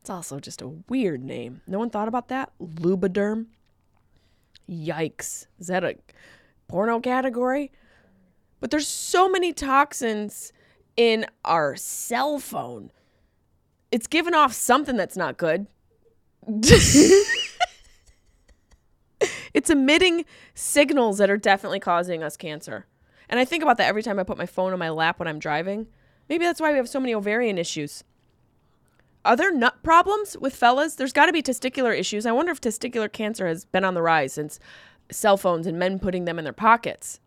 It's 0.00 0.10
also 0.10 0.40
just 0.40 0.62
a 0.62 0.68
weird 0.88 1.22
name. 1.22 1.60
No 1.66 1.78
one 1.78 1.90
thought 1.90 2.08
about 2.08 2.28
that? 2.28 2.50
Lubriderm? 2.60 3.46
Yikes. 4.68 5.46
Is 5.58 5.68
that 5.68 5.84
a 5.84 5.96
porno 6.66 6.98
category? 7.00 7.70
But 8.60 8.70
there's 8.70 8.88
so 8.88 9.28
many 9.28 9.52
toxins 9.52 10.52
in 10.96 11.26
our 11.44 11.76
cell 11.76 12.38
phone. 12.38 12.90
It's 13.90 14.06
giving 14.06 14.34
off 14.34 14.52
something 14.52 14.96
that's 14.96 15.16
not 15.16 15.36
good. 15.36 15.66
it's 19.54 19.70
emitting 19.70 20.24
signals 20.54 21.18
that 21.18 21.30
are 21.30 21.36
definitely 21.36 21.80
causing 21.80 22.22
us 22.22 22.36
cancer. 22.36 22.86
And 23.28 23.38
I 23.38 23.44
think 23.44 23.62
about 23.62 23.76
that 23.76 23.86
every 23.86 24.02
time 24.02 24.18
I 24.18 24.24
put 24.24 24.38
my 24.38 24.46
phone 24.46 24.72
on 24.72 24.78
my 24.78 24.90
lap 24.90 25.18
when 25.18 25.28
I'm 25.28 25.38
driving. 25.38 25.86
Maybe 26.28 26.44
that's 26.44 26.60
why 26.60 26.70
we 26.70 26.76
have 26.76 26.88
so 26.88 27.00
many 27.00 27.14
ovarian 27.14 27.58
issues. 27.58 28.04
Are 29.24 29.36
there 29.36 29.54
nut 29.54 29.82
problems 29.82 30.36
with 30.38 30.54
fellas? 30.54 30.96
There's 30.96 31.12
got 31.12 31.26
to 31.26 31.32
be 31.32 31.42
testicular 31.42 31.96
issues. 31.96 32.26
I 32.26 32.32
wonder 32.32 32.50
if 32.50 32.60
testicular 32.60 33.12
cancer 33.12 33.46
has 33.46 33.64
been 33.64 33.84
on 33.84 33.94
the 33.94 34.02
rise 34.02 34.32
since 34.32 34.58
cell 35.10 35.36
phones 35.36 35.66
and 35.66 35.78
men 35.78 35.98
putting 35.98 36.24
them 36.24 36.38
in 36.38 36.44
their 36.44 36.52
pockets. 36.52 37.20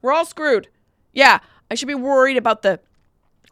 We're 0.00 0.12
all 0.12 0.24
screwed. 0.24 0.68
Yeah, 1.12 1.40
I 1.70 1.74
should 1.74 1.88
be 1.88 1.94
worried 1.94 2.36
about 2.36 2.62
the 2.62 2.80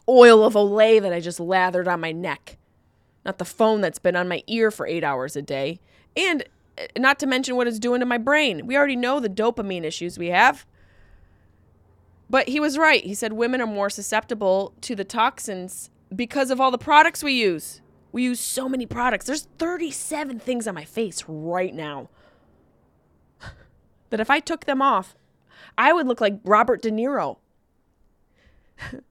oil 0.09 0.43
of 0.43 0.53
Olay 0.53 1.01
that 1.01 1.13
I 1.13 1.19
just 1.19 1.39
lathered 1.39 1.87
on 1.87 1.99
my 1.99 2.11
neck, 2.11 2.57
not 3.23 3.37
the 3.37 3.45
phone 3.45 3.81
that's 3.81 3.99
been 3.99 4.15
on 4.15 4.27
my 4.27 4.43
ear 4.47 4.71
for 4.71 4.87
eight 4.87 5.03
hours 5.03 5.35
a 5.35 5.41
day. 5.41 5.79
And 6.15 6.43
eh, 6.77 6.87
not 6.97 7.19
to 7.19 7.27
mention 7.27 7.55
what 7.55 7.67
it's 7.67 7.79
doing 7.79 7.99
to 7.99 8.05
my 8.05 8.17
brain. 8.17 8.65
We 8.65 8.75
already 8.75 8.95
know 8.95 9.19
the 9.19 9.29
dopamine 9.29 9.83
issues 9.83 10.17
we 10.17 10.27
have. 10.27 10.65
But 12.31 12.47
he 12.47 12.61
was 12.61 12.77
right. 12.77 13.03
He 13.03 13.13
said 13.13 13.33
women 13.33 13.59
are 13.59 13.67
more 13.67 13.89
susceptible 13.89 14.73
to 14.81 14.95
the 14.95 15.03
toxins 15.03 15.89
because 16.15 16.49
of 16.49 16.61
all 16.61 16.71
the 16.71 16.77
products 16.77 17.21
we 17.21 17.33
use. 17.33 17.81
We 18.13 18.23
use 18.23 18.39
so 18.39 18.69
many 18.69 18.85
products. 18.85 19.25
There's 19.25 19.49
37 19.57 20.39
things 20.39 20.65
on 20.65 20.73
my 20.73 20.85
face 20.85 21.25
right 21.27 21.75
now 21.75 22.09
that 24.11 24.21
if 24.21 24.29
I 24.29 24.39
took 24.39 24.63
them 24.63 24.81
off, 24.81 25.13
I 25.77 25.91
would 25.91 26.07
look 26.07 26.21
like 26.21 26.39
Robert 26.45 26.81
De 26.81 26.89
Niro. 26.89 27.39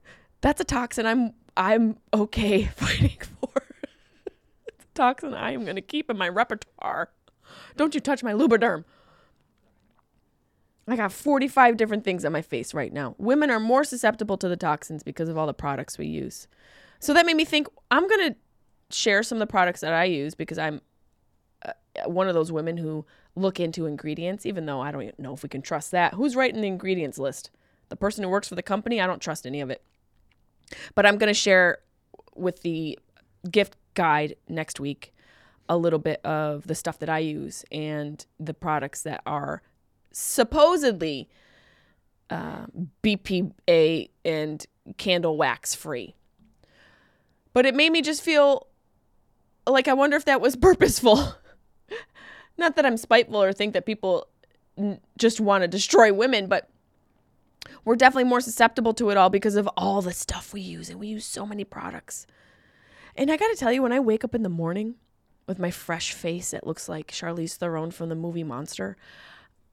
That's 0.41 0.59
a 0.59 0.65
toxin 0.65 1.05
I'm 1.05 1.33
I'm 1.55 1.97
okay 2.11 2.63
fighting 2.75 3.19
for. 3.19 3.61
it's 4.67 4.85
a 4.85 4.95
toxin 4.95 5.35
I 5.35 5.51
am 5.51 5.63
going 5.63 5.75
to 5.75 5.81
keep 5.81 6.09
in 6.09 6.17
my 6.17 6.27
repertoire. 6.27 7.11
Don't 7.77 7.93
you 7.93 8.01
touch 8.01 8.23
my 8.23 8.33
lubriderm. 8.33 8.83
I 10.87 10.95
got 10.95 11.11
45 11.11 11.77
different 11.77 12.03
things 12.03 12.25
on 12.25 12.31
my 12.31 12.41
face 12.41 12.73
right 12.73 12.91
now. 12.91 13.15
Women 13.17 13.49
are 13.49 13.59
more 13.59 13.83
susceptible 13.83 14.37
to 14.37 14.49
the 14.49 14.57
toxins 14.57 15.03
because 15.03 15.29
of 15.29 15.37
all 15.37 15.47
the 15.47 15.53
products 15.53 15.97
we 15.97 16.07
use. 16.07 16.47
So 16.99 17.13
that 17.13 17.25
made 17.25 17.35
me 17.35 17.45
think 17.45 17.67
I'm 17.89 18.07
going 18.07 18.33
to 18.33 18.35
share 18.95 19.23
some 19.23 19.37
of 19.37 19.39
the 19.39 19.47
products 19.47 19.81
that 19.81 19.93
I 19.93 20.05
use 20.05 20.35
because 20.35 20.57
I'm 20.57 20.81
uh, 21.65 21.73
one 22.05 22.27
of 22.27 22.33
those 22.33 22.51
women 22.51 22.77
who 22.77 23.05
look 23.35 23.59
into 23.59 23.85
ingredients, 23.85 24.45
even 24.45 24.65
though 24.65 24.81
I 24.81 24.91
don't 24.91 25.17
know 25.19 25.33
if 25.33 25.43
we 25.43 25.49
can 25.49 25.61
trust 25.61 25.91
that. 25.91 26.15
Who's 26.15 26.35
writing 26.35 26.61
the 26.61 26.67
ingredients 26.67 27.17
list? 27.17 27.51
The 27.89 27.95
person 27.95 28.23
who 28.23 28.29
works 28.29 28.47
for 28.47 28.55
the 28.55 28.63
company? 28.63 28.99
I 28.99 29.07
don't 29.07 29.21
trust 29.21 29.45
any 29.45 29.61
of 29.61 29.69
it. 29.69 29.83
But 30.95 31.05
I'm 31.05 31.17
going 31.17 31.27
to 31.27 31.33
share 31.33 31.79
with 32.35 32.61
the 32.61 32.97
gift 33.49 33.75
guide 33.93 34.35
next 34.47 34.79
week 34.79 35.13
a 35.69 35.77
little 35.77 35.99
bit 35.99 36.23
of 36.25 36.67
the 36.67 36.75
stuff 36.75 36.99
that 36.99 37.09
I 37.09 37.19
use 37.19 37.63
and 37.71 38.25
the 38.39 38.53
products 38.53 39.03
that 39.03 39.21
are 39.25 39.61
supposedly 40.11 41.29
uh, 42.29 42.65
BPA 43.03 44.09
and 44.23 44.65
candle 44.97 45.37
wax 45.37 45.75
free. 45.75 46.15
But 47.53 47.65
it 47.65 47.75
made 47.75 47.91
me 47.91 48.01
just 48.01 48.21
feel 48.21 48.67
like 49.67 49.87
I 49.87 49.93
wonder 49.93 50.15
if 50.15 50.25
that 50.25 50.41
was 50.41 50.55
purposeful. 50.57 51.35
Not 52.57 52.75
that 52.75 52.85
I'm 52.85 52.97
spiteful 52.97 53.41
or 53.41 53.53
think 53.53 53.73
that 53.73 53.85
people 53.85 54.27
just 55.17 55.39
want 55.39 55.63
to 55.63 55.67
destroy 55.67 56.13
women, 56.13 56.47
but 56.47 56.69
we're 57.85 57.95
definitely 57.95 58.29
more 58.29 58.41
susceptible 58.41 58.93
to 58.95 59.09
it 59.09 59.17
all 59.17 59.29
because 59.29 59.55
of 59.55 59.67
all 59.77 60.01
the 60.01 60.13
stuff 60.13 60.53
we 60.53 60.61
use. 60.61 60.89
And 60.89 60.99
we 60.99 61.07
use 61.07 61.25
so 61.25 61.45
many 61.45 61.63
products. 61.63 62.25
And 63.15 63.31
I 63.31 63.37
got 63.37 63.49
to 63.49 63.55
tell 63.55 63.71
you, 63.71 63.81
when 63.81 63.91
I 63.91 63.99
wake 63.99 64.23
up 64.23 64.35
in 64.35 64.43
the 64.43 64.49
morning 64.49 64.95
with 65.47 65.59
my 65.59 65.71
fresh 65.71 66.13
face 66.13 66.51
that 66.51 66.65
looks 66.65 66.87
like 66.87 67.11
Charlize 67.11 67.57
Theron 67.57 67.91
from 67.91 68.09
the 68.09 68.15
movie 68.15 68.43
Monster, 68.43 68.95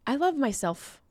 I 0.08 0.16
love 0.16 0.38
myself. 0.38 1.02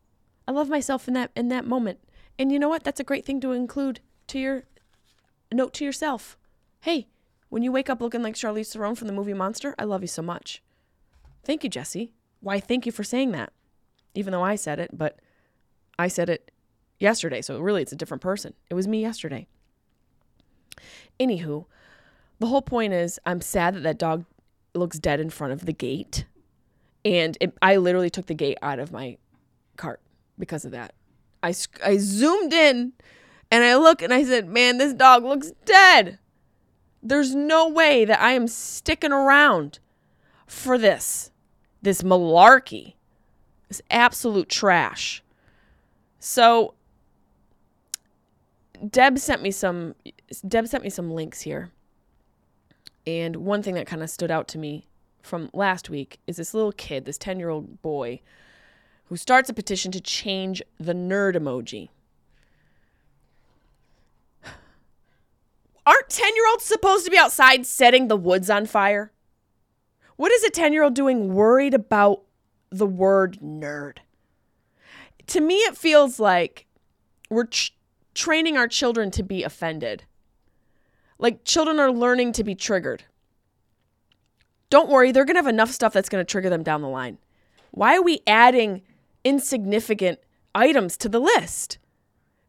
I 0.48 0.52
love 0.52 0.70
myself 0.70 1.08
in 1.08 1.14
that 1.14 1.30
in 1.36 1.50
that 1.50 1.68
moment. 1.68 2.00
And 2.40 2.52
you 2.52 2.58
know 2.58 2.68
what? 2.68 2.84
That's 2.84 3.00
a 3.00 3.04
great 3.04 3.26
thing 3.26 3.40
to 3.42 3.52
include 3.52 4.00
to 4.26 4.40
your 4.40 4.64
note 5.54 5.76
to 5.76 5.86
yourself. 5.86 6.36
Hey, 6.82 7.08
when 7.50 7.62
you 7.62 7.72
wake 7.72 7.92
up 7.92 8.02
looking 8.02 8.24
like 8.24 8.34
Charlize 8.34 8.74
Theron 8.74 8.96
from 8.96 9.06
the 9.06 9.14
movie 9.14 9.36
Monster, 9.36 9.76
I 9.78 9.84
love 9.84 10.02
you 10.02 10.08
so 10.08 10.24
much. 10.24 10.64
Thank 11.44 11.64
you, 11.64 11.70
Jesse. 11.70 12.12
Why, 12.40 12.60
thank 12.60 12.88
you 12.88 12.92
for 12.92 13.04
saying 13.04 13.34
that. 13.34 13.54
Even 14.16 14.32
though 14.32 14.44
I 14.44 14.56
said 14.56 14.80
it, 14.80 14.90
but 14.92 15.20
I 16.00 16.08
said 16.08 16.28
it 16.28 16.50
yesterday. 16.98 17.44
So 17.44 17.60
really, 17.60 17.84
it's 17.84 17.92
a 17.92 17.96
different 17.96 18.22
person. 18.22 18.56
It 18.68 18.74
was 18.74 18.88
me 18.88 19.02
yesterday. 19.02 19.46
Anywho, 21.20 21.66
the 22.40 22.48
whole 22.48 22.64
point 22.64 22.94
is 22.94 23.20
I'm 23.28 23.42
sad 23.42 23.76
that 23.76 23.84
that 23.84 24.00
dog 24.00 24.26
looks 24.74 24.98
dead 24.98 25.20
in 25.20 25.30
front 25.30 25.54
of 25.54 25.68
the 25.68 25.74
gate. 25.74 26.26
And 27.08 27.38
it, 27.39 27.54
I 27.62 27.78
literally 27.78 28.10
took 28.10 28.26
the 28.26 28.34
gate 28.34 28.58
out 28.62 28.80
of 28.80 28.91
my 28.91 29.15
cart 29.78 30.02
because 30.38 30.65
of 30.65 30.72
that. 30.72 30.93
I, 31.41 31.54
I 31.86 31.96
zoomed 32.00 32.52
in 32.52 32.91
and 33.50 33.63
I 33.63 33.78
look 33.78 34.02
and 34.02 34.13
I 34.13 34.26
said, 34.26 34.50
man, 34.50 34.78
this 34.78 34.93
dog 34.93 35.24
looks 35.24 35.54
dead. 35.63 36.20
There's 37.02 37.34
no 37.34 37.70
way 37.70 38.04
that 38.04 38.20
I 38.20 38.34
am 38.34 38.50
sticking 38.50 39.13
around 39.13 39.80
for 40.48 40.78
this, 40.78 41.32
this 41.82 42.02
malarkey, 42.02 42.96
this 43.70 43.82
absolute 43.89 44.50
trash. 44.50 45.24
So 46.20 46.74
Deb 48.86 49.17
sent 49.17 49.41
me 49.41 49.52
some 49.52 49.96
Deb 50.46 50.67
sent 50.67 50.84
me 50.84 50.89
some 50.89 51.10
links 51.12 51.39
here. 51.39 51.72
And 53.06 53.38
one 53.38 53.63
thing 53.63 53.76
that 53.76 53.88
kind 53.88 54.04
of 54.04 54.10
stood 54.10 54.30
out 54.30 54.50
to 54.50 54.58
me 54.58 54.88
from 55.22 55.50
last 55.54 55.90
week 55.90 56.20
is 56.28 56.38
this 56.38 56.54
little 56.54 56.72
kid, 56.72 57.06
this 57.06 57.18
10-year-old 57.18 57.82
boy 57.82 58.22
who 59.06 59.16
starts 59.16 59.50
a 59.50 59.54
petition 59.54 59.92
to 59.92 60.02
change 60.02 60.62
the 60.80 60.94
nerd 60.94 61.36
emoji. 61.36 61.90
Aren't 65.86 66.10
10 66.10 66.36
year 66.36 66.48
olds 66.50 66.66
supposed 66.66 67.06
to 67.06 67.12
be 67.12 67.18
outside 67.18 67.66
setting 67.66 68.08
the 68.08 68.18
woods 68.18 68.50
on 68.50 68.66
fire? 68.66 69.12
What 70.18 70.32
is 70.32 70.44
a 70.44 70.50
10 70.50 70.74
year 70.74 70.84
old 70.84 70.96
doing 70.96 71.34
worried 71.34 71.74
about 71.74 72.24
the 72.70 72.88
word 72.88 73.40
nerd? 73.40 74.00
To 75.28 75.42
me, 75.42 75.56
it 75.58 75.78
feels 75.78 76.20
like 76.20 76.66
we're 77.30 77.48
training 78.14 78.58
our 78.58 78.68
children 78.68 79.12
to 79.12 79.24
be 79.24 79.44
offended. 79.44 80.04
Like 81.20 81.44
children 81.46 81.80
are 81.80 81.92
learning 81.92 82.34
to 82.34 82.44
be 82.44 82.56
triggered. 82.56 83.04
Don't 84.70 84.90
worry, 84.90 85.12
they're 85.12 85.26
going 85.26 85.36
to 85.36 85.40
have 85.40 85.48
enough 85.48 85.72
stuff 85.72 85.94
that's 85.94 86.10
going 86.10 86.24
to 86.24 86.30
trigger 86.30 86.50
them 86.50 86.64
down 86.64 86.82
the 86.82 86.90
line. 86.90 87.18
Why 87.72 87.96
are 87.96 88.02
we 88.02 88.22
adding 88.28 88.82
insignificant 89.24 90.20
items 90.54 90.98
to 90.98 91.10
the 91.10 91.20
list? 91.20 91.78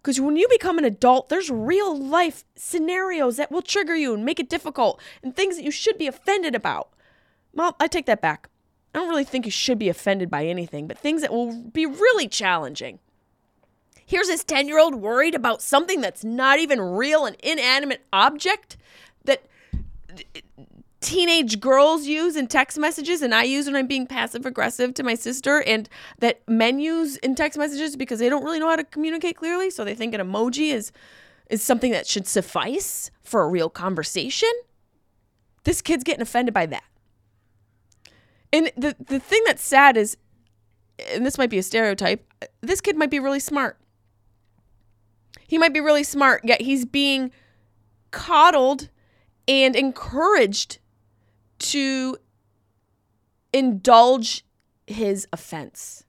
Because 0.03 0.21
when 0.21 0.37
you 0.37 0.49
become 0.49 0.79
an 0.79 0.85
adult, 0.85 1.29
there's 1.29 1.51
real 1.51 1.97
life 1.97 2.45
scenarios 2.57 3.37
that 3.37 3.51
will 3.51 3.63
trigger 3.63 3.95
you 3.95 4.15
and 4.15 4.25
make 4.25 4.41
it 4.41 4.49
difficult 4.49 5.01
and 5.23 5.35
things 5.35 5.57
that 5.57 5.65
you 5.65 5.71
should 5.71 5.99
be 5.99 6.07
offended 6.07 6.55
about. 6.55 6.91
Well, 7.53 7.77
I 7.79 7.89
take 7.89 8.07
that 8.07 8.23
back. 8.23 8.49
I 8.95 8.99
don't 8.99 9.09
really 9.09 9.25
think 9.25 9.45
you 9.45 9.51
should 9.51 9.79
be 9.79 9.89
offended 9.89 10.31
by 10.31 10.47
anything, 10.47 10.87
but 10.87 10.99
things 10.99 11.21
that 11.23 11.33
will 11.33 11.63
be 11.63 11.85
really 11.85 12.27
challenging. 12.27 13.01
Here's 14.07 14.29
this 14.29 14.45
10 14.45 14.67
year 14.69 14.79
old 14.79 14.95
worried 14.95 15.35
about 15.35 15.61
something 15.61 16.01
that's 16.01 16.25
not 16.25 16.59
even 16.59 16.81
real, 16.81 17.27
an 17.27 17.37
inanimate 17.43 18.07
object 18.13 18.79
that 19.25 19.43
teenage 21.01 21.61
girls 21.61 22.07
use 22.07 22.35
in 22.35 22.49
text 22.49 22.77
messages 22.77 23.23
and 23.23 23.35
I 23.35 23.45
use 23.45 23.67
when 23.67 23.77
I'm 23.77 23.87
being 23.87 24.07
passive 24.07 24.45
aggressive 24.45 24.95
to 24.95 25.03
my 25.05 25.15
sister 25.15 25.63
and 25.63 25.89
that 26.19 26.41
men 26.49 26.81
use 26.81 27.17
in 27.19 27.35
text 27.37 27.57
messages 27.57 27.97
because 27.97 28.19
they 28.19 28.29
don't 28.29 28.43
really 28.43 28.59
know 28.59 28.69
how 28.69 28.77
to 28.77 28.85
communicate 28.85 29.37
clearly 29.37 29.71
so 29.71 29.85
they 29.85 29.95
think 29.95 30.15
an 30.15 30.21
emoji 30.21 30.73
is 30.73 30.91
is 31.51 31.63
something 31.63 31.93
that 31.93 32.07
should 32.07 32.27
suffice 32.27 33.11
for 33.23 33.43
a 33.43 33.49
real 33.49 33.71
conversation. 33.71 34.51
This 35.65 35.81
kid's 35.81 36.05
getting 36.05 36.21
offended 36.21 36.53
by 36.53 36.67
that. 36.67 36.85
And 38.53 38.73
the 38.77 38.97
the 38.99 39.21
thing 39.21 39.43
that's 39.47 39.63
sad 39.63 39.97
is 39.97 40.17
and 41.13 41.25
this 41.25 41.39
might 41.39 41.51
be 41.51 41.59
a 41.59 41.63
stereotype, 41.63 42.27
this 42.61 42.81
kid 42.81 42.97
might 42.97 43.11
be 43.11 43.21
really 43.21 43.41
smart. 43.41 43.79
He 45.47 45.59
might 45.59 45.73
be 45.73 45.81
really 45.81 46.03
smart, 46.03 46.43
yet 46.45 46.61
he's 46.61 46.85
being 46.85 47.31
coddled 48.11 48.89
and 49.47 49.77
encouraged 49.77 50.79
to 51.59 52.17
indulge 53.53 54.45
his 54.87 55.27
offense. 55.33 56.05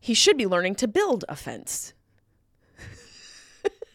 He 0.00 0.14
should 0.14 0.36
be 0.36 0.46
learning 0.46 0.76
to 0.76 0.88
build 0.88 1.24
offense. 1.28 1.92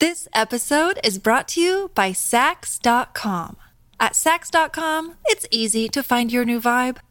This 0.00 0.28
episode 0.32 1.00
is 1.02 1.18
brought 1.18 1.48
to 1.48 1.60
you 1.60 1.90
by 1.92 2.12
Saks.com. 2.12 3.56
At 3.98 4.12
Saks.com, 4.12 5.16
it's 5.24 5.44
easy 5.50 5.88
to 5.88 6.04
find 6.04 6.32
your 6.32 6.44
new 6.44 6.60
vibe. 6.60 6.98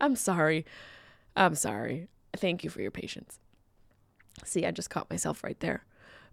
I'm 0.00 0.16
sorry. 0.16 0.64
I'm 1.36 1.54
sorry. 1.54 2.08
Thank 2.36 2.64
you 2.64 2.70
for 2.70 2.80
your 2.80 2.90
patience. 2.90 3.38
See, 4.44 4.64
I 4.64 4.70
just 4.70 4.90
caught 4.90 5.10
myself 5.10 5.42
right 5.42 5.58
there. 5.60 5.84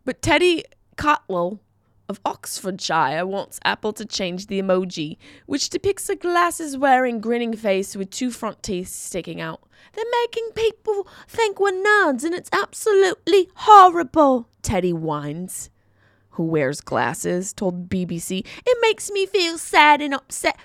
But 0.03 0.21
Teddy 0.21 0.63
Cotwell 0.97 1.59
of 2.07 2.19
Oxfordshire 2.23 3.25
wants 3.25 3.59
Apple 3.65 3.93
to 3.93 4.05
change 4.05 4.47
the 4.47 4.61
emoji, 4.61 5.17
which 5.47 5.69
depicts 5.69 6.07
a 6.09 6.15
glasses 6.15 6.77
wearing 6.77 7.19
grinning 7.19 7.55
face 7.55 7.95
with 7.95 8.11
two 8.11 8.29
front 8.29 8.61
teeth 8.61 8.89
sticking 8.89 9.41
out. 9.41 9.63
They're 9.93 10.05
making 10.23 10.51
people 10.53 11.07
think 11.27 11.59
we're 11.59 11.71
nerds 11.71 12.23
and 12.23 12.33
it's 12.33 12.49
absolutely 12.51 13.49
horrible, 13.55 14.47
Teddy 14.61 14.93
whines. 14.93 15.69
Who 16.31 16.43
wears 16.43 16.81
glasses 16.81 17.53
told 17.53 17.89
BBC. 17.89 18.45
It 18.65 18.77
makes 18.81 19.09
me 19.09 19.25
feel 19.25 19.57
sad 19.57 20.01
and 20.01 20.13
upset. 20.13 20.57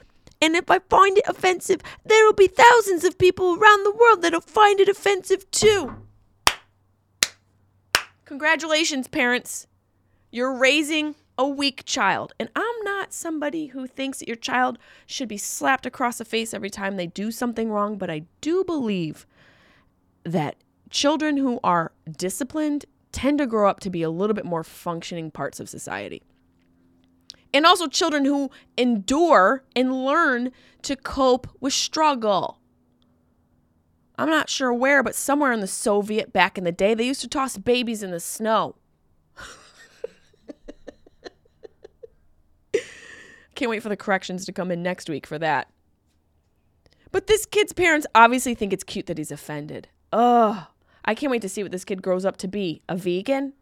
And 0.43 0.57
if 0.57 0.71
I 0.71 0.79
find 0.79 1.19
it 1.19 1.25
offensive, 1.29 1.81
there 2.05 2.25
will 2.25 2.33
be 2.33 2.49
thousands 2.49 3.05
of 3.05 3.19
people 3.19 3.55
around 3.55 3.85
the 3.85 3.93
world 3.93 4.23
that'll 4.23 4.41
find 4.41 4.81
it 4.81 4.89
offensive 4.89 5.51
too. 5.51 5.97
Congratulations, 8.25 9.09
parents. 9.09 9.67
You're 10.31 10.57
raising 10.57 11.17
a 11.37 11.49
weak 11.49 11.85
child. 11.85 12.33
And 12.39 12.49
I'm 12.55 12.85
not 12.85 13.13
somebody 13.13 13.67
who 13.69 13.87
thinks 13.87 14.19
that 14.19 14.29
your 14.29 14.37
child 14.37 14.79
should 15.07 15.29
be 15.29 15.39
slapped 15.39 15.87
across 15.87 16.19
the 16.19 16.25
face 16.25 16.55
every 16.55 16.71
time 16.71 16.97
they 16.97 17.07
do 17.07 17.31
something 17.31 17.71
wrong, 17.71 17.97
but 17.97 18.11
I 18.11 18.25
do 18.41 18.63
believe 18.63 19.27
that 20.23 20.57
children 20.91 21.39
who 21.39 21.61
are 21.65 21.93
disciplined 22.17 22.85
tend 23.11 23.39
to 23.39 23.47
grow 23.47 23.69
up 23.69 23.81
to 23.81 23.91
be 23.91 24.03
a 24.03 24.11
little 24.11 24.35
bit 24.35 24.45
more 24.45 24.63
functioning 24.63 25.31
parts 25.31 25.61
of 25.61 25.69
society. 25.69 26.23
And 27.53 27.67
also 27.67 27.89
children 27.89 28.25
who 28.25 28.51
endure 28.77 29.65
and 29.75 30.05
learn 30.05 30.53
to 30.83 30.97
cope 30.97 31.49
with 31.61 31.73
struggle. 31.73 32.61
I'm 34.17 34.29
not 34.29 34.51
sure 34.51 34.73
where, 34.73 35.03
but 35.03 35.15
somewhere 35.15 35.51
in 35.51 35.61
the 35.61 35.67
Soviet 35.67 36.33
back 36.33 36.59
in 36.59 36.65
the 36.65 36.73
day, 36.73 36.95
they 36.95 37.07
used 37.07 37.23
to 37.23 37.29
toss 37.29 37.57
babies 37.57 38.03
in 38.03 38.11
the 38.11 38.21
snow. 38.21 38.77
Can't 43.55 43.71
wait 43.71 43.83
for 43.83 43.89
the 43.89 43.97
corrections 43.97 44.45
to 44.45 44.53
come 44.53 44.71
in 44.71 44.83
next 44.83 45.09
week 45.09 45.27
for 45.27 45.39
that. 45.39 45.71
But 47.13 47.27
this 47.27 47.47
kid's 47.47 47.73
parents 47.73 48.07
obviously 48.15 48.55
think 48.55 48.73
it's 48.73 48.85
cute 48.85 49.07
that 49.07 49.19
he's 49.19 49.33
offended. 49.33 49.89
Ugh. 50.13 50.67
I 51.05 51.15
can't 51.15 51.31
wait 51.31 51.43
to 51.43 51.49
see 51.49 51.63
what 51.63 51.73
this 51.73 51.85
kid 51.85 52.03
grows 52.03 52.25
up 52.25 52.37
to 52.39 52.49
be. 52.49 52.83
A 52.89 52.97
vegan? 52.97 53.55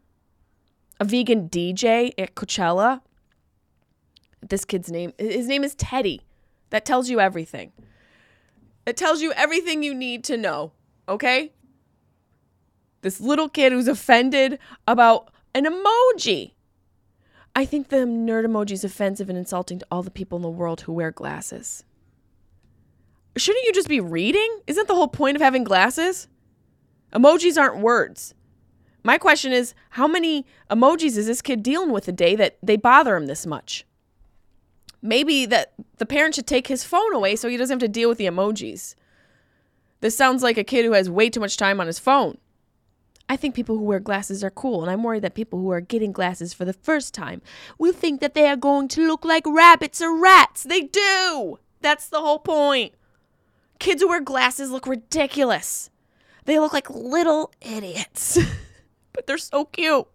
A 0.99 1.05
vegan 1.05 1.49
DJ 1.49 2.11
at 2.17 2.35
Coachella? 2.35 3.01
This 4.47 4.65
kid's 4.65 4.91
name, 4.91 5.13
his 5.17 5.47
name 5.47 5.63
is 5.63 5.75
Teddy. 5.75 6.21
That 6.69 6.85
tells 6.85 7.09
you 7.09 7.19
everything. 7.19 7.71
It 8.85 8.97
tells 8.97 9.21
you 9.21 9.31
everything 9.33 9.83
you 9.83 9.93
need 9.93 10.23
to 10.25 10.37
know, 10.37 10.71
okay? 11.07 11.53
This 13.01 13.19
little 13.19 13.49
kid 13.49 13.71
who's 13.71 13.87
offended 13.87 14.59
about 14.87 15.31
an 15.53 15.65
emoji. 15.65 16.53
I 17.55 17.65
think 17.65 17.89
the 17.89 17.97
nerd 17.97 18.45
emoji 18.45 18.71
is 18.71 18.83
offensive 18.83 19.29
and 19.29 19.37
insulting 19.37 19.79
to 19.79 19.87
all 19.91 20.03
the 20.03 20.11
people 20.11 20.37
in 20.37 20.41
the 20.41 20.49
world 20.49 20.81
who 20.81 20.93
wear 20.93 21.11
glasses. 21.11 21.83
Shouldn't 23.35 23.65
you 23.65 23.73
just 23.73 23.87
be 23.87 23.99
reading? 23.99 24.59
Isn't 24.67 24.87
the 24.87 24.95
whole 24.95 25.07
point 25.07 25.35
of 25.35 25.41
having 25.41 25.63
glasses? 25.63 26.27
Emojis 27.13 27.59
aren't 27.59 27.81
words. 27.81 28.33
My 29.03 29.17
question 29.17 29.51
is 29.51 29.73
how 29.91 30.07
many 30.07 30.45
emojis 30.69 31.17
is 31.17 31.27
this 31.27 31.41
kid 31.41 31.63
dealing 31.63 31.91
with 31.91 32.07
a 32.07 32.11
day 32.11 32.35
that 32.35 32.57
they 32.61 32.75
bother 32.75 33.15
him 33.15 33.27
this 33.27 33.45
much? 33.45 33.85
Maybe 35.01 35.45
that 35.45 35.73
the 35.97 36.05
parent 36.05 36.35
should 36.35 36.47
take 36.47 36.67
his 36.67 36.83
phone 36.83 37.13
away 37.13 37.35
so 37.35 37.47
he 37.47 37.57
doesn't 37.57 37.75
have 37.75 37.87
to 37.87 37.91
deal 37.91 38.09
with 38.09 38.17
the 38.17 38.25
emojis. 38.25 38.95
This 40.01 40.15
sounds 40.15 40.43
like 40.43 40.57
a 40.57 40.63
kid 40.63 40.85
who 40.85 40.93
has 40.93 41.09
way 41.09 41.29
too 41.29 41.39
much 41.39 41.57
time 41.57 41.79
on 41.79 41.87
his 41.87 41.99
phone. 41.99 42.37
I 43.27 43.35
think 43.35 43.53
people 43.53 43.77
who 43.77 43.83
wear 43.83 43.99
glasses 43.99 44.43
are 44.43 44.49
cool, 44.49 44.81
and 44.81 44.89
I'm 44.89 45.03
worried 45.03 45.21
that 45.21 45.35
people 45.35 45.59
who 45.59 45.69
are 45.69 45.81
getting 45.81 46.11
glasses 46.11 46.51
for 46.51 46.65
the 46.65 46.73
first 46.73 47.13
time 47.13 47.43
will 47.77 47.93
think 47.93 48.21
that 48.21 48.33
they 48.33 48.47
are 48.47 48.55
going 48.55 48.87
to 48.89 49.07
look 49.07 49.23
like 49.23 49.43
rabbits 49.45 50.01
or 50.01 50.19
rats. 50.19 50.63
They 50.63 50.81
do! 50.81 51.59
That's 51.81 52.07
the 52.07 52.21
whole 52.21 52.39
point. 52.39 52.93
Kids 53.77 54.01
who 54.01 54.09
wear 54.09 54.19
glasses 54.19 54.71
look 54.71 54.87
ridiculous. 54.87 55.91
They 56.45 56.57
look 56.59 56.73
like 56.73 56.89
little 56.89 57.53
idiots, 57.61 58.39
but 59.13 59.27
they're 59.27 59.37
so 59.37 59.65
cute. 59.65 60.07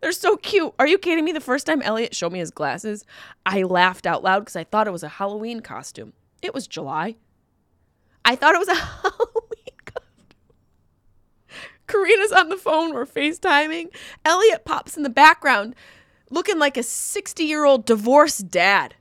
They're 0.00 0.12
so 0.12 0.36
cute. 0.36 0.72
Are 0.78 0.86
you 0.86 0.98
kidding 0.98 1.24
me? 1.24 1.32
The 1.32 1.40
first 1.40 1.66
time 1.66 1.82
Elliot 1.82 2.14
showed 2.14 2.32
me 2.32 2.38
his 2.38 2.50
glasses, 2.50 3.04
I 3.44 3.62
laughed 3.62 4.06
out 4.06 4.22
loud 4.22 4.40
because 4.40 4.56
I 4.56 4.64
thought 4.64 4.86
it 4.86 4.92
was 4.92 5.02
a 5.02 5.08
Halloween 5.08 5.60
costume. 5.60 6.14
It 6.42 6.54
was 6.54 6.66
July. 6.66 7.16
I 8.24 8.34
thought 8.34 8.54
it 8.54 8.58
was 8.58 8.68
a 8.68 8.74
Halloween 8.74 9.76
costume. 9.84 10.36
Karina's 11.86 12.32
on 12.32 12.48
the 12.48 12.56
phone. 12.56 12.94
We're 12.94 13.04
FaceTiming. 13.04 13.88
Elliot 14.24 14.64
pops 14.64 14.96
in 14.96 15.02
the 15.02 15.10
background 15.10 15.74
looking 16.30 16.58
like 16.58 16.76
a 16.76 16.82
60 16.82 17.44
year 17.44 17.64
old 17.64 17.84
divorced 17.84 18.48
dad. 18.48 18.94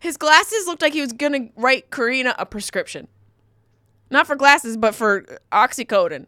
His 0.00 0.16
glasses 0.16 0.66
looked 0.66 0.80
like 0.80 0.92
he 0.92 1.00
was 1.00 1.12
going 1.12 1.32
to 1.32 1.60
write 1.60 1.90
Karina 1.90 2.34
a 2.38 2.46
prescription. 2.46 3.08
Not 4.10 4.26
for 4.26 4.36
glasses, 4.36 4.76
but 4.76 4.94
for 4.94 5.24
oxycodone. 5.52 6.26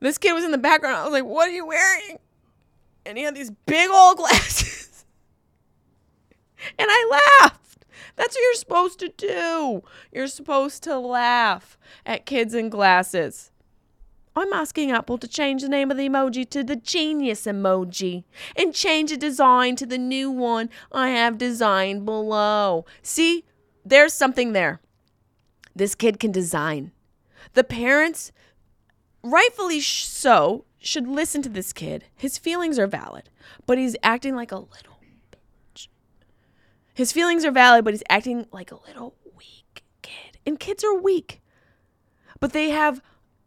This 0.00 0.18
kid 0.18 0.34
was 0.34 0.44
in 0.44 0.50
the 0.50 0.58
background. 0.58 0.96
I 0.96 1.04
was 1.04 1.12
like, 1.12 1.24
what 1.24 1.48
are 1.48 1.52
you 1.52 1.64
wearing? 1.64 2.18
And 3.06 3.16
he 3.16 3.24
had 3.24 3.34
these 3.34 3.50
big 3.50 3.88
old 3.90 4.16
glasses. 4.18 5.04
and 6.78 6.88
I 6.90 7.40
laughed. 7.40 7.84
That's 8.16 8.34
what 8.34 8.42
you're 8.42 8.54
supposed 8.54 8.98
to 9.00 9.08
do. 9.08 9.82
You're 10.12 10.26
supposed 10.26 10.82
to 10.84 10.98
laugh 10.98 11.78
at 12.04 12.26
kids 12.26 12.54
in 12.54 12.68
glasses. 12.70 13.50
I'm 14.34 14.52
asking 14.52 14.90
Apple 14.90 15.16
to 15.18 15.28
change 15.28 15.62
the 15.62 15.68
name 15.68 15.90
of 15.90 15.96
the 15.96 16.08
emoji 16.08 16.48
to 16.50 16.62
the 16.62 16.76
Genius 16.76 17.46
emoji 17.46 18.24
and 18.54 18.74
change 18.74 19.10
the 19.10 19.16
design 19.16 19.76
to 19.76 19.86
the 19.86 19.96
new 19.96 20.30
one 20.30 20.68
I 20.92 21.08
have 21.10 21.38
designed 21.38 22.04
below. 22.04 22.84
See, 23.02 23.44
there's 23.84 24.12
something 24.12 24.52
there. 24.52 24.80
This 25.74 25.94
kid 25.94 26.20
can 26.20 26.32
design. 26.32 26.92
The 27.54 27.64
parents, 27.64 28.30
rightfully 29.22 29.80
so, 29.80 30.64
should 30.78 31.08
listen 31.08 31.42
to 31.42 31.48
this 31.48 31.72
kid. 31.72 32.04
His 32.14 32.38
feelings 32.38 32.78
are 32.78 32.86
valid, 32.86 33.30
but 33.66 33.78
he's 33.78 33.96
acting 34.02 34.34
like 34.34 34.52
a 34.52 34.58
little 34.58 35.00
bitch. 35.32 35.88
His 36.94 37.12
feelings 37.12 37.44
are 37.44 37.50
valid, 37.50 37.84
but 37.84 37.94
he's 37.94 38.02
acting 38.08 38.46
like 38.52 38.70
a 38.70 38.78
little 38.86 39.14
weak 39.36 39.82
kid. 40.02 40.38
And 40.46 40.60
kids 40.60 40.84
are 40.84 40.94
weak, 40.94 41.40
but 42.40 42.52
they 42.52 42.70
have 42.70 43.02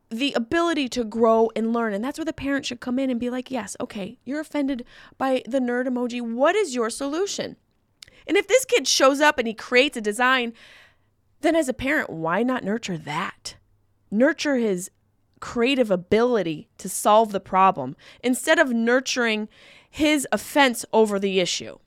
the 0.09 0.33
ability 0.33 0.89
to 0.89 1.03
grow 1.03 1.51
and 1.55 1.71
learn. 1.71 1.93
And 1.93 2.03
that's 2.03 2.17
where 2.17 2.25
the 2.25 2.33
parent 2.33 2.65
should 2.65 2.79
come 2.79 2.97
in 2.97 3.09
and 3.09 3.19
be 3.19 3.29
like, 3.29 3.51
yes, 3.51 3.77
okay, 3.79 4.17
you're 4.25 4.39
offended 4.39 4.85
by 5.17 5.43
the 5.47 5.59
nerd 5.59 5.87
emoji. 5.87 6.21
What 6.21 6.55
is 6.55 6.73
your 6.73 6.89
solution? 6.89 7.55
And 8.27 8.35
if 8.35 8.47
this 8.47 8.65
kid 8.65 8.87
shows 8.87 9.21
up 9.21 9.37
and 9.37 9.47
he 9.47 9.53
creates 9.53 9.97
a 9.97 10.01
design 10.01 10.53
then 11.41 11.55
as 11.55 11.69
a 11.69 11.73
parent, 11.73 12.09
why 12.09 12.43
not 12.43 12.63
nurture 12.63 12.97
that? 12.97 13.55
Nurture 14.11 14.57
his 14.57 14.91
creative 15.39 15.91
ability 15.91 16.69
to 16.77 16.89
solve 16.89 17.31
the 17.31 17.39
problem 17.39 17.95
instead 18.23 18.59
of 18.59 18.71
nurturing 18.71 19.47
his 19.89 20.27
offense 20.31 20.85
over 20.93 21.19
the 21.19 21.39
issue. 21.39 21.77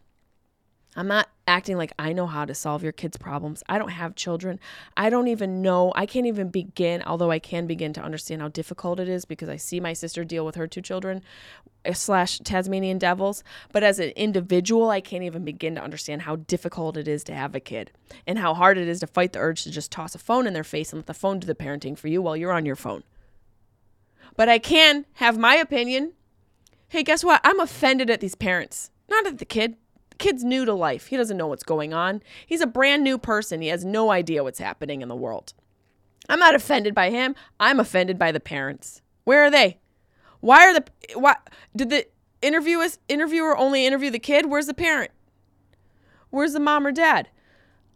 I'm 0.94 1.09
not 1.09 1.28
acting 1.46 1.78
like 1.78 1.92
I 1.98 2.12
know 2.12 2.26
how 2.26 2.44
to 2.44 2.55
solve 2.55 2.82
your 2.82 2.92
kids' 2.92 3.16
problems. 3.16 3.62
I 3.66 3.78
don't 3.78 3.90
have 3.90 4.14
children. 4.14 4.61
I 4.94 5.09
don't 5.09 5.28
even 5.28 5.62
know. 5.62 5.92
I 5.96 6.05
can't 6.05 6.26
even 6.26 6.50
begin, 6.50 7.03
although 7.03 7.30
I 7.30 7.38
can 7.38 7.66
begin 7.66 7.94
to 7.94 8.03
understand 8.03 8.42
how 8.42 8.48
difficult 8.48 9.00
it 9.00 9.09
is 9.09 9.24
because 9.24 9.48
I 9.48 9.57
see 9.57 9.80
my 9.80 9.94
sister 9.94 10.22
deal 10.22 10.44
with 10.44 10.55
her 10.57 10.66
two 10.66 10.82
children 10.82 11.22
uh, 11.86 11.94
slash 11.94 12.40
Tasmanian 12.40 12.98
devils. 12.98 13.42
But 13.72 13.82
as 13.82 13.98
an 13.98 14.11
individual, 14.11 14.90
I 14.90 15.00
can't 15.00 15.24
even 15.24 15.44
begin 15.44 15.74
to 15.76 15.82
understand 15.82 16.22
how 16.22 16.36
difficult 16.36 16.98
it 16.98 17.09
is 17.09 17.24
to 17.24 17.34
have 17.34 17.55
a 17.55 17.61
kid 17.61 17.90
and 18.26 18.38
how 18.38 18.53
hard 18.53 18.76
it 18.76 18.86
is 18.86 19.00
to 19.00 19.07
fight 19.07 19.32
the 19.32 19.38
urge 19.38 19.62
to 19.64 19.70
just 19.70 19.90
toss 19.90 20.14
a 20.14 20.18
phone 20.18 20.46
in 20.46 20.53
their 20.53 20.64
face 20.64 20.92
and 20.92 20.98
let 20.98 21.07
the 21.07 21.14
phone 21.14 21.40
do 21.40 21.46
the 21.46 21.55
parenting 21.55 21.96
for 21.96 22.09
you 22.09 22.20
while 22.20 22.36
you're 22.36 22.53
on 22.53 22.66
your 22.66 22.76
phone. 22.76 23.03
But 24.36 24.48
I 24.48 24.58
can 24.58 25.06
have 25.14 25.38
my 25.38 25.56
opinion. 25.56 26.12
Hey, 26.88 27.02
guess 27.02 27.24
what? 27.24 27.40
I'm 27.44 27.60
offended 27.60 28.10
at 28.10 28.20
these 28.20 28.34
parents, 28.34 28.90
not 29.08 29.26
at 29.26 29.38
the 29.38 29.44
kid 29.44 29.76
The 30.10 30.16
kid's 30.16 30.44
new 30.44 30.64
to 30.64 30.74
life. 30.74 31.06
He 31.06 31.16
doesn't 31.16 31.36
know 31.36 31.46
what's 31.46 31.62
going 31.62 31.94
on. 31.94 32.22
He's 32.46 32.60
a 32.60 32.66
brand 32.66 33.02
new 33.02 33.18
person. 33.18 33.60
He 33.62 33.68
has 33.68 33.84
no 33.84 34.10
idea 34.10 34.42
what's 34.42 34.58
happening 34.58 35.02
in 35.02 35.08
the 35.08 35.16
world. 35.16 35.54
I'm 36.28 36.38
not 36.38 36.54
offended 36.54 36.94
by 36.94 37.10
him. 37.10 37.34
I'm 37.58 37.80
offended 37.80 38.18
by 38.18 38.30
the 38.30 38.40
parents. 38.40 39.02
Where 39.24 39.44
are 39.44 39.50
they? 39.50 39.78
Why 40.40 40.68
are 40.68 40.74
the 40.74 40.84
why 41.14 41.36
did 41.74 41.90
the 41.90 42.06
interviewer 42.40 42.86
interviewer 43.08 43.56
only 43.56 43.86
interview 43.86 44.10
the 44.10 44.18
kid? 44.18 44.46
Where's 44.46 44.66
the 44.66 44.74
parent? 44.74 45.12
Where's 46.30 46.52
the 46.52 46.60
mom 46.60 46.86
or 46.86 46.92
dad? 46.92 47.28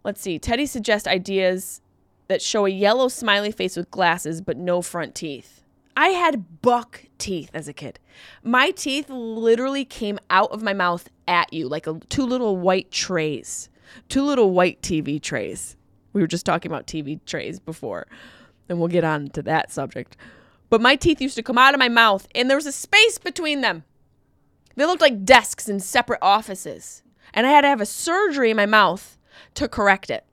Let's 0.04 0.20
see. 0.20 0.38
Teddy 0.38 0.66
suggests 0.66 1.08
ideas 1.08 1.80
that 2.28 2.42
show 2.42 2.66
a 2.66 2.70
yellow 2.70 3.08
smiley 3.08 3.50
face 3.50 3.76
with 3.76 3.90
glasses 3.90 4.40
but 4.40 4.56
no 4.56 4.82
front 4.82 5.14
teeth. 5.14 5.62
I 5.96 6.08
had 6.08 6.60
buck 6.60 7.04
teeth 7.18 7.50
as 7.54 7.68
a 7.68 7.72
kid. 7.72 7.98
My 8.42 8.70
teeth 8.70 9.08
literally 9.08 9.84
came 9.84 10.18
out 10.28 10.50
of 10.50 10.62
my 10.62 10.74
mouth 10.74 11.08
at 11.26 11.52
you 11.52 11.68
like 11.68 11.86
a, 11.86 11.98
two 12.10 12.26
little 12.26 12.56
white 12.56 12.90
trays, 12.90 13.70
two 14.08 14.22
little 14.22 14.50
white 14.50 14.82
TV 14.82 15.20
trays. 15.20 15.76
We 16.12 16.20
were 16.20 16.26
just 16.26 16.46
talking 16.46 16.70
about 16.70 16.86
TV 16.86 17.24
trays 17.24 17.58
before, 17.58 18.06
and 18.68 18.78
we'll 18.78 18.88
get 18.88 19.04
on 19.04 19.28
to 19.28 19.42
that 19.42 19.72
subject. 19.72 20.16
But 20.68 20.80
my 20.80 20.96
teeth 20.96 21.20
used 21.20 21.36
to 21.36 21.42
come 21.42 21.58
out 21.58 21.74
of 21.74 21.80
my 21.80 21.88
mouth, 21.88 22.26
and 22.34 22.50
there 22.50 22.56
was 22.56 22.66
a 22.66 22.72
space 22.72 23.18
between 23.18 23.60
them. 23.60 23.84
They 24.74 24.84
looked 24.84 25.00
like 25.00 25.24
desks 25.24 25.68
in 25.68 25.80
separate 25.80 26.18
offices. 26.20 27.02
And 27.32 27.46
I 27.46 27.50
had 27.50 27.62
to 27.62 27.68
have 27.68 27.80
a 27.80 27.86
surgery 27.86 28.50
in 28.50 28.56
my 28.56 28.66
mouth 28.66 29.18
to 29.54 29.68
correct 29.68 30.10
it. 30.10 30.24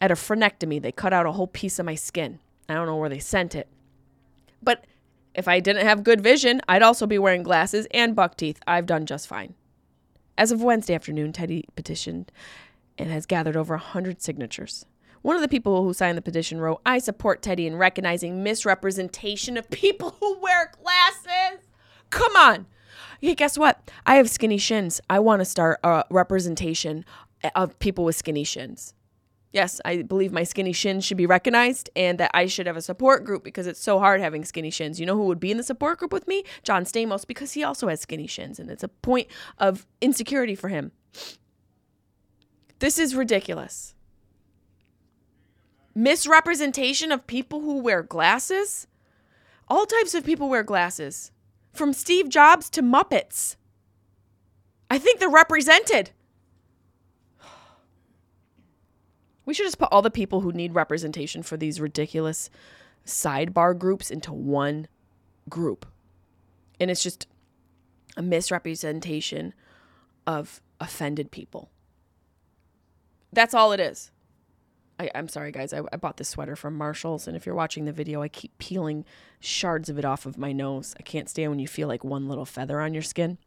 At 0.00 0.10
a 0.10 0.14
frenectomy, 0.14 0.80
they 0.80 0.92
cut 0.92 1.12
out 1.12 1.26
a 1.26 1.32
whole 1.32 1.46
piece 1.48 1.78
of 1.78 1.86
my 1.86 1.94
skin. 1.96 2.38
I 2.68 2.74
don't 2.74 2.86
know 2.86 2.96
where 2.96 3.08
they 3.08 3.18
sent 3.18 3.54
it. 3.54 3.68
But 4.62 4.84
if 5.38 5.46
I 5.46 5.60
didn't 5.60 5.86
have 5.86 6.02
good 6.02 6.20
vision, 6.20 6.60
I'd 6.68 6.82
also 6.82 7.06
be 7.06 7.16
wearing 7.16 7.44
glasses 7.44 7.86
and 7.92 8.16
buck 8.16 8.36
teeth. 8.36 8.58
I've 8.66 8.86
done 8.86 9.06
just 9.06 9.28
fine. 9.28 9.54
As 10.36 10.50
of 10.50 10.62
Wednesday 10.62 10.94
afternoon, 10.94 11.32
Teddy 11.32 11.64
petitioned 11.76 12.32
and 12.98 13.08
has 13.10 13.24
gathered 13.24 13.56
over 13.56 13.74
100 13.74 14.20
signatures. 14.20 14.84
One 15.22 15.36
of 15.36 15.42
the 15.42 15.48
people 15.48 15.84
who 15.84 15.94
signed 15.94 16.18
the 16.18 16.22
petition 16.22 16.60
wrote, 16.60 16.80
I 16.84 16.98
support 16.98 17.40
Teddy 17.40 17.68
in 17.68 17.76
recognizing 17.76 18.42
misrepresentation 18.42 19.56
of 19.56 19.70
people 19.70 20.16
who 20.18 20.40
wear 20.40 20.72
glasses. 20.82 21.64
Come 22.10 22.34
on. 22.34 22.66
Hey, 23.20 23.36
guess 23.36 23.56
what? 23.56 23.90
I 24.06 24.16
have 24.16 24.28
skinny 24.28 24.58
shins. 24.58 25.00
I 25.08 25.20
want 25.20 25.40
to 25.40 25.44
start 25.44 25.78
a 25.84 26.04
representation 26.10 27.04
of 27.54 27.78
people 27.78 28.04
with 28.04 28.16
skinny 28.16 28.42
shins. 28.44 28.92
Yes, 29.52 29.80
I 29.84 30.02
believe 30.02 30.30
my 30.30 30.44
skinny 30.44 30.72
shins 30.72 31.04
should 31.04 31.16
be 31.16 31.26
recognized 31.26 31.88
and 31.96 32.18
that 32.18 32.30
I 32.34 32.46
should 32.46 32.66
have 32.66 32.76
a 32.76 32.82
support 32.82 33.24
group 33.24 33.44
because 33.44 33.66
it's 33.66 33.80
so 33.80 33.98
hard 33.98 34.20
having 34.20 34.44
skinny 34.44 34.70
shins. 34.70 35.00
You 35.00 35.06
know 35.06 35.16
who 35.16 35.24
would 35.24 35.40
be 35.40 35.50
in 35.50 35.56
the 35.56 35.62
support 35.62 35.98
group 35.98 36.12
with 36.12 36.28
me? 36.28 36.44
John 36.64 36.84
Stamos 36.84 37.26
because 37.26 37.52
he 37.52 37.64
also 37.64 37.88
has 37.88 38.00
skinny 38.00 38.26
shins 38.26 38.58
and 38.58 38.70
it's 38.70 38.82
a 38.82 38.88
point 38.88 39.28
of 39.56 39.86
insecurity 40.02 40.54
for 40.54 40.68
him. 40.68 40.92
This 42.78 42.98
is 42.98 43.14
ridiculous. 43.14 43.94
Misrepresentation 45.94 47.10
of 47.10 47.26
people 47.26 47.60
who 47.60 47.80
wear 47.80 48.02
glasses? 48.02 48.86
All 49.66 49.86
types 49.86 50.14
of 50.14 50.24
people 50.24 50.48
wear 50.48 50.62
glasses, 50.62 51.32
from 51.72 51.92
Steve 51.92 52.28
Jobs 52.28 52.70
to 52.70 52.82
Muppets. 52.82 53.56
I 54.90 54.98
think 54.98 55.18
they're 55.18 55.28
represented. 55.28 56.10
We 59.48 59.54
should 59.54 59.64
just 59.64 59.78
put 59.78 59.88
all 59.90 60.02
the 60.02 60.10
people 60.10 60.42
who 60.42 60.52
need 60.52 60.74
representation 60.74 61.42
for 61.42 61.56
these 61.56 61.80
ridiculous 61.80 62.50
sidebar 63.06 63.78
groups 63.78 64.10
into 64.10 64.30
one 64.30 64.88
group. 65.48 65.86
And 66.78 66.90
it's 66.90 67.02
just 67.02 67.26
a 68.14 68.20
misrepresentation 68.20 69.54
of 70.26 70.60
offended 70.82 71.30
people. 71.30 71.70
That's 73.32 73.54
all 73.54 73.72
it 73.72 73.80
is. 73.80 74.10
I, 75.00 75.06
am 75.14 75.28
sorry, 75.28 75.50
guys. 75.50 75.72
I, 75.72 75.80
I 75.94 75.96
bought 75.96 76.18
this 76.18 76.28
sweater 76.28 76.54
from 76.54 76.76
Marshall's, 76.76 77.26
and 77.26 77.34
if 77.34 77.46
you're 77.46 77.54
watching 77.54 77.86
the 77.86 77.92
video, 77.92 78.20
I 78.20 78.28
keep 78.28 78.58
peeling 78.58 79.06
shards 79.40 79.88
of 79.88 79.98
it 79.98 80.04
off 80.04 80.26
of 80.26 80.36
my 80.36 80.52
nose. 80.52 80.94
I 81.00 81.02
can't 81.02 81.30
stand 81.30 81.52
when 81.52 81.58
you 81.58 81.68
feel 81.68 81.88
like 81.88 82.04
one 82.04 82.28
little 82.28 82.44
feather 82.44 82.82
on 82.82 82.92
your 82.92 83.02
skin. 83.02 83.38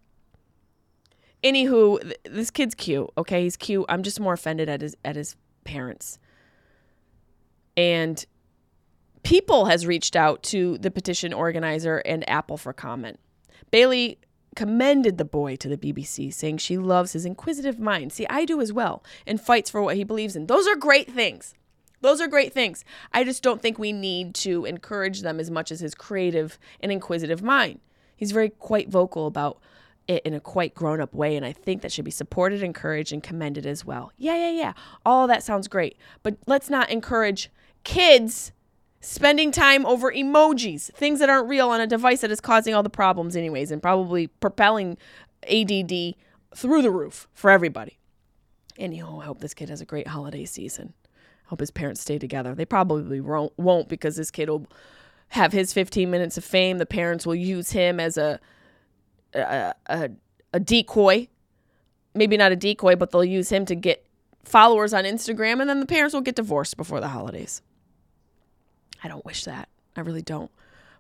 Anywho, 1.44 2.02
th- 2.02 2.18
this 2.24 2.50
kid's 2.50 2.74
cute. 2.74 3.08
Okay, 3.20 3.44
he's 3.44 3.56
cute. 3.56 3.86
I'm 3.88 4.02
just 4.02 4.20
more 4.20 4.34
offended 4.34 4.68
at 4.68 4.82
his 4.82 4.98
at 5.06 5.16
his 5.16 5.36
parents. 5.64 6.20
And 7.78 8.26
People 9.24 9.66
has 9.66 9.86
reached 9.86 10.16
out 10.16 10.42
to 10.44 10.78
the 10.80 10.92
petition 10.92 11.34
organizer 11.34 11.98
and 11.98 12.28
Apple 12.30 12.58
for 12.58 12.74
comment. 12.74 13.20
Bailey 13.70 14.18
commended 14.56 15.18
the 15.18 15.26
boy 15.26 15.56
to 15.58 15.70
the 15.70 15.78
BBC, 15.78 16.34
saying 16.34 16.58
she 16.58 16.78
loves 16.78 17.14
his 17.14 17.26
inquisitive 17.26 17.80
mind. 17.80 18.12
See, 18.12 18.26
I 18.30 18.46
do 18.46 18.60
as 18.60 18.74
well, 18.74 19.04
and 19.28 19.40
fights 19.40 19.70
for 19.70 19.82
what 19.82 19.96
he 19.96 20.04
believes 20.04 20.36
in. 20.36 20.48
Those 20.48 20.68
are 20.68 20.76
great 20.76 21.10
things. 21.12 21.54
Those 22.02 22.20
are 22.20 22.28
great 22.28 22.52
things. 22.52 22.84
I 23.14 23.24
just 23.24 23.44
don't 23.44 23.62
think 23.62 23.78
we 23.78 23.94
need 23.94 24.34
to 24.36 24.66
encourage 24.66 25.22
them 25.22 25.40
as 25.40 25.52
much 25.52 25.72
as 25.72 25.82
his 25.82 25.94
creative 25.94 26.58
and 26.82 26.92
inquisitive 26.92 27.44
mind. 27.44 27.80
He's 28.16 28.32
very 28.32 28.50
quite 28.50 28.90
vocal 28.90 29.28
about 29.28 29.60
it 30.12 30.26
in 30.26 30.34
a 30.34 30.40
quite 30.40 30.76
grown 30.76 31.02
up 31.02 31.14
way. 31.14 31.36
And 31.36 31.46
I 31.46 31.52
think 31.52 31.82
that 31.82 31.92
should 31.92 32.06
be 32.06 32.12
supported, 32.12 32.62
encouraged, 32.64 33.12
and 33.12 33.24
commended 33.24 33.66
as 33.66 33.86
well. 33.86 34.12
Yeah, 34.18 34.36
yeah, 34.36 34.52
yeah. 34.52 34.74
All 35.06 35.28
that 35.28 35.44
sounds 35.44 35.68
great. 35.68 35.98
But 36.24 36.38
let's 36.48 36.70
not 36.70 36.90
encourage 36.90 37.50
kids 37.84 38.52
spending 39.00 39.52
time 39.52 39.86
over 39.86 40.12
emojis, 40.12 40.92
things 40.94 41.20
that 41.20 41.30
aren't 41.30 41.50
real 41.50 41.70
on 41.70 41.82
a 41.82 41.88
device 41.88 42.22
that 42.22 42.32
is 42.32 42.40
causing 42.40 42.76
all 42.76 42.84
the 42.84 42.90
problems, 42.90 43.36
anyways, 43.36 43.72
and 43.72 43.82
probably 43.82 44.28
propelling 44.28 44.98
ADD 45.50 46.16
through 46.56 46.82
the 46.82 46.92
roof 46.92 47.28
for 47.34 47.50
everybody. 47.50 47.98
Anyhow, 48.78 49.20
I 49.22 49.26
hope 49.26 49.40
this 49.40 49.54
kid 49.54 49.70
has 49.70 49.82
a 49.82 49.86
great 49.86 50.08
holiday 50.08 50.46
season. 50.46 50.94
I 51.46 51.50
hope 51.50 51.60
his 51.60 51.72
parents 51.72 52.02
stay 52.02 52.20
together. 52.20 52.54
They 52.54 52.66
probably 52.66 53.20
won't 53.22 53.90
because 53.90 54.16
this 54.16 54.32
kid 54.32 54.50
will 54.50 54.68
have 55.30 55.52
his 55.52 55.74
15 55.74 56.12
minutes 56.12 56.38
of 56.38 56.46
fame. 56.46 56.78
The 56.78 56.86
parents 56.86 57.26
will 57.26 57.36
use 57.36 57.72
him 57.72 58.00
as 58.00 58.18
a 58.18 58.40
a, 59.34 60.10
a, 60.54 60.60
decoy. 60.60 61.28
Maybe 62.14 62.38
not 62.38 62.52
a 62.52 62.56
decoy, 62.56 62.96
but 62.96 63.12
they'll 63.12 63.24
use 63.24 63.50
him 63.50 63.66
to 63.66 63.76
get 63.76 64.06
followers 64.44 64.94
on 64.94 65.04
Instagram, 65.04 65.62
and 65.62 65.70
then 65.70 65.80
the 65.80 65.86
parents 65.86 66.14
will 66.14 66.22
get 66.22 66.36
divorced 66.36 66.78
before 66.78 67.00
the 67.00 67.08
holidays. 67.10 67.62
I 69.04 69.08
don't 69.08 69.26
wish 69.26 69.46
that. 69.46 69.70
I 69.96 70.02
really 70.02 70.22
don't. 70.22 70.52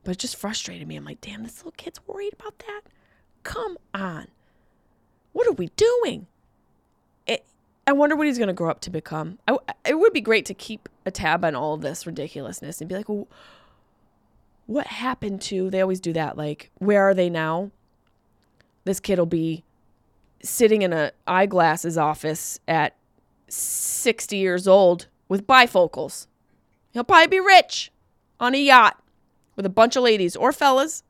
But 0.03 0.11
it 0.11 0.19
just 0.19 0.35
frustrated 0.35 0.87
me. 0.87 0.95
I'm 0.95 1.05
like, 1.05 1.21
damn, 1.21 1.43
this 1.43 1.57
little 1.57 1.73
kid's 1.73 1.99
worried 2.07 2.33
about 2.33 2.59
that. 2.59 2.81
Come 3.43 3.77
on. 3.93 4.27
What 5.33 5.47
are 5.47 5.53
we 5.53 5.69
doing? 5.75 6.27
I 7.87 7.93
wonder 7.93 8.15
what 8.15 8.27
he's 8.27 8.37
going 8.37 8.47
to 8.47 8.53
grow 8.53 8.69
up 8.69 8.79
to 8.81 8.89
become. 8.89 9.39
I, 9.47 9.57
it 9.85 9.99
would 9.99 10.13
be 10.13 10.21
great 10.21 10.45
to 10.45 10.53
keep 10.53 10.87
a 11.05 11.11
tab 11.11 11.43
on 11.43 11.55
all 11.55 11.73
of 11.73 11.81
this 11.81 12.05
ridiculousness 12.05 12.79
and 12.79 12.87
be 12.87 12.95
like, 12.95 13.09
well, 13.09 13.27
what 14.67 14.87
happened 14.87 15.41
to, 15.43 15.69
they 15.69 15.81
always 15.81 15.99
do 15.99 16.13
that. 16.13 16.37
Like, 16.37 16.71
where 16.77 17.01
are 17.01 17.13
they 17.13 17.29
now? 17.29 17.71
This 18.83 18.99
kid 18.99 19.19
will 19.19 19.25
be 19.25 19.63
sitting 20.43 20.81
in 20.81 20.93
a 20.93 21.11
eyeglasses 21.27 21.97
office 21.97 22.59
at 22.67 22.95
60 23.47 24.37
years 24.37 24.67
old 24.67 25.07
with 25.27 25.45
bifocals. 25.45 26.27
He'll 26.91 27.03
probably 27.03 27.27
be 27.27 27.39
rich 27.39 27.91
on 28.39 28.55
a 28.55 28.57
yacht 28.57 29.01
with 29.55 29.65
a 29.65 29.69
bunch 29.69 29.95
of 29.95 30.03
ladies 30.03 30.35
or 30.35 30.51
fellas. 30.51 31.03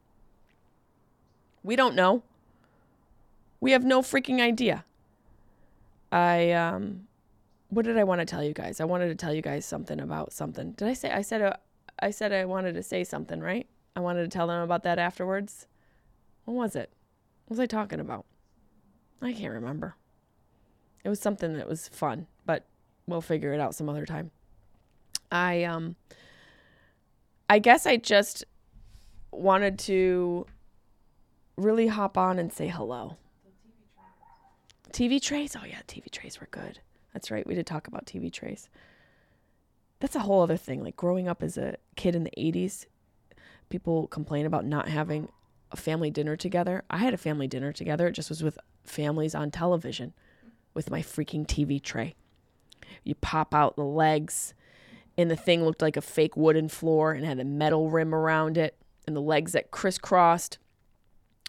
We 1.63 1.75
don't 1.75 1.95
know. 1.95 2.23
We 3.59 3.71
have 3.71 3.83
no 3.83 4.01
freaking 4.01 4.41
idea. 4.41 4.85
I 6.11 6.51
um 6.51 7.07
what 7.69 7.85
did 7.85 7.97
I 7.97 8.03
want 8.03 8.19
to 8.19 8.25
tell 8.25 8.43
you 8.43 8.53
guys? 8.53 8.81
I 8.81 8.85
wanted 8.85 9.07
to 9.07 9.15
tell 9.15 9.33
you 9.33 9.41
guys 9.41 9.65
something 9.65 9.99
about 9.99 10.33
something. 10.33 10.73
Did 10.73 10.87
I 10.89 10.93
say 10.93 11.11
I 11.11 11.21
said 11.21 11.41
uh, 11.41 11.53
I 11.99 12.11
said 12.11 12.33
I 12.33 12.45
wanted 12.45 12.73
to 12.73 12.83
say 12.83 13.03
something, 13.03 13.39
right? 13.39 13.67
I 13.95 14.01
wanted 14.01 14.23
to 14.23 14.29
tell 14.29 14.47
them 14.47 14.61
about 14.61 14.83
that 14.83 14.99
afterwards. 14.99 15.67
What 16.45 16.55
was 16.55 16.75
it? 16.75 16.91
Was 17.51 17.59
I 17.59 17.65
talking 17.65 17.99
about? 17.99 18.25
I 19.21 19.33
can't 19.33 19.51
remember. 19.51 19.97
It 21.03 21.09
was 21.09 21.19
something 21.19 21.57
that 21.57 21.67
was 21.67 21.89
fun, 21.89 22.27
but 22.45 22.63
we'll 23.07 23.19
figure 23.19 23.53
it 23.53 23.59
out 23.59 23.75
some 23.75 23.89
other 23.89 24.05
time. 24.05 24.31
I 25.29 25.65
um 25.65 25.97
I 27.49 27.59
guess 27.59 27.85
I 27.85 27.97
just 27.97 28.45
wanted 29.33 29.79
to 29.79 30.45
really 31.57 31.87
hop 31.87 32.17
on 32.17 32.39
and 32.39 32.53
say 32.53 32.69
hello. 32.69 33.17
TV 34.93 35.21
trays? 35.21 35.53
Oh 35.53 35.65
yeah, 35.65 35.81
TV 35.89 36.09
trays 36.09 36.39
were 36.39 36.47
good. 36.51 36.79
That's 37.11 37.31
right. 37.31 37.45
We 37.45 37.55
did 37.55 37.67
talk 37.67 37.89
about 37.89 38.05
TV 38.05 38.31
trays. 38.31 38.69
That's 39.99 40.15
a 40.15 40.19
whole 40.19 40.41
other 40.41 40.55
thing. 40.55 40.85
Like 40.85 40.95
growing 40.95 41.27
up 41.27 41.43
as 41.43 41.57
a 41.57 41.75
kid 41.97 42.15
in 42.15 42.23
the 42.23 42.31
80s, 42.37 42.85
people 43.67 44.07
complain 44.07 44.45
about 44.45 44.63
not 44.63 44.87
having 44.87 45.27
a 45.71 45.77
family 45.77 46.11
dinner 46.11 46.35
together. 46.35 46.83
I 46.89 46.97
had 46.97 47.13
a 47.13 47.17
family 47.17 47.47
dinner 47.47 47.71
together. 47.71 48.07
It 48.07 48.13
just 48.13 48.29
was 48.29 48.43
with 48.43 48.57
families 48.83 49.35
on 49.35 49.51
television 49.51 50.13
with 50.73 50.89
my 50.89 51.01
freaking 51.01 51.45
TV 51.45 51.81
tray. 51.81 52.15
You 53.03 53.15
pop 53.15 53.53
out 53.55 53.75
the 53.75 53.83
legs, 53.83 54.53
and 55.17 55.29
the 55.31 55.35
thing 55.35 55.63
looked 55.63 55.81
like 55.81 55.97
a 55.97 56.01
fake 56.01 56.35
wooden 56.37 56.69
floor 56.69 57.13
and 57.13 57.25
had 57.25 57.39
a 57.39 57.45
metal 57.45 57.89
rim 57.89 58.13
around 58.13 58.57
it, 58.57 58.75
and 59.07 59.15
the 59.15 59.21
legs 59.21 59.53
that 59.53 59.71
crisscrossed. 59.71 60.57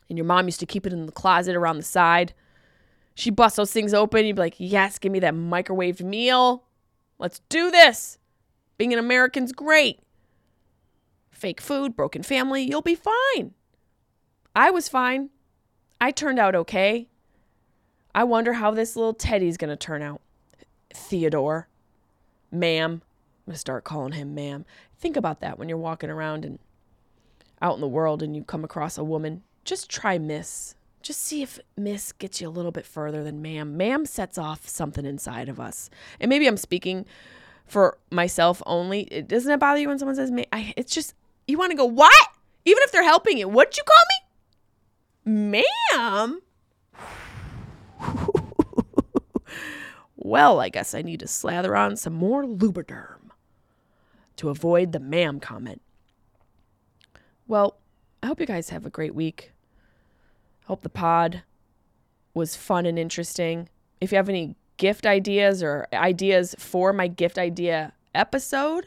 And 0.09 0.19
your 0.19 0.25
mom 0.25 0.47
used 0.47 0.61
to 0.61 0.67
keep 0.67 0.87
it 0.87 0.93
in 0.93 1.07
the 1.07 1.13
closet 1.13 1.57
around 1.57 1.77
the 1.77 1.83
side. 1.83 2.35
She 3.15 3.31
busts 3.31 3.57
those 3.57 3.73
things 3.73 3.93
open. 3.93 4.25
You'd 4.25 4.37
be 4.37 4.43
like, 4.43 4.55
yes, 4.59 4.99
give 4.99 5.13
me 5.13 5.21
that 5.21 5.35
microwaved 5.35 6.03
meal. 6.03 6.65
Let's 7.19 7.41
do 7.49 7.71
this. 7.71 8.19
Being 8.79 8.93
an 8.93 8.99
American's 8.99 9.53
great. 9.53 10.01
Fake 11.31 11.61
food, 11.61 11.95
broken 11.95 12.23
family, 12.23 12.63
you'll 12.63 12.83
be 12.83 12.95
fine. 12.95 13.53
I 14.55 14.71
was 14.71 14.89
fine. 14.89 15.31
I 16.01 16.11
turned 16.11 16.39
out 16.39 16.55
okay. 16.55 17.09
I 18.15 18.25
wonder 18.25 18.55
how 18.55 18.71
this 18.71 18.97
little 18.97 19.15
Teddy's 19.15 19.57
going 19.57 19.71
to 19.71 19.77
turn 19.77 20.03
out. 20.03 20.21
Theodore, 20.93 21.69
ma'am. 22.51 23.03
I'm 23.03 23.51
going 23.51 23.55
to 23.55 23.59
start 23.59 23.85
calling 23.85 24.13
him 24.13 24.35
ma'am. 24.35 24.65
Think 24.99 25.17
about 25.17 25.41
that 25.41 25.59
when 25.59 25.69
you're 25.69 25.79
walking 25.79 26.11
around 26.11 26.45
and 26.45 26.59
out 27.61 27.75
in 27.75 27.81
the 27.81 27.89
world 27.89 28.23
and 28.23 28.37
you 28.37 28.45
come 28.45 28.65
across 28.65 28.99
a 28.99 29.05
woman. 29.05 29.43
Just 29.65 29.91
try 29.91 30.19
miss. 30.19 30.75
Just 31.01 31.23
see 31.23 31.43
if 31.43 31.59
miss 31.77 32.13
gets 32.13 32.41
you 32.41 32.49
a 32.49 32.51
little 32.51 32.71
bit 32.71 32.87
further 32.87 33.25
than 33.25 33.43
ma'am. 33.43 33.77
Ma'am 33.77 34.05
sets 34.07 34.39
off 34.39 34.69
something 34.69 35.07
inside 35.07 35.49
of 35.49 35.59
us. 35.59 35.89
And 36.21 36.29
maybe 36.29 36.47
I'm 36.47 36.57
speaking 36.57 37.07
for 37.67 37.99
myself 38.11 38.63
only. 38.67 39.03
It 39.03 39.29
doesn't 39.29 39.51
it 39.51 39.59
bother 39.59 39.81
you 39.81 39.89
when 39.89 39.99
someone 39.99 40.17
says 40.17 40.31
ma'am? 40.31 40.47
I, 40.53 40.75
it's 40.77 40.95
just, 40.95 41.15
you 41.49 41.59
want 41.59 41.71
to 41.71 41.77
go, 41.77 41.87
what? 41.87 42.29
Even 42.65 42.83
if 42.83 42.93
they're 42.93 43.03
helping 43.03 43.39
you. 43.39 43.49
What'd 43.49 43.77
you 43.77 43.83
call 43.85 44.03
me? 44.11 44.29
Ma'am? 45.25 46.41
well, 50.17 50.61
I 50.61 50.69
guess 50.69 50.95
I 50.95 51.03
need 51.03 51.21
to 51.21 51.29
slather 51.29 51.77
on 51.77 51.97
some 51.97 52.15
more 52.15 52.45
Lubriderm 52.45 53.31
to 54.37 54.49
avoid 54.49 54.93
the 54.93 55.01
ma'am 55.01 55.41
comment. 55.41 55.83
Well, 57.47 57.77
I 58.23 58.27
hope 58.27 58.41
you 58.41 58.47
guys 58.47 58.71
have 58.71 58.87
a 58.87 58.91
great 58.91 59.15
week. 59.15 59.53
Hope 60.67 60.83
the 60.83 60.89
pod 60.89 61.43
was 62.35 62.57
fun 62.57 62.87
and 62.87 62.99
interesting. 62.99 63.69
If 64.01 64.11
you 64.11 64.17
have 64.17 64.29
any 64.29 64.57
gift 64.77 65.07
ideas 65.07 65.63
or 65.63 65.87
ideas 65.93 66.55
for 66.59 66.93
my 66.93 67.07
gift 67.07 67.39
idea 67.39 67.93
episode 68.15 68.87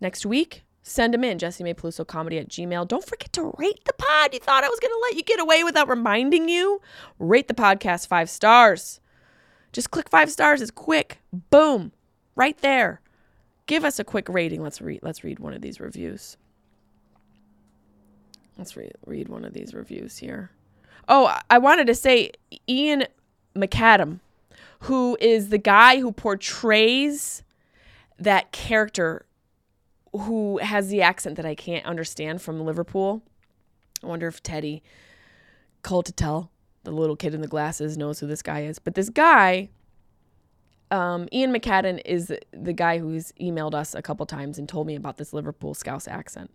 next 0.00 0.24
week, 0.24 0.62
send 0.84 1.14
them 1.14 1.24
in. 1.24 1.38
Jessimae 1.38 1.74
Peluso 1.74 2.06
Comedy 2.06 2.38
at 2.38 2.48
Gmail. 2.48 2.86
Don't 2.86 3.04
forget 3.04 3.32
to 3.32 3.52
rate 3.58 3.84
the 3.86 3.94
pod. 3.94 4.32
You 4.32 4.38
thought 4.38 4.62
I 4.62 4.68
was 4.68 4.78
going 4.78 4.92
to 4.92 5.00
let 5.02 5.16
you 5.16 5.24
get 5.24 5.40
away 5.40 5.64
without 5.64 5.88
reminding 5.88 6.48
you? 6.48 6.80
Rate 7.18 7.48
the 7.48 7.54
podcast 7.54 8.06
five 8.06 8.30
stars. 8.30 9.00
Just 9.72 9.90
click 9.90 10.08
five 10.08 10.30
stars. 10.30 10.60
It's 10.60 10.70
quick. 10.70 11.18
Boom. 11.50 11.90
Right 12.36 12.56
there. 12.58 13.00
Give 13.66 13.84
us 13.84 13.98
a 13.98 14.04
quick 14.04 14.28
rating. 14.28 14.62
Let's 14.62 14.80
read 14.80 15.00
let's 15.02 15.24
read 15.24 15.38
one 15.38 15.54
of 15.54 15.62
these 15.62 15.80
reviews. 15.80 16.36
Let's 18.58 18.76
read 18.76 18.92
read 19.06 19.28
one 19.28 19.44
of 19.44 19.54
these 19.54 19.72
reviews 19.72 20.18
here. 20.18 20.50
Oh, 21.08 21.34
I 21.48 21.58
wanted 21.58 21.86
to 21.86 21.94
say 21.94 22.32
Ian 22.68 23.04
McAdam, 23.56 24.20
who 24.80 25.16
is 25.18 25.48
the 25.48 25.58
guy 25.58 25.98
who 26.00 26.12
portrays 26.12 27.42
that 28.18 28.52
character 28.52 29.24
who 30.14 30.58
has 30.58 30.88
the 30.88 31.02
accent 31.02 31.36
that 31.36 31.46
I 31.46 31.54
can't 31.54 31.84
understand 31.84 32.40
from 32.40 32.60
Liverpool. 32.64 33.22
I 34.02 34.06
wonder 34.06 34.28
if 34.28 34.42
Teddy 34.42 34.82
Cultetel, 35.82 36.48
the 36.84 36.92
little 36.92 37.16
kid 37.16 37.34
in 37.34 37.40
the 37.40 37.48
glasses, 37.48 37.98
knows 37.98 38.20
who 38.20 38.26
this 38.26 38.42
guy 38.42 38.62
is. 38.62 38.78
But 38.78 38.94
this 38.94 39.10
guy, 39.10 39.70
um, 40.90 41.28
Ian 41.32 41.52
McCadden, 41.52 42.00
is 42.04 42.32
the 42.52 42.72
guy 42.72 42.98
who's 42.98 43.32
emailed 43.40 43.74
us 43.74 43.94
a 43.94 44.02
couple 44.02 44.24
times 44.24 44.58
and 44.58 44.68
told 44.68 44.86
me 44.86 44.94
about 44.94 45.16
this 45.16 45.32
Liverpool 45.32 45.74
Scouse 45.74 46.06
accent. 46.06 46.50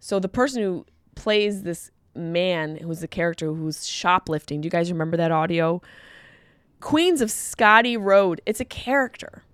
So 0.00 0.18
the 0.18 0.28
person 0.28 0.62
who 0.62 0.86
plays 1.14 1.62
this 1.62 1.90
man, 2.14 2.76
who's 2.76 3.00
the 3.00 3.08
character 3.08 3.52
who's 3.52 3.86
shoplifting, 3.86 4.60
do 4.60 4.66
you 4.66 4.70
guys 4.70 4.90
remember 4.90 5.16
that 5.16 5.30
audio? 5.30 5.82
Queens 6.80 7.20
of 7.20 7.30
Scotty 7.30 7.96
Road. 7.96 8.40
It's 8.46 8.60
a 8.60 8.64
character. 8.64 9.44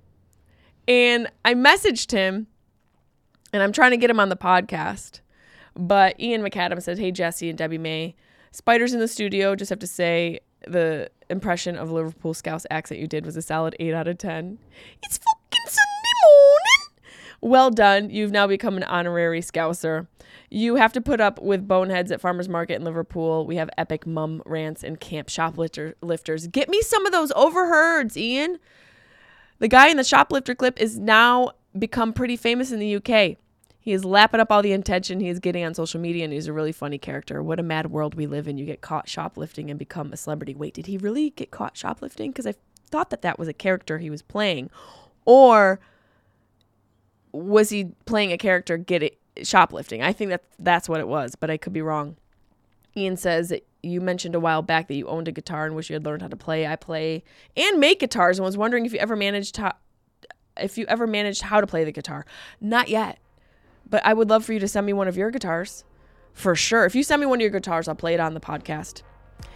And 0.86 1.28
I 1.44 1.54
messaged 1.54 2.12
him 2.12 2.46
and 3.52 3.62
I'm 3.62 3.72
trying 3.72 3.90
to 3.92 3.96
get 3.96 4.10
him 4.10 4.20
on 4.20 4.28
the 4.28 4.36
podcast. 4.36 5.20
But 5.74 6.18
Ian 6.20 6.42
McAdam 6.42 6.82
said, 6.82 6.98
Hey, 6.98 7.12
Jesse 7.12 7.48
and 7.48 7.56
Debbie 7.56 7.78
May, 7.78 8.16
spiders 8.50 8.92
in 8.92 9.00
the 9.00 9.08
studio. 9.08 9.54
Just 9.54 9.70
have 9.70 9.78
to 9.78 9.86
say, 9.86 10.40
the 10.66 11.10
impression 11.30 11.76
of 11.76 11.90
Liverpool 11.90 12.34
Scouse 12.34 12.66
accent 12.70 13.00
you 13.00 13.06
did 13.06 13.24
was 13.24 13.36
a 13.36 13.42
solid 13.42 13.76
8 13.78 13.94
out 13.94 14.08
of 14.08 14.18
10. 14.18 14.58
It's 15.02 15.18
fucking 15.18 15.66
Sunday 15.66 16.14
morning. 16.24 17.12
Well 17.40 17.70
done. 17.70 18.10
You've 18.10 18.32
now 18.32 18.46
become 18.46 18.76
an 18.76 18.84
honorary 18.84 19.40
Scouser. 19.40 20.08
You 20.50 20.76
have 20.76 20.92
to 20.94 21.00
put 21.00 21.20
up 21.20 21.40
with 21.40 21.68
boneheads 21.68 22.10
at 22.10 22.20
Farmers 22.20 22.48
Market 22.48 22.76
in 22.76 22.84
Liverpool. 22.84 23.46
We 23.46 23.56
have 23.56 23.70
epic 23.78 24.06
mum 24.06 24.42
rants 24.46 24.82
and 24.82 24.98
camp 24.98 25.28
shoplifters. 25.28 26.46
Get 26.48 26.68
me 26.68 26.82
some 26.82 27.06
of 27.06 27.12
those 27.12 27.30
overheards, 27.36 28.16
Ian. 28.16 28.58
The 29.58 29.68
guy 29.68 29.88
in 29.88 29.96
the 29.96 30.04
shoplifter 30.04 30.54
clip 30.54 30.80
is 30.80 30.98
now 30.98 31.50
become 31.76 32.12
pretty 32.12 32.36
famous 32.36 32.70
in 32.70 32.78
the 32.78 32.96
UK. 32.96 33.36
He 33.80 33.92
is 33.92 34.04
lapping 34.04 34.40
up 34.40 34.52
all 34.52 34.62
the 34.62 34.72
attention 34.72 35.20
he 35.20 35.28
is 35.28 35.38
getting 35.38 35.64
on 35.64 35.74
social 35.74 36.00
media, 36.00 36.24
and 36.24 36.32
he's 36.32 36.46
a 36.46 36.52
really 36.52 36.72
funny 36.72 36.98
character. 36.98 37.42
What 37.42 37.58
a 37.58 37.62
mad 37.62 37.90
world 37.90 38.14
we 38.14 38.26
live 38.26 38.46
in. 38.46 38.58
You 38.58 38.66
get 38.66 38.80
caught 38.80 39.08
shoplifting 39.08 39.70
and 39.70 39.78
become 39.78 40.12
a 40.12 40.16
celebrity. 40.16 40.54
Wait, 40.54 40.74
did 40.74 40.86
he 40.86 40.98
really 40.98 41.30
get 41.30 41.50
caught 41.50 41.76
shoplifting? 41.76 42.30
Because 42.30 42.46
I 42.46 42.54
thought 42.90 43.10
that 43.10 43.22
that 43.22 43.38
was 43.38 43.48
a 43.48 43.54
character 43.54 43.98
he 43.98 44.10
was 44.10 44.20
playing. 44.20 44.70
Or 45.24 45.80
was 47.32 47.70
he 47.70 47.92
playing 48.04 48.32
a 48.32 48.38
character 48.38 48.76
getting 48.76 49.10
shoplifting? 49.42 50.02
I 50.02 50.12
think 50.12 50.30
that 50.30 50.44
that's 50.58 50.88
what 50.88 51.00
it 51.00 51.08
was, 51.08 51.34
but 51.34 51.50
I 51.50 51.56
could 51.56 51.72
be 51.72 51.82
wrong. 51.82 52.16
Ian 52.96 53.16
says 53.16 53.50
that 53.50 53.66
you 53.82 54.00
mentioned 54.00 54.34
a 54.34 54.40
while 54.40 54.62
back 54.62 54.88
that 54.88 54.94
you 54.94 55.06
owned 55.06 55.28
a 55.28 55.32
guitar 55.32 55.64
and 55.64 55.74
wish 55.74 55.88
you 55.88 55.94
had 55.94 56.04
learned 56.04 56.22
how 56.22 56.28
to 56.28 56.36
play. 56.36 56.66
I 56.66 56.76
play 56.76 57.22
and 57.56 57.78
make 57.78 58.00
guitars 58.00 58.38
and 58.38 58.44
was 58.44 58.56
wondering 58.56 58.86
if 58.86 58.92
you 58.92 58.98
ever 58.98 59.16
managed 59.16 59.54
to 59.56 59.74
if 60.60 60.78
you 60.78 60.86
ever 60.86 61.06
managed 61.06 61.42
how 61.42 61.60
to 61.60 61.66
play 61.66 61.84
the 61.84 61.92
guitar. 61.92 62.24
Not 62.60 62.88
yet. 62.88 63.18
But 63.88 64.04
I 64.04 64.12
would 64.12 64.28
love 64.28 64.44
for 64.44 64.52
you 64.52 64.60
to 64.60 64.68
send 64.68 64.86
me 64.86 64.92
one 64.92 65.08
of 65.08 65.16
your 65.16 65.30
guitars. 65.30 65.84
For 66.32 66.54
sure. 66.54 66.84
If 66.84 66.94
you 66.94 67.02
send 67.02 67.20
me 67.20 67.26
one 67.26 67.38
of 67.38 67.42
your 67.42 67.50
guitars, 67.50 67.88
I'll 67.88 67.94
play 67.94 68.14
it 68.14 68.20
on 68.20 68.34
the 68.34 68.40
podcast. 68.40 69.02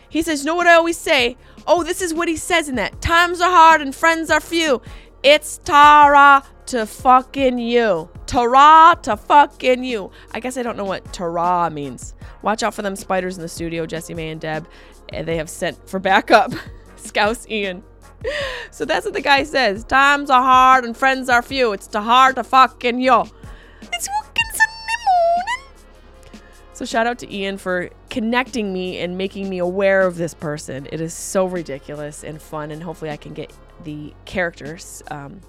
He 0.08 0.22
says, 0.22 0.40
You 0.40 0.46
know 0.46 0.54
what 0.54 0.66
I 0.66 0.74
always 0.74 0.98
say? 0.98 1.36
Oh, 1.66 1.82
this 1.82 2.02
is 2.02 2.12
what 2.12 2.28
he 2.28 2.36
says 2.36 2.68
in 2.68 2.74
that. 2.76 3.00
Times 3.00 3.40
are 3.40 3.50
hard 3.50 3.80
and 3.80 3.94
friends 3.94 4.30
are 4.30 4.40
few. 4.40 4.82
It's 5.22 5.58
Tara 5.58 6.42
to 6.66 6.86
fucking 6.86 7.58
you. 7.58 8.10
Tara 8.26 8.98
to 9.02 9.16
fucking 9.16 9.84
you. 9.84 10.10
I 10.32 10.40
guess 10.40 10.56
I 10.56 10.62
don't 10.62 10.76
know 10.76 10.84
what 10.84 11.12
Tara 11.12 11.70
means. 11.70 12.14
Watch 12.42 12.62
out 12.62 12.74
for 12.74 12.82
them 12.82 12.96
spiders 12.96 13.36
in 13.36 13.42
the 13.42 13.48
studio, 13.48 13.86
Jessimae 13.86 14.32
and 14.32 14.40
Deb. 14.40 14.68
They 15.12 15.36
have 15.36 15.48
sent 15.48 15.88
for 15.88 16.00
backup. 16.00 16.52
Scouse 16.96 17.48
Ian. 17.48 17.82
So 18.70 18.86
that's 18.86 19.04
what 19.04 19.12
the 19.12 19.20
guy 19.20 19.42
says. 19.42 19.84
Times 19.84 20.30
are 20.30 20.42
hard 20.42 20.84
and 20.84 20.96
friends 20.96 21.28
are 21.28 21.42
few. 21.42 21.72
It's 21.72 21.86
too 21.86 22.00
hard 22.00 22.36
to 22.36 22.44
fucking 22.44 23.00
you. 23.00 23.20
It's 23.82 24.08
fucking 24.08 24.50
Sunday 24.54 24.96
morning. 25.06 26.42
So 26.72 26.86
shout 26.86 27.06
out 27.06 27.18
to 27.18 27.32
Ian 27.32 27.58
for 27.58 27.90
connecting 28.08 28.72
me 28.72 28.98
and 28.98 29.18
making 29.18 29.50
me 29.50 29.58
aware 29.58 30.06
of 30.06 30.16
this 30.16 30.32
person. 30.32 30.88
It 30.90 31.02
is 31.02 31.12
so 31.12 31.44
ridiculous 31.44 32.24
and 32.24 32.40
fun, 32.40 32.70
and 32.70 32.82
hopefully 32.82 33.10
I 33.10 33.18
can 33.18 33.34
get 33.34 33.52
the 33.84 34.14
characters 34.24 35.02
um, 35.10 35.40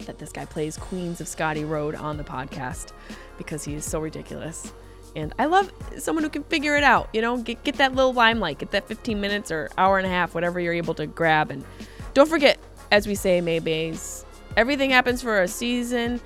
that 0.00 0.18
this 0.18 0.30
guy 0.30 0.44
plays, 0.44 0.76
Queens 0.76 1.20
of 1.20 1.28
Scotty 1.28 1.64
Road, 1.64 1.94
on 1.94 2.18
the 2.18 2.24
podcast 2.24 2.92
because 3.38 3.64
he 3.64 3.74
is 3.74 3.84
so 3.84 3.98
ridiculous. 3.98 4.72
And 5.14 5.34
I 5.38 5.46
love 5.46 5.70
someone 5.98 6.24
who 6.24 6.30
can 6.30 6.44
figure 6.44 6.76
it 6.76 6.84
out, 6.84 7.08
you 7.12 7.20
know, 7.20 7.36
get, 7.38 7.64
get 7.64 7.76
that 7.76 7.94
little 7.94 8.12
limelight, 8.12 8.58
get 8.58 8.70
that 8.70 8.88
15 8.88 9.20
minutes 9.20 9.50
or 9.50 9.70
hour 9.76 9.98
and 9.98 10.06
a 10.06 10.10
half, 10.10 10.34
whatever 10.34 10.58
you're 10.58 10.72
able 10.72 10.94
to 10.94 11.06
grab. 11.06 11.50
And 11.50 11.64
don't 12.14 12.28
forget, 12.28 12.58
as 12.90 13.06
we 13.06 13.14
say, 13.14 13.40
Maybays, 13.40 14.24
everything 14.56 14.90
happens 14.90 15.22
for 15.22 15.42
a 15.42 15.48
season, 15.48 16.20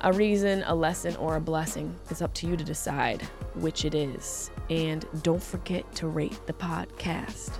a 0.00 0.12
reason, 0.12 0.64
a 0.66 0.74
lesson, 0.74 1.14
or 1.16 1.36
a 1.36 1.40
blessing. 1.40 1.94
It's 2.10 2.22
up 2.22 2.34
to 2.34 2.46
you 2.46 2.56
to 2.56 2.64
decide 2.64 3.22
which 3.54 3.84
it 3.84 3.94
is. 3.94 4.50
And 4.70 5.06
don't 5.22 5.42
forget 5.42 5.92
to 5.96 6.08
rate 6.08 6.38
the 6.46 6.52
podcast. 6.52 7.52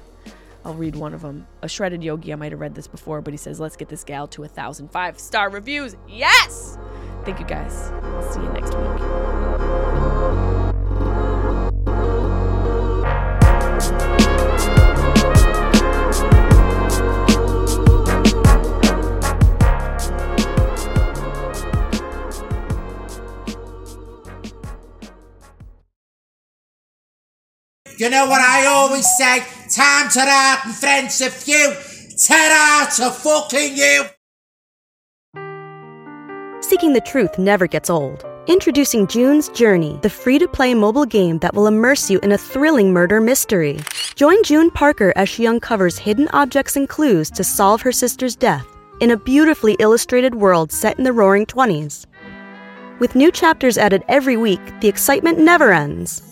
I'll 0.64 0.74
read 0.74 0.96
one 0.96 1.12
of 1.12 1.22
them. 1.22 1.46
A 1.62 1.68
shredded 1.68 2.04
yogi, 2.04 2.32
I 2.32 2.36
might 2.36 2.52
have 2.52 2.60
read 2.60 2.74
this 2.74 2.86
before, 2.86 3.20
but 3.20 3.32
he 3.32 3.38
says, 3.38 3.58
Let's 3.58 3.76
get 3.76 3.88
this 3.88 4.04
gal 4.04 4.28
to 4.28 4.44
a 4.44 4.48
thousand 4.48 4.90
five 4.92 5.18
star 5.18 5.50
reviews. 5.50 5.96
Yes! 6.08 6.78
Thank 7.24 7.40
you 7.40 7.46
guys. 7.46 7.92
See 8.32 8.40
you 8.40 8.48
next 8.52 8.74
week. 8.74 9.51
You 28.02 28.10
know 28.10 28.26
what 28.26 28.40
I 28.40 28.66
always 28.66 29.06
say? 29.16 29.44
Time 29.70 30.08
to 30.10 30.20
out 30.22 30.64
and 30.64 30.74
friends 30.74 31.20
a 31.20 31.30
few. 31.30 31.72
Ta 32.26 32.90
to 32.96 33.10
fucking 33.12 33.76
you. 33.76 34.06
Seeking 36.62 36.94
the 36.94 37.00
truth 37.00 37.38
never 37.38 37.68
gets 37.68 37.88
old. 37.88 38.26
Introducing 38.48 39.06
June's 39.06 39.50
Journey, 39.50 40.00
the 40.02 40.10
free 40.10 40.40
to 40.40 40.48
play 40.48 40.74
mobile 40.74 41.04
game 41.04 41.38
that 41.38 41.54
will 41.54 41.68
immerse 41.68 42.10
you 42.10 42.18
in 42.24 42.32
a 42.32 42.38
thrilling 42.38 42.92
murder 42.92 43.20
mystery. 43.20 43.78
Join 44.16 44.42
June 44.42 44.72
Parker 44.72 45.12
as 45.14 45.28
she 45.28 45.46
uncovers 45.46 45.96
hidden 45.96 46.26
objects 46.32 46.74
and 46.74 46.88
clues 46.88 47.30
to 47.30 47.44
solve 47.44 47.82
her 47.82 47.92
sister's 47.92 48.34
death 48.34 48.66
in 49.00 49.12
a 49.12 49.16
beautifully 49.16 49.76
illustrated 49.78 50.34
world 50.34 50.72
set 50.72 50.98
in 50.98 51.04
the 51.04 51.12
roaring 51.12 51.46
20s. 51.46 52.06
With 52.98 53.14
new 53.14 53.30
chapters 53.30 53.78
added 53.78 54.02
every 54.08 54.36
week, 54.36 54.80
the 54.80 54.88
excitement 54.88 55.38
never 55.38 55.72
ends. 55.72 56.31